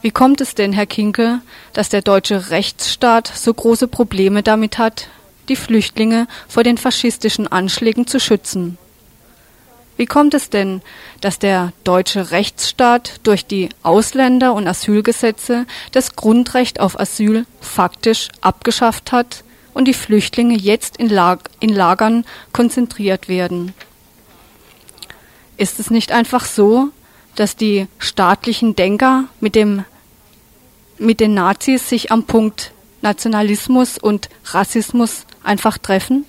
Wie 0.00 0.10
kommt 0.10 0.40
es 0.40 0.54
denn, 0.54 0.72
Herr 0.72 0.86
Kinke, 0.86 1.42
dass 1.74 1.90
der 1.90 2.00
deutsche 2.00 2.48
Rechtsstaat 2.48 3.30
so 3.34 3.52
große 3.52 3.86
Probleme 3.86 4.42
damit 4.42 4.78
hat, 4.78 5.08
die 5.50 5.56
Flüchtlinge 5.56 6.26
vor 6.48 6.64
den 6.64 6.78
faschistischen 6.78 7.46
Anschlägen 7.48 8.06
zu 8.06 8.18
schützen? 8.18 8.78
Wie 9.98 10.06
kommt 10.06 10.32
es 10.32 10.48
denn, 10.48 10.80
dass 11.20 11.38
der 11.38 11.74
deutsche 11.84 12.30
Rechtsstaat 12.30 13.20
durch 13.24 13.44
die 13.44 13.68
Ausländer- 13.82 14.54
und 14.54 14.66
Asylgesetze 14.66 15.66
das 15.92 16.16
Grundrecht 16.16 16.80
auf 16.80 16.98
Asyl 16.98 17.44
faktisch 17.60 18.28
abgeschafft 18.40 19.12
hat 19.12 19.44
und 19.74 19.86
die 19.86 19.94
Flüchtlinge 19.94 20.56
jetzt 20.56 20.96
in, 20.96 21.08
Lag 21.08 21.40
in 21.60 21.70
Lagern 21.70 22.24
konzentriert 22.52 23.28
werden. 23.28 23.74
Ist 25.56 25.80
es 25.80 25.90
nicht 25.90 26.12
einfach 26.12 26.44
so, 26.44 26.88
dass 27.34 27.56
die 27.56 27.86
staatlichen 27.98 28.76
Denker 28.76 29.24
mit, 29.40 29.54
dem, 29.54 29.84
mit 30.98 31.20
den 31.20 31.34
Nazis 31.34 31.88
sich 31.88 32.10
am 32.10 32.24
Punkt 32.24 32.72
Nationalismus 33.02 33.98
und 33.98 34.28
Rassismus 34.44 35.24
einfach 35.42 35.78
treffen? 35.78 36.24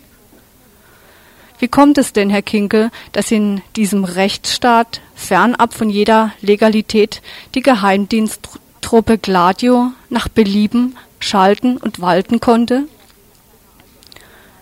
Wie 1.60 1.68
kommt 1.68 1.98
es 1.98 2.14
denn, 2.14 2.30
Herr 2.30 2.42
Kinke, 2.42 2.90
dass 3.12 3.32
in 3.32 3.62
diesem 3.76 4.06
Rechtsstaat 4.06 5.02
fernab 5.14 5.74
von 5.74 5.90
jeder 5.90 6.32
Legalität 6.42 7.22
die 7.54 7.62
Geheimdiensttruppe 7.62 9.18
Gladio 9.18 9.92
nach 10.10 10.30
Belieben 10.30 10.96
schalten 11.20 11.76
und 11.78 12.00
walten 12.00 12.40
konnte? 12.40 12.86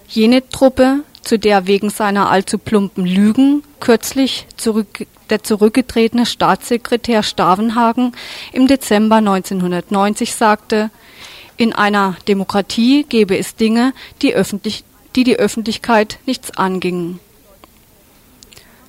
Jene 0.07 0.47
Truppe, 0.49 1.03
zu 1.21 1.37
der 1.37 1.67
wegen 1.67 1.89
seiner 1.89 2.29
allzu 2.29 2.57
plumpen 2.57 3.05
Lügen 3.05 3.63
kürzlich 3.81 4.47
zurück, 4.55 5.05
der 5.29 5.43
zurückgetretene 5.43 6.25
Staatssekretär 6.25 7.23
Stavenhagen 7.23 8.13
im 8.53 8.67
Dezember 8.67 9.17
1990 9.17 10.33
sagte, 10.33 10.89
in 11.57 11.73
einer 11.73 12.15
Demokratie 12.27 13.05
gebe 13.09 13.37
es 13.37 13.55
Dinge, 13.55 13.93
die, 14.21 14.33
öffentlich, 14.33 14.85
die 15.15 15.25
die 15.25 15.37
Öffentlichkeit 15.37 16.19
nichts 16.25 16.51
angingen. 16.51 17.19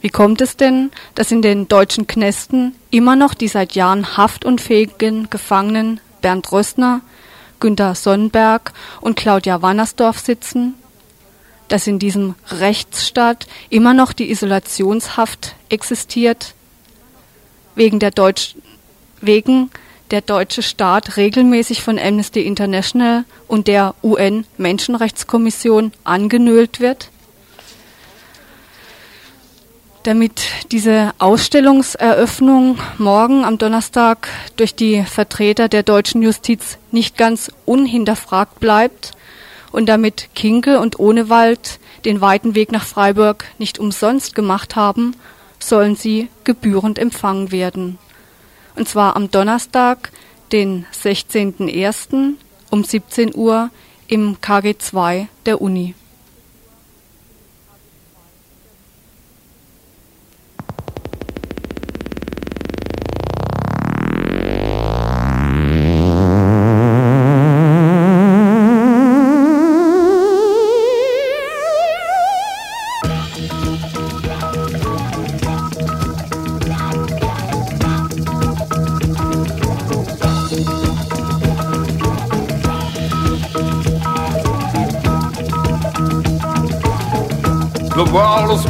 Wie 0.00 0.10
kommt 0.10 0.40
es 0.40 0.56
denn, 0.56 0.92
dass 1.16 1.32
in 1.32 1.42
den 1.42 1.66
deutschen 1.66 2.06
Knästen 2.06 2.76
immer 2.90 3.16
noch 3.16 3.34
die 3.34 3.48
seit 3.48 3.72
Jahren 3.72 4.16
haftunfähigen 4.16 5.28
Gefangenen 5.30 6.00
Bernd 6.20 6.52
Rössner, 6.52 7.00
Günter 7.58 7.96
Sonnenberg 7.96 8.72
und 9.00 9.16
Claudia 9.16 9.60
Wannersdorf 9.62 10.20
sitzen? 10.20 10.74
Dass 11.68 11.86
in 11.86 11.98
diesem 11.98 12.34
Rechtsstaat 12.50 13.46
immer 13.70 13.94
noch 13.94 14.12
die 14.12 14.30
Isolationshaft 14.30 15.54
existiert, 15.68 16.54
wegen 17.74 17.98
der, 17.98 18.10
Deutsch, 18.10 18.56
wegen 19.20 19.70
der 20.10 20.20
deutsche 20.20 20.62
Staat 20.62 21.16
regelmäßig 21.16 21.82
von 21.82 21.98
Amnesty 21.98 22.42
International 22.42 23.24
und 23.46 23.68
der 23.68 23.94
UN-Menschenrechtskommission 24.02 25.92
angenölt 26.04 26.80
wird? 26.80 27.10
Damit 30.04 30.42
diese 30.70 31.12
Ausstellungseröffnung 31.18 32.78
morgen 32.96 33.44
am 33.44 33.58
Donnerstag 33.58 34.28
durch 34.56 34.74
die 34.74 35.04
Vertreter 35.04 35.68
der 35.68 35.82
deutschen 35.82 36.22
Justiz 36.22 36.78
nicht 36.90 37.18
ganz 37.18 37.52
unhinterfragt 37.66 38.58
bleibt, 38.60 39.12
und 39.72 39.86
damit 39.88 40.30
Kinke 40.34 40.80
und 40.80 40.98
Ohnewald 40.98 41.78
den 42.04 42.20
weiten 42.20 42.54
Weg 42.54 42.72
nach 42.72 42.84
Freiburg 42.84 43.44
nicht 43.58 43.78
umsonst 43.78 44.34
gemacht 44.34 44.76
haben, 44.76 45.14
sollen 45.58 45.96
sie 45.96 46.28
gebührend 46.44 46.98
empfangen 46.98 47.50
werden. 47.50 47.98
Und 48.76 48.88
zwar 48.88 49.16
am 49.16 49.30
Donnerstag, 49.30 50.12
den 50.52 50.86
16.01. 50.92 52.34
um 52.70 52.84
17 52.84 53.34
Uhr 53.34 53.70
im 54.06 54.36
KG2 54.36 55.26
der 55.46 55.60
Uni. 55.60 55.94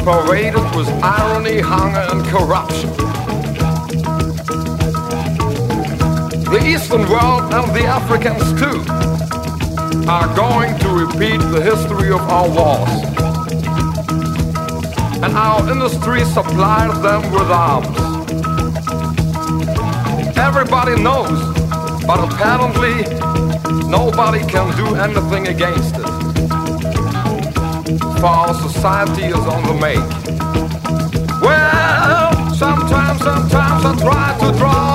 Pervaded 0.09 0.65
with 0.75 0.89
irony, 1.03 1.59
hunger, 1.59 2.03
and 2.09 2.25
corruption. 2.25 2.89
The 6.49 6.61
Eastern 6.65 7.07
world 7.07 7.53
and 7.53 7.67
the 7.77 7.85
Africans 7.85 8.47
too 8.59 8.79
are 10.09 10.27
going 10.35 10.75
to 10.79 10.89
repeat 10.89 11.39
the 11.53 11.61
history 11.61 12.09
of 12.09 12.21
our 12.21 12.49
wars. 12.49 12.93
And 15.23 15.31
our 15.37 15.71
industry 15.71 16.25
supplies 16.25 16.99
them 17.03 17.21
with 17.31 17.49
arms. 17.51 17.97
Everybody 20.35 20.95
knows, 21.03 21.39
but 22.07 22.19
apparently 22.27 22.95
nobody 23.87 24.39
can 24.53 24.75
do 24.75 24.95
anything 24.95 25.49
against 25.49 25.97
it 25.97 25.98
our 28.23 28.53
society 28.53 29.25
is 29.25 29.35
on 29.35 29.63
the 29.63 29.73
make. 29.75 29.97
Well, 31.41 32.53
sometimes, 32.53 33.21
sometimes 33.21 33.85
I 33.85 33.95
try 33.97 34.37
to 34.39 34.57
draw 34.57 34.88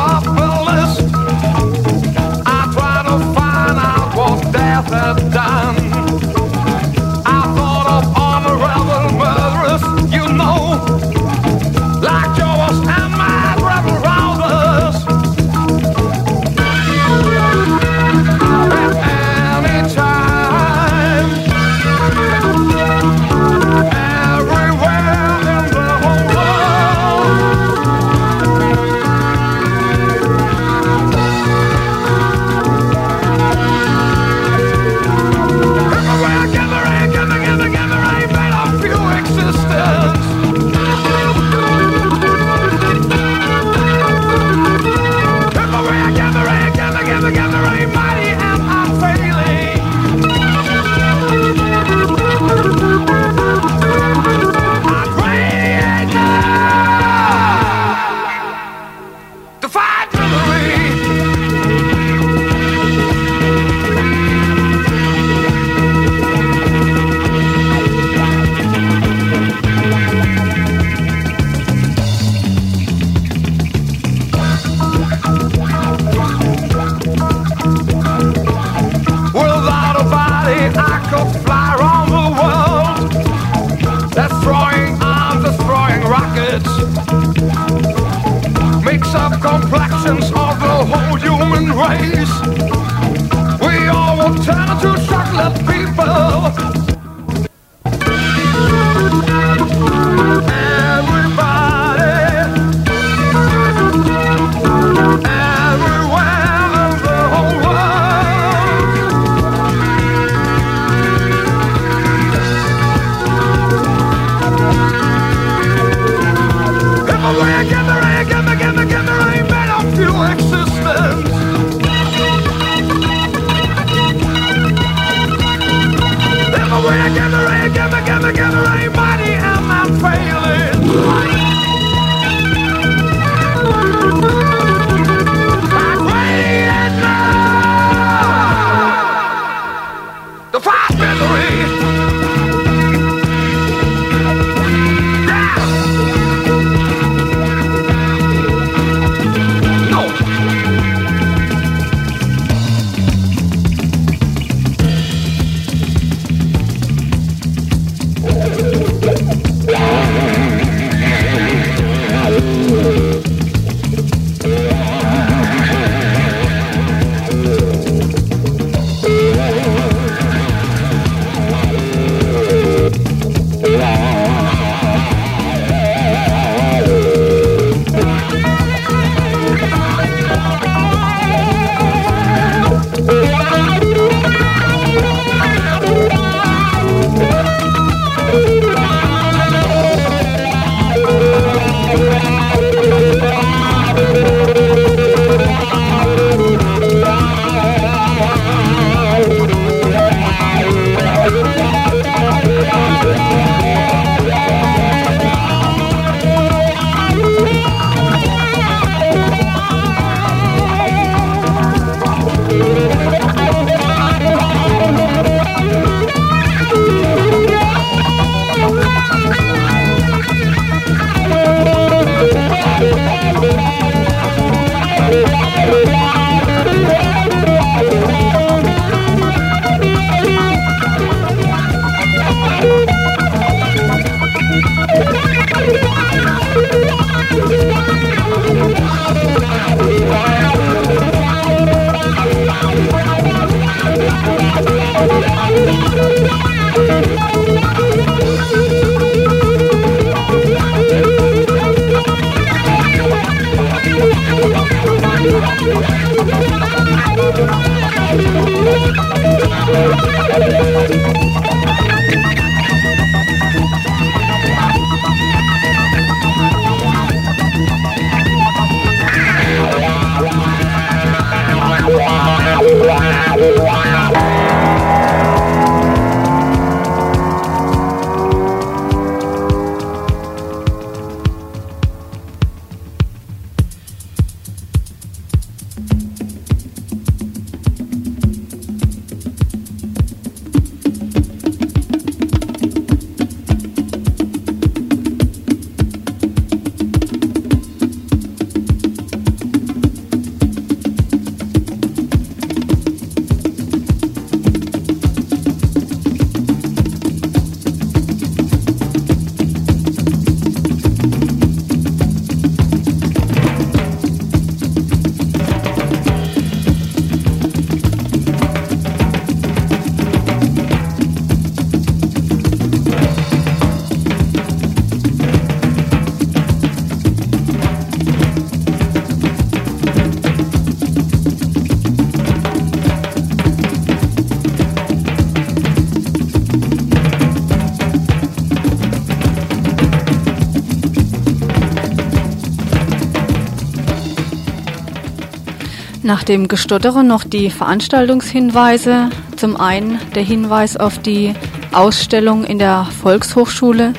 Nach 346.14 346.22
dem 346.22 346.46
Gestottere 346.46 347.02
noch 347.02 347.24
die 347.24 347.50
Veranstaltungshinweise. 347.50 349.10
Zum 349.34 349.56
einen 349.56 349.98
der 350.14 350.22
Hinweis 350.22 350.76
auf 350.76 350.98
die 350.98 351.34
Ausstellung 351.72 352.44
in 352.44 352.60
der 352.60 352.86
Volkshochschule 353.02 353.94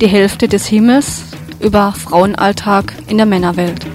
Die 0.00 0.08
Hälfte 0.08 0.48
des 0.48 0.64
Himmels 0.64 1.24
über 1.60 1.92
Frauenalltag 1.92 2.94
in 3.08 3.18
der 3.18 3.26
Männerwelt. 3.26 3.86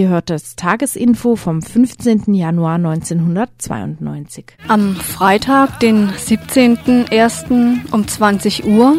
Ihr 0.00 0.08
hört 0.08 0.30
das 0.30 0.56
Tagesinfo 0.56 1.36
vom 1.36 1.60
15. 1.60 2.32
Januar 2.32 2.76
1992. 2.76 4.46
Am 4.66 4.96
Freitag, 4.96 5.78
den 5.80 6.08
17.01. 6.08 7.92
um 7.92 8.08
20 8.08 8.64
Uhr, 8.64 8.96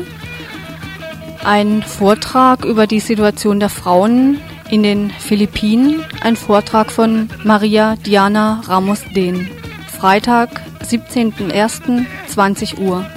ein 1.44 1.82
Vortrag 1.82 2.66
über 2.66 2.86
die 2.86 3.00
Situation 3.00 3.60
der 3.60 3.70
Frauen 3.70 4.40
in 4.70 4.84
den 4.84 5.10
Philippinen, 5.10 6.06
ein 6.22 6.36
Vortrag 6.36 6.92
von 6.92 7.30
Maria 7.44 7.96
Diana 7.96 8.62
Ramos 8.68 9.02
Dehn. 9.16 9.50
Freitag, 9.88 10.62
17.01. 10.84 12.06
20 12.28 12.78
Uhr. 12.78 13.08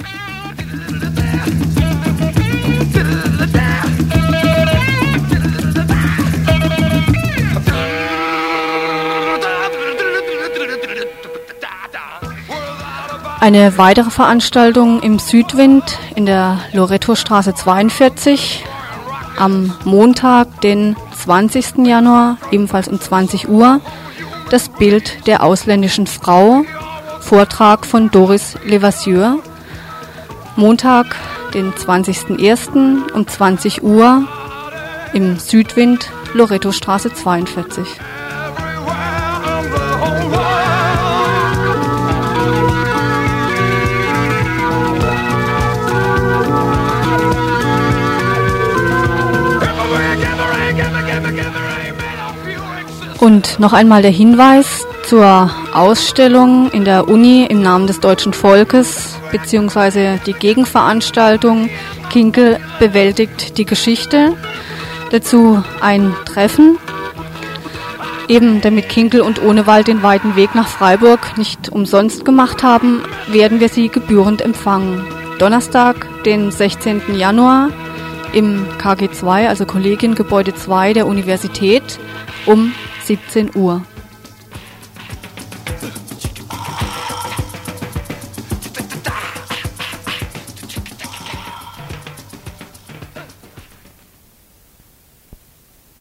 Eine 13.45 13.77
weitere 13.77 14.09
Veranstaltung 14.09 15.03
im 15.03 15.19
Südwind 15.19 15.99
in 16.15 16.25
der 16.25 16.61
Loretto-Straße 16.73 17.53
42 17.53 18.65
am 19.37 19.71
Montag, 19.83 20.61
den 20.61 20.95
20. 21.23 21.85
Januar, 21.85 22.39
ebenfalls 22.49 22.87
um 22.87 22.99
20 22.99 23.47
Uhr, 23.47 23.81
das 24.49 24.67
Bild 24.69 25.27
der 25.27 25.43
ausländischen 25.43 26.07
Frau, 26.07 26.63
Vortrag 27.19 27.85
von 27.85 28.09
Doris 28.09 28.57
Levasseur. 28.65 29.37
Montag, 30.55 31.15
den 31.53 31.71
20.01. 31.71 33.11
um 33.13 33.27
20 33.27 33.83
Uhr 33.83 34.27
im 35.13 35.37
Südwind, 35.37 36.09
Loretto-Straße 36.33 37.13
42. 37.13 37.85
Und 53.25 53.59
noch 53.59 53.73
einmal 53.73 54.03
der 54.03 54.11
Hinweis 54.11 54.85
zur 55.03 55.49
Ausstellung 55.73 56.69
in 56.69 56.85
der 56.85 57.07
Uni 57.07 57.43
im 57.49 57.59
Namen 57.59 57.87
des 57.87 57.99
deutschen 57.99 58.33
Volkes 58.33 59.17
beziehungsweise 59.31 60.19
die 60.27 60.33
Gegenveranstaltung 60.33 61.71
Kinkel 62.11 62.59
bewältigt 62.77 63.57
die 63.57 63.65
Geschichte. 63.65 64.33
Dazu 65.09 65.63
ein 65.81 66.13
Treffen. 66.25 66.77
Eben 68.27 68.61
damit 68.61 68.89
Kinkel 68.89 69.21
und 69.21 69.41
Ohnewald 69.41 69.87
den 69.87 70.03
weiten 70.03 70.35
Weg 70.35 70.53
nach 70.53 70.67
Freiburg 70.67 71.35
nicht 71.35 71.69
umsonst 71.69 72.25
gemacht 72.25 72.61
haben, 72.61 73.01
werden 73.27 73.59
wir 73.59 73.69
sie 73.69 73.89
gebührend 73.89 74.43
empfangen. 74.43 75.03
Donnerstag, 75.39 76.07
den 76.25 76.51
16. 76.51 77.15
Januar 77.15 77.69
im 78.33 78.67
KG2, 78.77 79.47
also 79.47 79.65
Kollegiengebäude 79.65 80.53
2 80.53 80.93
der 80.93 81.07
Universität 81.07 81.97
um 82.45 82.71
17 83.05 83.55
Uhr. 83.55 83.85